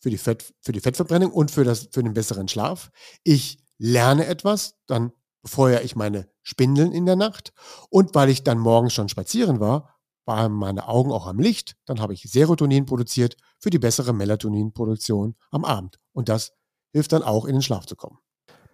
für 0.00 0.10
die, 0.10 0.18
Fett, 0.18 0.54
für 0.60 0.72
die 0.72 0.80
Fettverbrennung 0.80 1.32
und 1.32 1.50
für, 1.50 1.64
das, 1.64 1.88
für 1.90 2.02
den 2.02 2.14
besseren 2.14 2.48
Schlaf. 2.48 2.90
Ich 3.24 3.58
lerne 3.78 4.26
etwas, 4.26 4.74
dann 4.86 5.12
befeuere 5.42 5.82
ich 5.82 5.96
meine 5.96 6.28
Spindeln 6.42 6.92
in 6.92 7.06
der 7.06 7.16
Nacht. 7.16 7.52
Und 7.90 8.14
weil 8.14 8.30
ich 8.30 8.44
dann 8.44 8.58
morgens 8.58 8.94
schon 8.94 9.08
spazieren 9.08 9.60
war, 9.60 9.96
waren 10.24 10.52
meine 10.52 10.88
Augen 10.88 11.12
auch 11.12 11.26
am 11.26 11.38
Licht. 11.38 11.76
Dann 11.86 12.00
habe 12.00 12.14
ich 12.14 12.22
Serotonin 12.22 12.84
produziert 12.84 13.36
für 13.58 13.70
die 13.70 13.78
bessere 13.78 14.12
Melatoninproduktion 14.12 15.36
am 15.50 15.64
Abend. 15.64 16.00
Und 16.12 16.28
das 16.28 16.52
hilft 16.92 17.12
dann 17.12 17.22
auch 17.22 17.44
in 17.44 17.54
den 17.54 17.62
Schlaf 17.62 17.86
zu 17.86 17.96
kommen. 17.96 18.18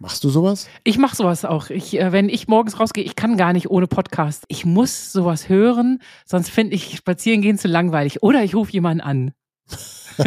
Machst 0.03 0.25
du 0.25 0.31
sowas? 0.31 0.67
Ich 0.83 0.99
mache 0.99 1.15
sowas 1.15 1.45
auch. 1.45 1.71
Ich, 1.71 1.97
äh, 1.97 2.11
wenn 2.11 2.29
ich 2.29 2.49
morgens 2.49 2.81
rausgehe, 2.81 3.05
ich 3.05 3.15
kann 3.15 3.37
gar 3.37 3.53
nicht 3.53 3.71
ohne 3.71 3.87
Podcast. 3.87 4.43
Ich 4.49 4.65
muss 4.65 5.13
sowas 5.13 5.49
hören, 5.49 6.01
sonst 6.27 6.51
finde 6.51 6.75
ich 6.75 6.97
spazieren 6.97 7.41
gehen 7.41 7.57
zu 7.57 7.69
langweilig. 7.69 8.21
Oder 8.21 8.43
ich 8.43 8.57
rufe 8.57 8.73
jemanden 8.73 9.01
an. 9.01 9.33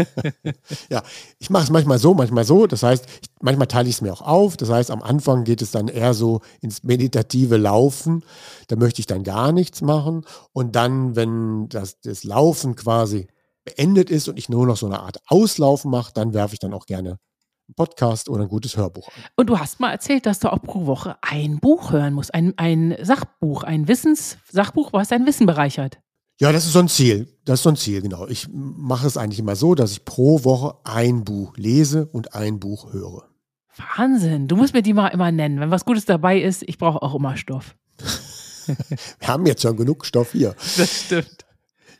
ja, 0.90 1.04
ich 1.40 1.50
mache 1.50 1.66
es 1.66 1.70
manchmal 1.72 2.00
so, 2.00 2.14
manchmal 2.14 2.46
so. 2.46 2.68
Das 2.68 2.84
heißt, 2.84 3.06
ich, 3.22 3.30
manchmal 3.42 3.68
teile 3.68 3.90
ich 3.90 3.96
es 3.96 4.02
mir 4.02 4.14
auch 4.14 4.22
auf. 4.22 4.56
Das 4.56 4.70
heißt, 4.70 4.92
am 4.92 5.02
Anfang 5.02 5.44
geht 5.44 5.62
es 5.62 5.72
dann 5.72 5.90
eher 5.90 6.14
so 6.14 6.40
ins 6.62 6.84
meditative 6.84 7.58
Laufen. 7.58 8.24
Da 8.70 8.78
möchte 8.78 9.02
ich 9.02 9.08
dann 9.08 9.26
gar 9.26 9.52
nichts 9.52 9.82
machen. 9.82 10.24
Und 10.54 10.78
dann, 10.78 11.18
wenn 11.18 11.68
das, 11.68 12.00
das 12.00 12.24
Laufen 12.24 12.78
quasi 12.78 13.28
beendet 13.66 14.10
ist 14.10 14.30
und 14.30 14.40
ich 14.40 14.48
nur 14.48 14.66
noch 14.68 14.78
so 14.78 14.86
eine 14.86 15.02
Art 15.02 15.18
Auslaufen 15.28 15.92
mache, 15.92 16.14
dann 16.14 16.34
werfe 16.34 16.54
ich 16.54 16.60
dann 16.60 16.74
auch 16.74 16.86
gerne 16.86 17.20
Podcast 17.76 18.30
oder 18.30 18.44
ein 18.44 18.50
gutes 18.50 18.78
Hörbuch 18.78 19.08
an. 19.08 19.24
Und 19.36 19.50
du 19.50 19.60
hast 19.60 19.80
mal 19.80 19.92
erzählt, 19.92 20.26
dass 20.26 20.40
du 20.40 20.52
auch 20.52 20.62
pro 20.62 20.86
Woche 20.86 21.18
ein 21.22 21.60
Buch 21.60 21.92
hören 21.92 22.14
musst, 22.14 22.34
ein, 22.34 22.54
ein 22.58 22.96
Sachbuch, 23.02 23.64
ein 23.64 23.88
Wissenssachbuch, 23.88 24.94
was 24.94 25.10
dein 25.10 25.26
Wissen 25.26 25.46
bereichert. 25.46 26.00
Ja, 26.40 26.52
das 26.52 26.66
ist 26.66 26.74
so 26.74 26.80
ein 26.80 26.90
Ziel. 26.90 27.28
Das 27.46 27.60
ist 27.60 27.64
so 27.64 27.70
ein 27.70 27.78
Ziel, 27.78 28.02
genau. 28.02 28.28
Ich 28.28 28.48
mache 28.52 29.08
es 29.08 29.18
eigentlich 29.18 29.40
immer 29.40 29.56
so, 29.56 29.74
dass 29.74 29.92
ich 29.92 30.04
pro 30.04 30.44
Woche 30.44 30.76
ein 30.84 31.24
Buch 31.24 31.56
lese 31.56 32.08
und 32.08 32.34
ein 32.36 32.60
Buch 32.60 32.92
höre. 32.92 33.30
Wahnsinn. 33.98 34.48
Du 34.48 34.56
musst 34.56 34.74
mir 34.74 34.82
die 34.82 34.94
mal 34.94 35.08
immer 35.10 35.32
nennen. 35.32 35.60
Wenn 35.60 35.72
was 35.72 35.86
Gutes 35.86 36.06
dabei 36.06 36.40
ist, 36.42 36.64
ich 36.64 36.78
brauche 36.78 37.02
auch 37.02 37.16
immer 37.16 37.38
Stoff. 37.38 37.76
Wir 39.20 39.28
haben 39.28 39.46
jetzt 39.46 39.62
schon 39.62 39.78
genug 39.78 40.06
Stoff 40.06 40.32
hier. 40.32 40.56
Das 40.78 41.06
stimmt. 41.06 41.46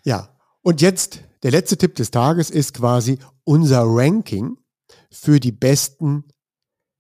Ja. 0.04 0.30
Und 0.62 0.82
jetzt 0.82 1.22
der 1.44 1.52
letzte 1.52 1.78
Tipp 1.78 1.96
des 1.96 2.12
Tages 2.12 2.50
ist 2.50 2.74
quasi 2.74 3.20
unser 3.44 3.84
Ranking 3.86 4.58
für 5.16 5.40
die 5.40 5.52
besten 5.52 6.26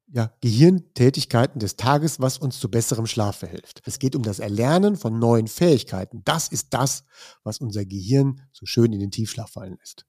ja, 0.07 0.31
Gehirntätigkeiten 0.41 1.59
des 1.59 1.75
Tages, 1.75 2.19
was 2.19 2.37
uns 2.37 2.59
zu 2.59 2.69
besserem 2.69 3.05
Schlaf 3.05 3.37
verhilft. 3.37 3.81
Es 3.85 3.99
geht 3.99 4.15
um 4.15 4.23
das 4.23 4.39
Erlernen 4.39 4.95
von 4.95 5.19
neuen 5.19 5.47
Fähigkeiten. 5.47 6.21
Das 6.23 6.47
ist 6.47 6.73
das, 6.73 7.03
was 7.43 7.59
unser 7.59 7.85
Gehirn 7.85 8.41
so 8.53 8.65
schön 8.65 8.93
in 8.93 8.99
den 8.99 9.11
Tiefschlaf 9.11 9.51
fallen 9.51 9.77
lässt. 9.77 10.05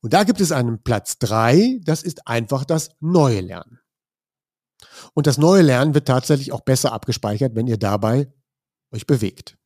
Und 0.00 0.12
da 0.12 0.24
gibt 0.24 0.40
es 0.40 0.52
einen 0.52 0.82
Platz 0.82 1.18
drei. 1.18 1.80
das 1.84 2.02
ist 2.02 2.28
einfach 2.28 2.64
das 2.64 2.90
neue 3.00 3.40
Lernen. 3.40 3.80
Und 5.14 5.26
das 5.26 5.38
neue 5.38 5.62
Lernen 5.62 5.94
wird 5.94 6.06
tatsächlich 6.06 6.52
auch 6.52 6.60
besser 6.60 6.92
abgespeichert, 6.92 7.54
wenn 7.54 7.66
ihr 7.66 7.78
dabei 7.78 8.32
euch 8.92 9.06
bewegt. 9.06 9.56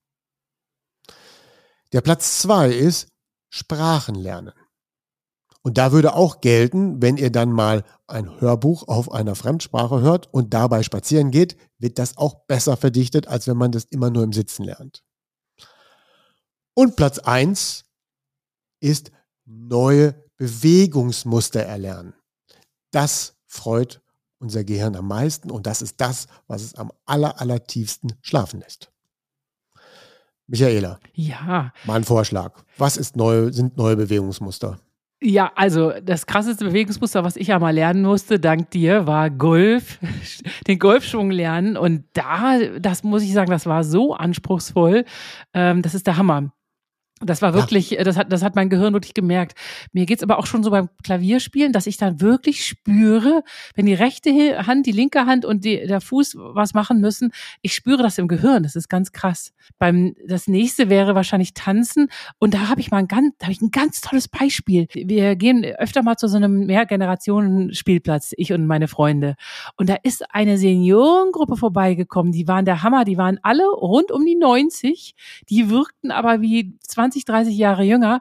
Der 1.92 2.00
Platz 2.00 2.40
zwei 2.40 2.70
ist 2.70 3.08
Sprachen 3.50 4.14
lernen. 4.14 4.52
Und 5.62 5.76
da 5.76 5.92
würde 5.92 6.14
auch 6.14 6.40
gelten, 6.40 7.02
wenn 7.02 7.16
ihr 7.16 7.30
dann 7.30 7.52
mal 7.52 7.84
ein 8.06 8.40
Hörbuch 8.40 8.86
auf 8.88 9.12
einer 9.12 9.34
Fremdsprache 9.34 10.00
hört 10.00 10.32
und 10.32 10.54
dabei 10.54 10.82
spazieren 10.82 11.30
geht, 11.30 11.56
wird 11.78 11.98
das 11.98 12.16
auch 12.16 12.46
besser 12.46 12.76
verdichtet, 12.76 13.28
als 13.28 13.46
wenn 13.48 13.56
man 13.56 13.72
das 13.72 13.84
immer 13.84 14.10
nur 14.10 14.22
im 14.22 14.32
Sitzen 14.32 14.64
lernt. 14.64 15.04
Und 16.74 16.96
Platz 16.96 17.18
eins 17.18 17.84
ist 18.80 19.10
neue 19.44 20.14
Bewegungsmuster 20.36 21.62
erlernen. 21.62 22.14
Das 22.92 23.34
freut 23.46 24.00
unser 24.38 24.62
Gehirn 24.62 24.94
am 24.94 25.08
meisten 25.08 25.50
und 25.50 25.66
das 25.66 25.82
ist 25.82 26.00
das, 26.00 26.28
was 26.46 26.62
es 26.62 26.74
am 26.76 26.92
aller, 27.04 27.40
aller 27.40 27.64
tiefsten 27.66 28.12
schlafen 28.22 28.60
lässt. 28.60 28.92
Michaela. 30.46 30.98
Ja. 31.12 31.72
Mal 31.84 31.96
ein 31.96 32.04
Vorschlag. 32.04 32.62
Was 32.78 32.96
ist 32.96 33.16
neu, 33.16 33.52
sind 33.52 33.76
neue 33.76 33.96
Bewegungsmuster? 33.96 34.78
Ja, 35.20 35.50
also 35.56 35.92
das 36.00 36.26
krasseste 36.26 36.64
Bewegungsmuster, 36.64 37.24
was 37.24 37.34
ich 37.36 37.48
ja 37.48 37.58
mal 37.58 37.74
lernen 37.74 38.02
musste, 38.02 38.38
dank 38.38 38.70
dir, 38.70 39.08
war 39.08 39.30
Golf, 39.30 39.98
den 40.68 40.78
Golfschwung 40.78 41.32
lernen. 41.32 41.76
Und 41.76 42.04
da, 42.12 42.58
das 42.78 43.02
muss 43.02 43.24
ich 43.24 43.32
sagen, 43.32 43.50
das 43.50 43.66
war 43.66 43.82
so 43.82 44.14
anspruchsvoll. 44.14 45.04
Ähm, 45.54 45.82
das 45.82 45.94
ist 45.94 46.06
der 46.06 46.18
Hammer. 46.18 46.52
Das 47.20 47.42
war 47.42 47.54
wirklich, 47.54 47.90
ja. 47.90 48.04
das, 48.04 48.16
hat, 48.16 48.32
das 48.32 48.42
hat 48.42 48.54
mein 48.54 48.68
Gehirn 48.68 48.92
wirklich 48.92 49.14
gemerkt. 49.14 49.58
Mir 49.92 50.06
geht's 50.06 50.22
aber 50.22 50.38
auch 50.38 50.46
schon 50.46 50.62
so 50.62 50.70
beim 50.70 50.88
Klavierspielen, 51.02 51.72
dass 51.72 51.86
ich 51.86 51.96
dann 51.96 52.20
wirklich 52.20 52.64
spüre, 52.64 53.42
wenn 53.74 53.86
die 53.86 53.94
rechte 53.94 54.30
Hand, 54.66 54.86
die 54.86 54.92
linke 54.92 55.26
Hand 55.26 55.44
und 55.44 55.64
die, 55.64 55.86
der 55.86 56.00
Fuß 56.00 56.36
was 56.38 56.74
machen 56.74 57.00
müssen, 57.00 57.32
ich 57.62 57.74
spüre 57.74 58.02
das 58.02 58.18
im 58.18 58.28
Gehirn. 58.28 58.62
Das 58.62 58.76
ist 58.76 58.88
ganz 58.88 59.12
krass. 59.12 59.52
Beim 59.78 60.14
das 60.26 60.48
nächste 60.48 60.88
wäre 60.90 61.14
wahrscheinlich 61.14 61.54
Tanzen 61.54 62.08
und 62.38 62.54
da 62.54 62.68
habe 62.68 62.80
ich 62.80 62.90
mal 62.90 62.98
ein 62.98 63.08
ganz, 63.08 63.34
da 63.38 63.46
habe 63.46 63.52
ich 63.52 63.60
ein 63.60 63.70
ganz 63.70 64.00
tolles 64.00 64.28
Beispiel. 64.28 64.86
Wir 64.92 65.36
gehen 65.36 65.64
öfter 65.64 66.02
mal 66.02 66.16
zu 66.16 66.28
so 66.28 66.36
einem 66.36 66.66
Mehrgenerationen-Spielplatz, 66.66 68.34
ich 68.36 68.52
und 68.52 68.66
meine 68.66 68.88
Freunde. 68.88 69.34
Und 69.76 69.88
da 69.88 69.96
ist 70.02 70.34
eine 70.34 70.58
Seniorengruppe 70.58 71.56
vorbeigekommen. 71.56 72.32
Die 72.32 72.48
waren 72.48 72.64
der 72.64 72.82
Hammer. 72.82 73.04
Die 73.04 73.18
waren 73.18 73.38
alle 73.42 73.66
rund 73.68 74.10
um 74.12 74.24
die 74.24 74.36
90. 74.36 75.14
Die 75.48 75.70
wirkten 75.70 76.10
aber 76.10 76.40
wie 76.40 76.76
20 76.80 77.07
20, 77.08 77.24
30 77.24 77.56
Jahre 77.56 77.82
jünger. 77.82 78.20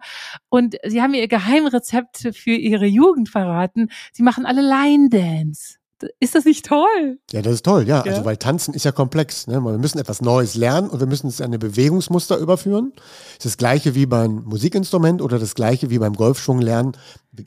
Und 0.50 0.78
sie 0.86 1.02
haben 1.02 1.14
ihr 1.14 1.28
Geheimrezept 1.28 2.30
für 2.34 2.52
ihre 2.52 2.86
Jugend 2.86 3.30
verraten. 3.30 3.90
Sie 4.14 4.24
machen 4.24 4.46
alle 4.46 4.62
Line 4.62 5.10
Dance. 5.10 5.76
Ist 6.20 6.36
das 6.36 6.46
nicht 6.46 6.64
toll? 6.64 7.20
Ja, 7.32 7.42
das 7.42 7.56
ist 7.56 7.66
toll, 7.66 7.88
ja. 7.88 8.04
ja. 8.06 8.12
Also, 8.12 8.24
weil 8.24 8.38
Tanzen 8.38 8.76
ist 8.76 8.86
ja 8.86 8.92
komplex. 8.92 9.48
Ne? 9.48 9.60
Wir 9.62 9.80
müssen 9.80 9.98
etwas 9.98 10.22
Neues 10.22 10.54
lernen 10.54 10.92
und 10.92 11.00
wir 11.00 11.08
müssen 11.08 11.28
es 11.28 11.40
in 11.40 11.48
eine 11.48 11.58
Bewegungsmuster 11.58 12.38
überführen. 12.38 12.94
Es 13.32 13.38
ist 13.38 13.46
das 13.46 13.58
Gleiche 13.58 13.96
wie 13.96 14.06
beim 14.06 14.44
Musikinstrument 14.44 15.24
oder 15.24 15.40
das 15.40 15.56
Gleiche 15.56 15.90
wie 15.90 15.98
beim 15.98 16.14
Golfschwung 16.14 16.62
lernen. 16.62 16.92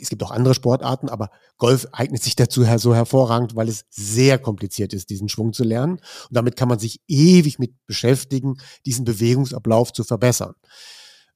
Es 0.01 0.09
gibt 0.09 0.25
auch 0.25 0.33
andere 0.33 0.55
Sportarten, 0.55 1.09
aber 1.09 1.31
Golf 1.59 1.87
eignet 1.93 2.25
sich 2.25 2.35
dazu 2.35 2.65
so 2.79 2.93
hervorragend, 2.93 3.55
weil 3.55 3.69
es 3.69 3.85
sehr 3.89 4.37
kompliziert 4.39 4.95
ist, 4.95 5.11
diesen 5.11 5.29
Schwung 5.29 5.53
zu 5.53 5.63
lernen. 5.63 5.95
Und 5.95 6.37
damit 6.37 6.57
kann 6.57 6.69
man 6.69 6.81
sich 6.81 7.01
ewig 7.07 7.61
mit 7.61 7.75
beschäftigen, 7.87 8.57
diesen 8.85 9.05
Bewegungsablauf 9.05 9.93
zu 9.93 10.03
verbessern. 10.03 10.55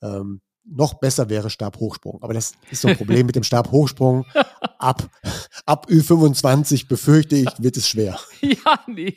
Ähm, 0.03 0.40
noch 0.64 0.95
besser 0.95 1.28
wäre 1.28 1.51
Stabhochsprung. 1.51 2.22
Aber 2.22 2.34
das 2.34 2.53
ist 2.70 2.82
so 2.82 2.88
ein 2.88 2.97
Problem 2.97 3.26
mit 3.26 3.36
dem 3.36 3.45
Stabhochsprung. 3.45 4.24
Ab, 4.78 5.09
ab 5.64 5.86
Ü25 5.88 6.88
befürchte 6.88 7.36
ich, 7.36 7.49
wird 7.59 7.76
es 7.76 7.88
schwer. 7.88 8.18
Ja, 8.42 8.80
nee. 8.86 9.16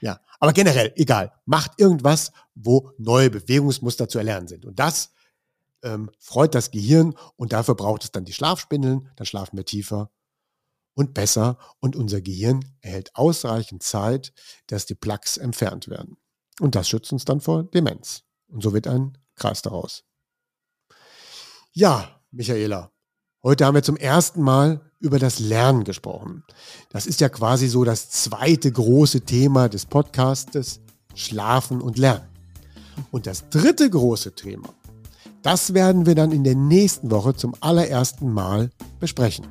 Ja, 0.00 0.20
aber 0.38 0.52
generell, 0.52 0.92
egal. 0.96 1.32
Macht 1.44 1.80
irgendwas, 1.80 2.30
wo 2.54 2.92
neue 2.98 3.30
Bewegungsmuster 3.30 4.08
zu 4.08 4.18
erlernen 4.18 4.46
sind. 4.46 4.64
Und 4.64 4.78
das 4.78 5.12
ähm, 5.82 6.10
freut 6.18 6.54
das 6.54 6.70
Gehirn 6.70 7.14
und 7.36 7.52
dafür 7.52 7.74
braucht 7.74 8.04
es 8.04 8.12
dann 8.12 8.24
die 8.24 8.32
Schlafspindeln. 8.32 9.10
Dann 9.16 9.26
schlafen 9.26 9.56
wir 9.56 9.64
tiefer 9.64 10.10
und 10.94 11.14
besser 11.14 11.58
und 11.80 11.96
unser 11.96 12.20
Gehirn 12.20 12.64
erhält 12.80 13.14
ausreichend 13.14 13.82
Zeit, 13.82 14.32
dass 14.68 14.86
die 14.86 14.94
Plaques 14.94 15.36
entfernt 15.36 15.88
werden. 15.88 16.16
Und 16.60 16.76
das 16.76 16.88
schützt 16.88 17.12
uns 17.12 17.24
dann 17.24 17.40
vor 17.40 17.64
Demenz. 17.64 18.22
Und 18.46 18.62
so 18.62 18.72
wird 18.72 18.86
ein 18.86 19.18
Kreis 19.36 19.62
daraus. 19.62 20.04
Ja, 21.72 22.20
Michaela, 22.30 22.90
heute 23.42 23.64
haben 23.64 23.74
wir 23.74 23.82
zum 23.82 23.96
ersten 23.96 24.42
Mal 24.42 24.90
über 25.00 25.18
das 25.18 25.38
Lernen 25.38 25.84
gesprochen. 25.84 26.44
Das 26.90 27.06
ist 27.06 27.20
ja 27.20 27.28
quasi 27.28 27.68
so 27.68 27.84
das 27.84 28.10
zweite 28.10 28.70
große 28.70 29.22
Thema 29.22 29.68
des 29.68 29.86
Podcastes, 29.86 30.80
Schlafen 31.14 31.80
und 31.80 31.98
Lernen. 31.98 32.28
Und 33.10 33.26
das 33.26 33.48
dritte 33.50 33.90
große 33.90 34.34
Thema, 34.34 34.68
das 35.42 35.74
werden 35.74 36.06
wir 36.06 36.14
dann 36.14 36.32
in 36.32 36.42
der 36.42 36.54
nächsten 36.54 37.10
Woche 37.10 37.34
zum 37.34 37.54
allerersten 37.60 38.32
Mal 38.32 38.70
besprechen. 38.98 39.46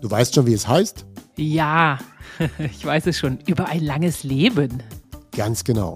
Du 0.00 0.10
weißt 0.10 0.34
schon, 0.34 0.46
wie 0.46 0.54
es 0.54 0.66
heißt? 0.66 1.06
Ja, 1.36 1.98
ich 2.58 2.84
weiß 2.84 3.06
es 3.06 3.18
schon. 3.18 3.38
Über 3.46 3.66
ein 3.66 3.84
langes 3.84 4.24
Leben. 4.24 4.82
Ganz 5.36 5.62
genau. 5.62 5.94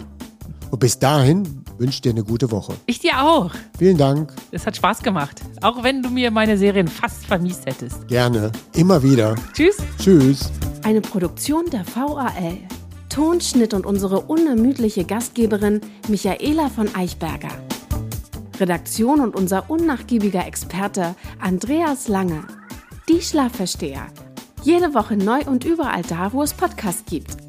Und 0.74 0.80
bis 0.80 0.98
dahin 0.98 1.62
wünsche 1.78 2.02
dir 2.02 2.10
eine 2.10 2.24
gute 2.24 2.50
Woche. 2.50 2.74
Ich 2.86 2.98
dir 2.98 3.22
auch. 3.22 3.52
Vielen 3.78 3.96
Dank. 3.96 4.32
Es 4.50 4.66
hat 4.66 4.74
Spaß 4.74 5.04
gemacht. 5.04 5.40
Auch 5.62 5.84
wenn 5.84 6.02
du 6.02 6.10
mir 6.10 6.32
meine 6.32 6.58
Serien 6.58 6.88
fast 6.88 7.26
vermiest 7.26 7.66
hättest. 7.66 8.08
Gerne. 8.08 8.50
Immer 8.74 9.00
wieder. 9.00 9.36
Tschüss. 9.52 9.76
Tschüss. 10.00 10.50
Eine 10.82 11.00
Produktion 11.00 11.66
der 11.70 11.84
VAL. 11.94 12.58
Tonschnitt 13.08 13.72
und 13.72 13.86
unsere 13.86 14.22
unermüdliche 14.22 15.04
Gastgeberin 15.04 15.80
Michaela 16.08 16.68
von 16.70 16.92
Eichberger. 16.92 17.52
Redaktion 18.58 19.20
und 19.20 19.36
unser 19.36 19.70
unnachgiebiger 19.70 20.44
Experte 20.44 21.14
Andreas 21.38 22.08
Lange. 22.08 22.48
Die 23.08 23.22
Schlafversteher. 23.22 24.06
Jede 24.64 24.92
Woche 24.92 25.16
neu 25.16 25.42
und 25.46 25.64
überall 25.64 26.02
da, 26.02 26.32
wo 26.32 26.42
es 26.42 26.52
Podcasts 26.52 27.04
gibt. 27.08 27.43